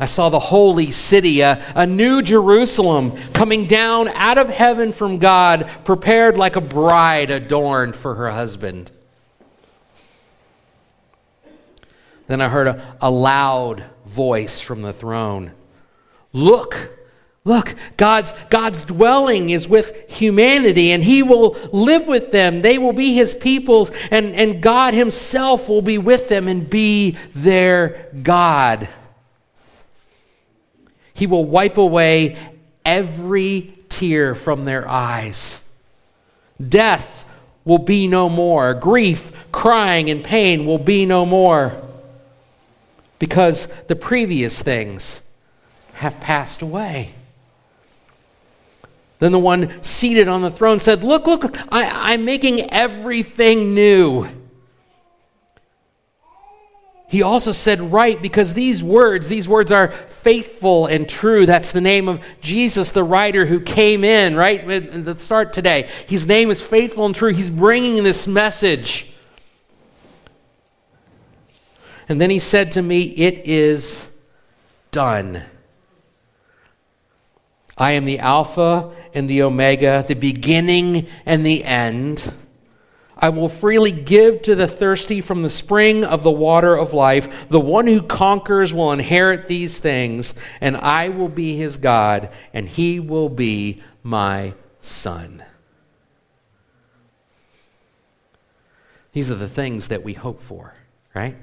I 0.00 0.04
saw 0.04 0.28
the 0.28 0.38
holy 0.38 0.92
city, 0.92 1.40
a, 1.40 1.60
a 1.74 1.84
new 1.84 2.22
Jerusalem, 2.22 3.16
coming 3.32 3.66
down 3.66 4.08
out 4.08 4.38
of 4.38 4.48
heaven 4.48 4.92
from 4.92 5.18
God, 5.18 5.68
prepared 5.84 6.36
like 6.36 6.54
a 6.54 6.60
bride 6.60 7.30
adorned 7.30 7.96
for 7.96 8.14
her 8.14 8.30
husband. 8.30 8.92
Then 12.28 12.40
I 12.40 12.48
heard 12.48 12.68
a, 12.68 12.96
a 13.00 13.10
loud 13.10 13.82
voice 14.06 14.60
from 14.60 14.82
the 14.82 14.92
throne 14.92 15.52
Look, 16.32 16.90
Look, 17.44 17.74
God's, 17.96 18.34
God's 18.50 18.82
dwelling 18.82 19.48
is 19.48 19.66
with 19.66 20.10
humanity, 20.10 20.92
and 20.92 21.02
He 21.02 21.22
will 21.22 21.56
live 21.72 22.06
with 22.06 22.30
them. 22.30 22.60
They 22.60 22.76
will 22.76 22.92
be 22.92 23.14
His 23.14 23.32
peoples, 23.32 23.90
and, 24.10 24.34
and 24.34 24.62
God 24.62 24.92
Himself 24.92 25.66
will 25.66 25.80
be 25.80 25.96
with 25.96 26.28
them 26.28 26.46
and 26.46 26.68
be 26.68 27.12
their 27.34 28.10
God. 28.22 28.86
He 31.14 31.26
will 31.26 31.46
wipe 31.46 31.78
away 31.78 32.36
every 32.84 33.72
tear 33.88 34.34
from 34.34 34.66
their 34.66 34.86
eyes. 34.86 35.62
Death 36.60 37.24
will 37.64 37.78
be 37.78 38.08
no 38.08 38.28
more. 38.28 38.74
Grief, 38.74 39.32
crying, 39.52 40.10
and 40.10 40.22
pain 40.22 40.66
will 40.66 40.76
be 40.76 41.06
no 41.06 41.24
more 41.24 41.87
because 43.18 43.66
the 43.88 43.96
previous 43.96 44.62
things 44.62 45.20
have 45.94 46.20
passed 46.20 46.62
away. 46.62 47.14
Then 49.18 49.32
the 49.32 49.38
one 49.38 49.82
seated 49.82 50.28
on 50.28 50.42
the 50.42 50.50
throne 50.50 50.78
said, 50.78 51.02
Look, 51.02 51.26
look, 51.26 51.56
I, 51.72 52.14
am 52.14 52.24
making 52.24 52.70
everything 52.70 53.74
new. 53.74 54.28
He 57.08 57.22
also 57.22 57.50
said, 57.50 57.92
Right, 57.92 58.20
because 58.20 58.54
these 58.54 58.84
words, 58.84 59.28
these 59.28 59.48
words 59.48 59.72
are 59.72 59.88
faithful 59.88 60.86
and 60.86 61.08
true. 61.08 61.46
That's 61.46 61.72
the 61.72 61.80
name 61.80 62.08
of 62.08 62.24
Jesus, 62.40 62.92
the 62.92 63.02
rider 63.02 63.46
who 63.46 63.60
came 63.60 64.04
in, 64.04 64.36
right? 64.36 64.68
At 64.70 65.04
the 65.04 65.18
start 65.18 65.52
today. 65.52 65.88
His 66.06 66.26
name 66.26 66.50
is 66.50 66.62
faithful 66.62 67.04
and 67.04 67.14
true. 67.14 67.32
He's 67.32 67.50
bringing 67.50 68.04
this 68.04 68.28
message. 68.28 69.12
And 72.08 72.20
then 72.20 72.30
he 72.30 72.38
said 72.38 72.72
to 72.72 72.82
me, 72.82 73.02
It 73.02 73.42
is 73.44 74.06
done. 74.90 75.42
I 77.76 77.92
am 77.92 78.06
the 78.06 78.18
Alpha 78.18 78.90
and 79.14 79.30
the 79.30 79.42
Omega, 79.42 80.04
the 80.06 80.14
beginning 80.14 81.06
and 81.24 81.46
the 81.46 81.64
end. 81.64 82.32
I 83.16 83.30
will 83.30 83.48
freely 83.48 83.92
give 83.92 84.42
to 84.42 84.54
the 84.54 84.68
thirsty 84.68 85.20
from 85.20 85.42
the 85.42 85.50
spring 85.50 86.04
of 86.04 86.22
the 86.22 86.30
water 86.30 86.76
of 86.76 86.92
life. 86.92 87.48
The 87.48 87.60
one 87.60 87.86
who 87.86 88.02
conquers 88.02 88.72
will 88.72 88.92
inherit 88.92 89.46
these 89.46 89.78
things, 89.78 90.34
and 90.60 90.76
I 90.76 91.08
will 91.08 91.28
be 91.28 91.56
his 91.56 91.78
God, 91.78 92.30
and 92.52 92.68
he 92.68 93.00
will 93.00 93.28
be 93.28 93.82
my 94.02 94.54
son. 94.80 95.42
These 99.12 99.30
are 99.30 99.36
the 99.36 99.48
things 99.48 99.88
that 99.88 100.04
we 100.04 100.14
hope 100.14 100.40
for, 100.40 100.74
right? 101.12 101.36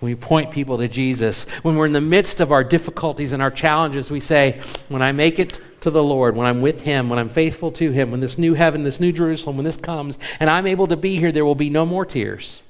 We 0.00 0.14
point 0.14 0.50
people 0.50 0.76
to 0.78 0.88
Jesus, 0.88 1.44
when 1.62 1.76
we're 1.76 1.86
in 1.86 1.92
the 1.92 2.00
midst 2.00 2.40
of 2.40 2.52
our 2.52 2.62
difficulties 2.62 3.32
and 3.32 3.42
our 3.42 3.50
challenges, 3.50 4.10
we 4.10 4.20
say, 4.20 4.60
When 4.88 5.00
I 5.00 5.12
make 5.12 5.38
it 5.38 5.58
to 5.80 5.90
the 5.90 6.02
Lord, 6.02 6.36
when 6.36 6.46
I'm 6.46 6.60
with 6.60 6.82
Him, 6.82 7.08
when 7.08 7.18
I'm 7.18 7.30
faithful 7.30 7.72
to 7.72 7.92
Him, 7.92 8.10
when 8.10 8.20
this 8.20 8.36
new 8.36 8.54
heaven, 8.54 8.82
this 8.82 9.00
new 9.00 9.12
Jerusalem, 9.12 9.56
when 9.56 9.64
this 9.64 9.76
comes, 9.76 10.18
and 10.38 10.50
I'm 10.50 10.66
able 10.66 10.86
to 10.88 10.96
be 10.96 11.16
here, 11.16 11.32
there 11.32 11.46
will 11.46 11.54
be 11.54 11.70
no 11.70 11.86
more 11.86 12.04
tears. 12.04 12.62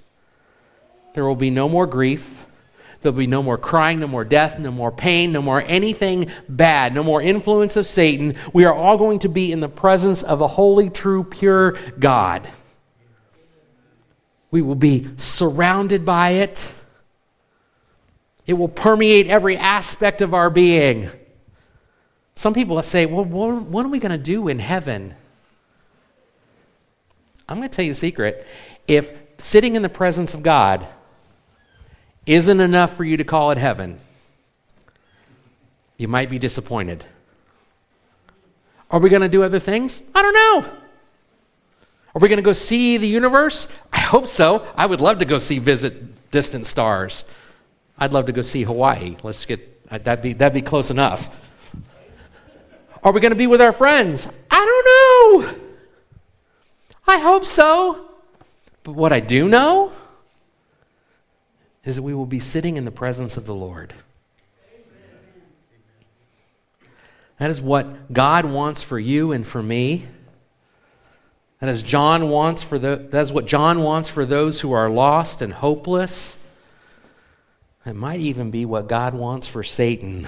There 1.14 1.24
will 1.24 1.34
be 1.34 1.50
no 1.50 1.68
more 1.68 1.86
grief. 1.86 2.44
There'll 3.02 3.16
be 3.16 3.26
no 3.26 3.42
more 3.42 3.58
crying, 3.58 4.00
no 4.00 4.06
more 4.06 4.24
death, 4.24 4.58
no 4.58 4.70
more 4.70 4.90
pain, 4.90 5.32
no 5.32 5.42
more 5.42 5.62
anything 5.66 6.30
bad, 6.48 6.94
no 6.94 7.02
more 7.02 7.22
influence 7.22 7.76
of 7.76 7.86
Satan. 7.86 8.34
We 8.52 8.64
are 8.64 8.74
all 8.74 8.98
going 8.98 9.20
to 9.20 9.28
be 9.28 9.50
in 9.50 9.60
the 9.60 9.68
presence 9.68 10.22
of 10.22 10.40
a 10.40 10.48
holy, 10.48 10.90
true, 10.90 11.24
pure 11.24 11.78
God. 11.98 12.48
We 14.50 14.62
will 14.62 14.74
be 14.74 15.08
surrounded 15.16 16.04
by 16.04 16.30
it. 16.30 16.74
It 18.46 18.54
will 18.54 18.68
permeate 18.68 19.26
every 19.26 19.56
aspect 19.56 20.22
of 20.22 20.32
our 20.32 20.50
being. 20.50 21.10
Some 22.36 22.54
people 22.54 22.80
say, 22.82 23.06
well, 23.06 23.24
what 23.24 23.84
are 23.84 23.88
we 23.88 23.98
going 23.98 24.12
to 24.12 24.18
do 24.18 24.48
in 24.48 24.58
heaven? 24.58 25.14
I'm 27.48 27.58
going 27.58 27.68
to 27.68 27.74
tell 27.74 27.84
you 27.84 27.92
a 27.92 27.94
secret. 27.94 28.46
If 28.86 29.12
sitting 29.38 29.74
in 29.74 29.82
the 29.82 29.88
presence 29.88 30.34
of 30.34 30.42
God 30.42 30.86
isn't 32.26 32.60
enough 32.60 32.96
for 32.96 33.04
you 33.04 33.16
to 33.16 33.24
call 33.24 33.50
it 33.50 33.58
heaven, 33.58 33.98
you 35.96 36.08
might 36.08 36.28
be 36.28 36.38
disappointed. 36.38 37.04
Are 38.90 39.00
we 39.00 39.08
going 39.08 39.22
to 39.22 39.28
do 39.28 39.42
other 39.42 39.58
things? 39.58 40.02
I 40.14 40.22
don't 40.22 40.34
know. 40.34 40.72
Are 42.14 42.18
we 42.20 42.28
going 42.28 42.38
to 42.38 42.42
go 42.42 42.52
see 42.52 42.96
the 42.96 43.08
universe? 43.08 43.66
I 43.92 44.00
hope 44.00 44.26
so. 44.26 44.66
I 44.76 44.86
would 44.86 45.00
love 45.00 45.18
to 45.18 45.24
go 45.24 45.38
see 45.38 45.58
visit 45.58 46.30
distant 46.30 46.66
stars. 46.66 47.24
I'd 47.98 48.12
love 48.12 48.26
to 48.26 48.32
go 48.32 48.42
see 48.42 48.62
Hawaii. 48.62 49.16
Let's 49.22 49.44
get 49.44 49.82
uh, 49.90 49.98
that'd 49.98 50.22
be 50.22 50.32
that'd 50.32 50.54
be 50.54 50.62
close 50.62 50.90
enough. 50.90 51.30
Are 53.02 53.12
we 53.12 53.20
going 53.20 53.30
to 53.30 53.36
be 53.36 53.46
with 53.46 53.60
our 53.60 53.72
friends? 53.72 54.28
I 54.50 54.64
don't 54.64 55.54
know. 55.54 55.60
I 57.06 57.18
hope 57.18 57.46
so. 57.46 58.10
But 58.82 58.92
what 58.92 59.12
I 59.12 59.20
do 59.20 59.48
know 59.48 59.92
is 61.84 61.96
that 61.96 62.02
we 62.02 62.14
will 62.14 62.26
be 62.26 62.40
sitting 62.40 62.76
in 62.76 62.84
the 62.84 62.90
presence 62.90 63.36
of 63.36 63.46
the 63.46 63.54
Lord. 63.54 63.94
That 67.38 67.50
is 67.50 67.60
what 67.60 68.12
God 68.12 68.46
wants 68.46 68.82
for 68.82 68.98
you 68.98 69.30
and 69.30 69.46
for 69.46 69.62
me. 69.62 70.06
That 71.60 71.68
is 71.70 71.82
John 71.82 72.28
wants 72.28 72.62
for 72.62 72.78
the, 72.78 72.96
that 73.10 73.20
is 73.20 73.32
what 73.32 73.46
John 73.46 73.82
wants 73.82 74.08
for 74.08 74.26
those 74.26 74.60
who 74.60 74.72
are 74.72 74.90
lost 74.90 75.40
and 75.42 75.52
hopeless. 75.52 76.38
It 77.86 77.94
might 77.94 78.18
even 78.18 78.50
be 78.50 78.64
what 78.64 78.88
God 78.88 79.14
wants 79.14 79.46
for 79.46 79.62
Satan. 79.62 80.26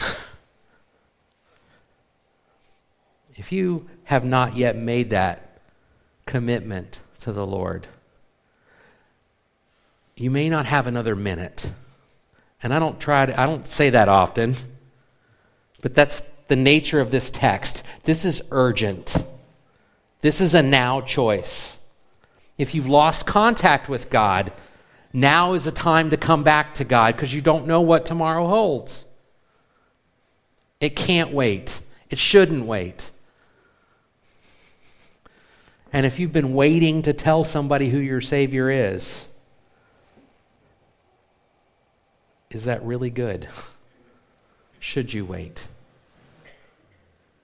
if 3.34 3.50
you 3.50 3.88
have 4.04 4.24
not 4.24 4.56
yet 4.56 4.76
made 4.76 5.11
that 5.11 5.61
commitment 6.24 7.00
to 7.20 7.32
the 7.32 7.44
Lord, 7.44 7.88
you 10.16 10.30
may 10.30 10.48
not 10.48 10.66
have 10.66 10.86
another 10.86 11.16
minute. 11.16 11.72
And 12.62 12.72
I 12.72 12.78
don't 12.78 13.00
try 13.00 13.26
to, 13.26 13.40
I 13.40 13.44
don't 13.44 13.66
say 13.66 13.90
that 13.90 14.09
often, 14.09 14.54
but 15.80 15.96
that's 15.96 16.22
the 16.46 16.56
nature 16.56 17.00
of 17.00 17.11
this 17.11 17.28
text. 17.28 17.82
This 18.04 18.24
is 18.24 18.40
urgent. 18.52 19.16
This 20.20 20.40
is 20.40 20.54
a 20.54 20.62
now 20.62 21.00
choice. 21.00 21.78
If 22.56 22.74
you've 22.74 22.88
lost 22.88 23.26
contact 23.26 23.88
with 23.88 24.11
God, 24.11 24.52
now 25.12 25.54
is 25.54 25.64
the 25.64 25.72
time 25.72 26.11
to 26.11 26.16
come 26.16 26.42
back 26.42 26.74
to 26.74 26.84
God 26.84 27.16
because 27.16 27.34
you 27.34 27.40
don't 27.40 27.66
know 27.66 27.80
what 27.80 28.04
tomorrow 28.04 28.46
holds. 28.46 29.06
It 30.80 30.96
can't 30.96 31.32
wait. 31.32 31.80
It 32.11 32.18
shouldn't 32.18 32.64
wait. 32.66 33.11
And 35.92 36.04
if 36.04 36.18
you've 36.18 36.32
been 36.32 36.54
waiting 36.54 37.02
to 37.02 37.12
tell 37.12 37.44
somebody 37.44 37.90
who 37.90 37.98
your 37.98 38.20
Savior 38.20 38.70
is, 38.70 39.26
is 42.50 42.64
that 42.64 42.82
really 42.84 43.11
good? 43.11 43.48
Should 44.78 45.12
you 45.12 45.24
wait? 45.24 45.68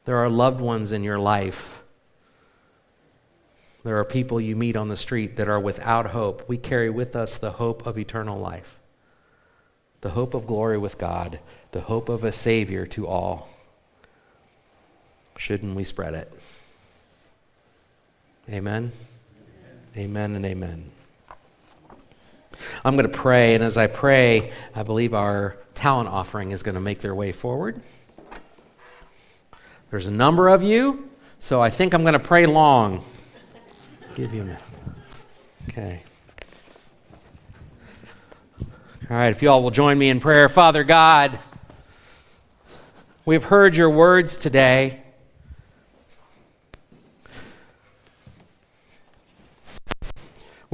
There 0.04 0.18
are 0.18 0.28
loved 0.28 0.60
ones 0.60 0.92
in 0.92 1.02
your 1.02 1.18
life. 1.18 1.82
There 3.84 3.98
are 3.98 4.04
people 4.04 4.40
you 4.40 4.56
meet 4.56 4.76
on 4.76 4.88
the 4.88 4.96
street 4.96 5.36
that 5.36 5.46
are 5.46 5.60
without 5.60 6.06
hope. 6.06 6.48
We 6.48 6.56
carry 6.56 6.88
with 6.88 7.14
us 7.14 7.36
the 7.36 7.52
hope 7.52 7.86
of 7.86 7.98
eternal 7.98 8.40
life, 8.40 8.80
the 10.00 10.10
hope 10.10 10.32
of 10.32 10.46
glory 10.46 10.78
with 10.78 10.96
God, 10.96 11.38
the 11.72 11.82
hope 11.82 12.08
of 12.08 12.24
a 12.24 12.32
Savior 12.32 12.86
to 12.86 13.06
all. 13.06 13.50
Shouldn't 15.36 15.76
we 15.76 15.84
spread 15.84 16.14
it? 16.14 16.32
Amen? 18.48 18.92
Amen 19.96 20.34
and 20.34 20.46
amen. 20.46 20.90
I'm 22.84 22.96
going 22.96 23.10
to 23.10 23.16
pray, 23.16 23.54
and 23.54 23.62
as 23.62 23.76
I 23.76 23.86
pray, 23.86 24.50
I 24.74 24.82
believe 24.82 25.12
our 25.12 25.56
talent 25.74 26.08
offering 26.08 26.52
is 26.52 26.62
going 26.62 26.76
to 26.76 26.80
make 26.80 27.00
their 27.00 27.14
way 27.14 27.32
forward. 27.32 27.82
There's 29.90 30.06
a 30.06 30.10
number 30.10 30.48
of 30.48 30.62
you, 30.62 31.10
so 31.38 31.60
I 31.60 31.68
think 31.68 31.92
I'm 31.92 32.02
going 32.02 32.14
to 32.14 32.18
pray 32.18 32.46
long. 32.46 33.04
Give 34.14 34.32
you 34.32 34.42
a 34.42 34.44
minute. 34.44 34.62
Okay. 35.68 36.00
All 39.10 39.16
right, 39.16 39.30
if 39.30 39.42
you 39.42 39.50
all 39.50 39.62
will 39.62 39.72
join 39.72 39.98
me 39.98 40.08
in 40.08 40.20
prayer. 40.20 40.48
Father 40.48 40.84
God, 40.84 41.38
we've 43.24 43.44
heard 43.44 43.76
your 43.76 43.90
words 43.90 44.36
today. 44.36 45.02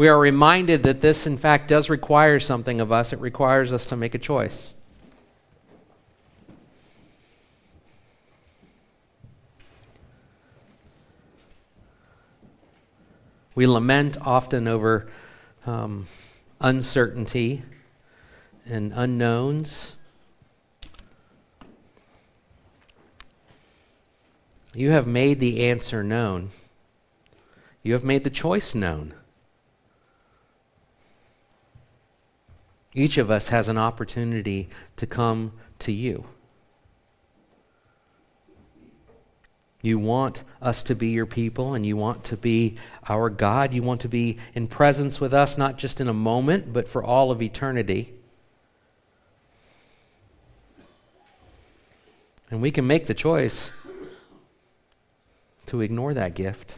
we 0.01 0.09
are 0.09 0.19
reminded 0.19 0.83
that 0.83 1.03
this, 1.03 1.27
in 1.27 1.37
fact, 1.37 1.69
does 1.69 1.91
require 1.91 2.41
something 2.41 2.81
of 2.81 2.91
us. 2.91 3.13
It 3.13 3.21
requires 3.21 3.71
us 3.71 3.85
to 3.85 3.97
make 3.97 4.15
a 4.15 4.19
choice. 4.19 4.73
We 13.55 13.67
lament 13.67 14.17
often 14.21 14.69
over 14.69 15.09
um, 15.67 16.07
uncertainty 16.61 17.63
and 18.65 18.93
unknowns. 18.95 19.97
You 24.75 24.91
have 24.91 25.07
made 25.07 25.41
the 25.41 25.67
answer 25.67 26.05
known. 26.05 26.51
You 27.83 27.95
have 27.95 28.05
made 28.05 28.25
the 28.25 28.31
choice 28.31 28.75
known. 28.75 29.15
Each 32.95 33.19
of 33.19 33.31
us 33.31 33.49
has 33.49 33.69
an 33.69 33.79
opportunity 33.79 34.69
to 34.97 35.07
come 35.07 35.53
to 35.81 35.93
you. 35.93 36.27
You 39.83 39.99
want 39.99 40.43
us 40.61 40.83
to 40.85 40.95
be 40.95 41.09
your 41.09 41.27
people 41.27 41.73
and 41.75 41.87
you 41.87 41.97
want 41.97 42.25
to 42.25 42.37
be 42.37 42.77
our 43.09 43.31
God. 43.31 43.73
You 43.73 43.83
want 43.83 44.03
to 44.03 44.09
be 44.09 44.39
in 44.55 44.67
presence 44.67 45.21
with 45.21 45.33
us, 45.33 45.57
not 45.57 45.79
just 45.79 46.01
in 46.01 46.09
a 46.09 46.13
moment, 46.13 46.73
but 46.73 46.87
for 46.87 47.03
all 47.03 47.31
of 47.31 47.41
eternity. 47.41 48.13
And 52.51 52.61
we 52.61 52.71
can 52.71 52.87
make 52.87 53.07
the 53.07 53.15
choice 53.15 53.71
to 55.67 55.81
ignore 55.81 56.13
that 56.15 56.35
gift. 56.35 56.77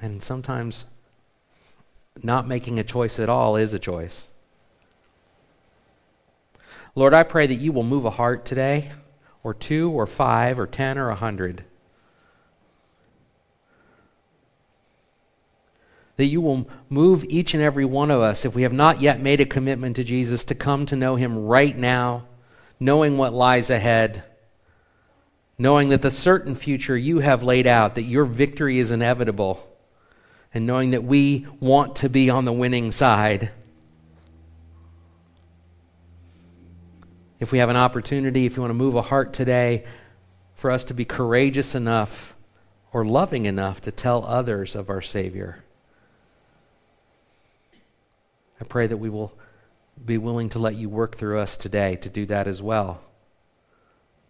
And 0.00 0.22
sometimes 0.22 0.84
not 2.22 2.46
making 2.46 2.78
a 2.78 2.84
choice 2.84 3.18
at 3.18 3.28
all 3.28 3.56
is 3.56 3.74
a 3.74 3.78
choice. 3.78 4.26
Lord, 6.94 7.12
I 7.12 7.24
pray 7.24 7.46
that 7.46 7.56
you 7.56 7.72
will 7.72 7.82
move 7.82 8.04
a 8.04 8.10
heart 8.10 8.44
today, 8.44 8.90
or 9.46 9.54
two, 9.54 9.92
or 9.92 10.08
five, 10.08 10.58
or 10.58 10.66
ten, 10.66 10.98
or 10.98 11.08
a 11.08 11.14
hundred. 11.14 11.62
That 16.16 16.24
you 16.24 16.40
will 16.40 16.68
move 16.88 17.24
each 17.28 17.54
and 17.54 17.62
every 17.62 17.84
one 17.84 18.10
of 18.10 18.20
us, 18.20 18.44
if 18.44 18.56
we 18.56 18.62
have 18.62 18.72
not 18.72 19.00
yet 19.00 19.20
made 19.20 19.40
a 19.40 19.46
commitment 19.46 19.94
to 19.96 20.02
Jesus, 20.02 20.42
to 20.46 20.56
come 20.56 20.84
to 20.86 20.96
know 20.96 21.14
him 21.14 21.46
right 21.46 21.78
now, 21.78 22.26
knowing 22.80 23.16
what 23.16 23.32
lies 23.32 23.70
ahead, 23.70 24.24
knowing 25.56 25.90
that 25.90 26.02
the 26.02 26.10
certain 26.10 26.56
future 26.56 26.96
you 26.96 27.20
have 27.20 27.44
laid 27.44 27.68
out, 27.68 27.94
that 27.94 28.02
your 28.02 28.24
victory 28.24 28.80
is 28.80 28.90
inevitable, 28.90 29.64
and 30.52 30.66
knowing 30.66 30.90
that 30.90 31.04
we 31.04 31.46
want 31.60 31.94
to 31.94 32.08
be 32.08 32.28
on 32.28 32.46
the 32.46 32.52
winning 32.52 32.90
side. 32.90 33.52
If 37.38 37.52
we 37.52 37.58
have 37.58 37.68
an 37.68 37.76
opportunity, 37.76 38.46
if 38.46 38.56
you 38.56 38.62
want 38.62 38.70
to 38.70 38.74
move 38.74 38.94
a 38.94 39.02
heart 39.02 39.32
today, 39.32 39.84
for 40.54 40.70
us 40.70 40.84
to 40.84 40.94
be 40.94 41.04
courageous 41.04 41.74
enough 41.74 42.34
or 42.92 43.04
loving 43.04 43.44
enough 43.44 43.80
to 43.82 43.92
tell 43.92 44.24
others 44.24 44.74
of 44.74 44.88
our 44.88 45.02
Savior. 45.02 45.62
I 48.60 48.64
pray 48.64 48.86
that 48.86 48.96
we 48.96 49.10
will 49.10 49.34
be 50.02 50.16
willing 50.16 50.48
to 50.50 50.58
let 50.58 50.76
you 50.76 50.88
work 50.88 51.16
through 51.16 51.38
us 51.38 51.56
today 51.56 51.96
to 51.96 52.08
do 52.08 52.24
that 52.26 52.46
as 52.46 52.62
well. 52.62 53.02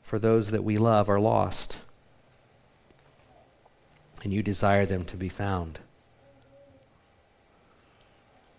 For 0.02 0.18
those 0.18 0.50
that 0.50 0.64
we 0.64 0.78
love 0.78 1.08
are 1.08 1.20
lost, 1.20 1.78
and 4.22 4.32
you 4.32 4.42
desire 4.42 4.86
them 4.86 5.04
to 5.04 5.16
be 5.16 5.28
found. 5.28 5.78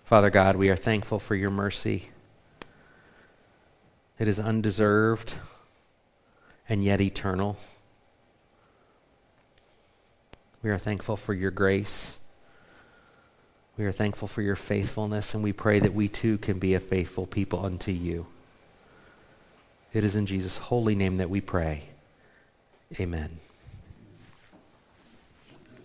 Father 0.05 0.29
God, 0.29 0.55
we 0.55 0.69
are 0.69 0.77
thankful 0.77 1.19
for 1.19 1.35
your 1.35 1.49
mercy. 1.49 2.11
It 4.19 4.27
is 4.27 4.39
undeserved 4.39 5.35
and 6.67 6.83
yet 6.83 6.99
eternal. 6.99 7.57
We 10.63 10.69
are 10.69 10.77
thankful 10.77 11.17
for 11.17 11.33
your 11.33 11.51
grace. 11.51 12.17
We 13.77 13.85
are 13.85 13.91
thankful 13.91 14.27
for 14.27 14.41
your 14.41 14.55
faithfulness, 14.55 15.35
and 15.35 15.43
we 15.43 15.53
pray 15.53 15.79
that 15.79 15.93
we 15.93 16.07
too 16.07 16.39
can 16.39 16.57
be 16.57 16.73
a 16.73 16.79
faithful 16.79 17.27
people 17.27 17.63
unto 17.63 17.91
you. 17.91 18.25
It 19.93 20.03
is 20.03 20.15
in 20.15 20.25
Jesus' 20.25 20.57
holy 20.57 20.95
name 20.95 21.17
that 21.17 21.29
we 21.29 21.41
pray. 21.41 21.83
Amen. 22.99 23.39